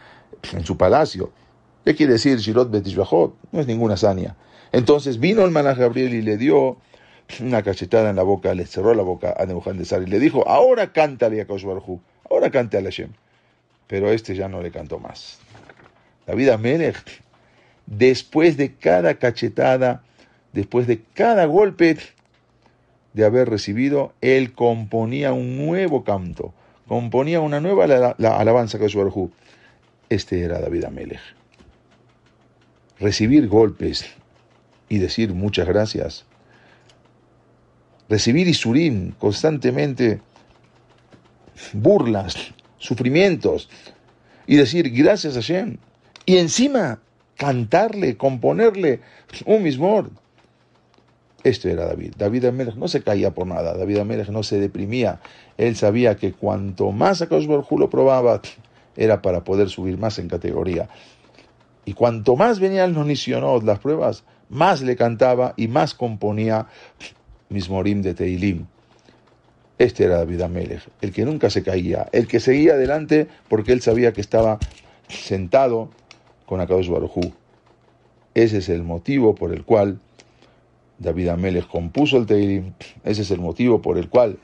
en 0.51 0.65
su 0.65 0.75
palacio. 0.75 1.31
¿Qué 1.85 1.95
quiere 1.95 2.13
decir 2.13 2.37
Shirot 2.39 2.69
Betishbachot? 2.69 3.35
No 3.51 3.59
es 3.61 3.67
ninguna 3.67 3.93
hazaña. 3.93 4.35
Entonces 4.73 5.19
vino 5.19 5.45
el 5.45 5.51
manaj 5.51 5.77
Gabriel 5.77 6.15
y 6.15 6.23
le 6.23 6.35
dio 6.35 6.77
una 7.39 7.61
cachetada 7.61 8.09
en 8.09 8.15
la 8.15 8.23
boca, 8.23 8.53
le 8.55 8.65
cerró 8.65 8.95
la 8.95 9.03
boca 9.03 9.35
a 9.37 9.45
Nebuchadnezzar 9.45 10.01
y 10.01 10.07
le 10.07 10.19
dijo, 10.19 10.47
ahora 10.49 10.91
cántale 10.91 11.39
a 11.39 11.45
Kaush 11.45 11.65
ahora 12.29 12.49
cante 12.49 12.77
a 12.77 12.81
Hashem. 12.81 13.11
Pero 13.87 14.11
este 14.11 14.35
ya 14.35 14.49
no 14.49 14.61
le 14.61 14.71
cantó 14.71 14.99
más. 14.99 15.39
David 16.25 16.49
Amelech, 16.49 17.21
después 17.85 18.57
de 18.57 18.73
cada 18.73 19.13
cachetada, 19.15 20.03
después 20.53 20.87
de 20.87 21.03
cada 21.13 21.45
golpe 21.45 21.97
de 23.13 23.25
haber 23.25 23.49
recibido, 23.51 24.13
él 24.21 24.53
componía 24.53 25.33
un 25.33 25.55
nuevo 25.67 26.03
canto, 26.03 26.51
componía 26.87 27.41
una 27.41 27.59
nueva 27.59 27.85
alabanza 28.17 28.77
a 28.77 28.79
Kaush 28.79 28.97
Este 30.09 30.41
era 30.41 30.59
David 30.59 30.85
Amelech. 30.85 31.21
Recibir 32.99 33.47
golpes 33.47 34.05
y 34.93 34.99
decir 34.99 35.33
muchas 35.33 35.67
gracias. 35.67 36.23
Recibir 38.07 38.47
Isurim 38.47 39.13
constantemente, 39.13 40.21
burlas, 41.73 42.53
sufrimientos, 42.77 43.71
y 44.45 44.55
decir 44.55 44.91
gracias 44.91 45.35
a 45.35 45.41
Hashem. 45.41 45.77
Y 46.27 46.37
encima 46.37 46.99
cantarle, 47.37 48.17
componerle 48.17 48.99
un 49.47 49.63
mismo. 49.63 50.09
Esto 51.43 51.69
era 51.69 51.87
David. 51.87 52.13
David 52.15 52.45
Amelech 52.45 52.75
no 52.75 52.87
se 52.87 53.01
caía 53.01 53.31
por 53.31 53.47
nada. 53.47 53.75
David 53.75 53.97
Amelech 53.97 54.29
no 54.29 54.43
se 54.43 54.59
deprimía. 54.59 55.21
Él 55.57 55.75
sabía 55.75 56.17
que 56.17 56.33
cuanto 56.33 56.91
más 56.91 57.23
a 57.23 57.25
lo 57.25 57.89
probaba, 57.89 58.41
era 58.95 59.23
para 59.23 59.43
poder 59.43 59.71
subir 59.71 59.97
más 59.97 60.19
en 60.19 60.27
categoría. 60.29 60.87
Y 61.83 61.93
cuanto 61.93 62.35
más 62.35 62.59
venían 62.59 62.93
los 62.93 63.07
nisionot, 63.07 63.63
las 63.63 63.79
pruebas, 63.79 64.23
más 64.53 64.81
le 64.81 64.95
cantaba 64.95 65.53
y 65.57 65.67
más 65.67 65.93
componía 65.93 66.67
Mismorim 67.49 68.01
de 68.01 68.13
Teilim. 68.13 68.65
Este 69.79 70.05
era 70.05 70.17
David 70.17 70.41
Amelech, 70.41 70.87
el 71.01 71.11
que 71.11 71.25
nunca 71.25 71.49
se 71.49 71.63
caía, 71.63 72.07
el 72.11 72.27
que 72.27 72.39
seguía 72.39 72.73
adelante 72.73 73.27
porque 73.49 73.73
él 73.73 73.81
sabía 73.81 74.13
que 74.13 74.21
estaba 74.21 74.59
sentado 75.09 75.89
con 76.45 76.61
Akadosh 76.61 76.89
Barujú. 76.89 77.33
Ese 78.35 78.59
es 78.59 78.69
el 78.69 78.83
motivo 78.83 79.35
por 79.35 79.53
el 79.53 79.63
cual 79.63 79.99
David 80.99 81.29
Amelech 81.29 81.67
compuso 81.67 82.17
el 82.17 82.25
Teirim. 82.25 82.73
Ese 83.03 83.23
es 83.23 83.31
el 83.31 83.39
motivo 83.39 83.81
por 83.81 83.97
el 83.97 84.09
cual 84.09 84.37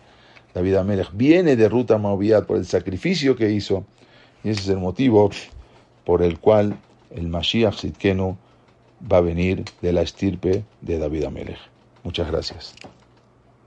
David 0.54 0.76
Amelech 0.76 1.12
viene 1.14 1.56
de 1.56 1.70
Ruta 1.70 1.98
Moabiad 1.98 2.46
por 2.46 2.58
el 2.58 2.66
sacrificio 2.66 3.36
que 3.36 3.52
hizo. 3.52 3.86
Y 4.44 4.50
ese 4.50 4.62
es 4.62 4.70
el 4.70 4.78
motivo 4.78 5.30
por 6.04 6.24
el 6.24 6.40
cual 6.40 6.76
el 7.12 7.28
Mashiach 7.28 7.76
Sitkenu 7.76 8.38
va 9.02 9.18
a 9.18 9.22
venir 9.22 9.66
de 9.82 9.94
la 9.94 10.02
estirpe 10.02 10.64
de 10.82 11.00
David 11.00 11.26
Amelech. 11.26 11.60
Muchas 12.04 12.28
gracias. 12.32 12.76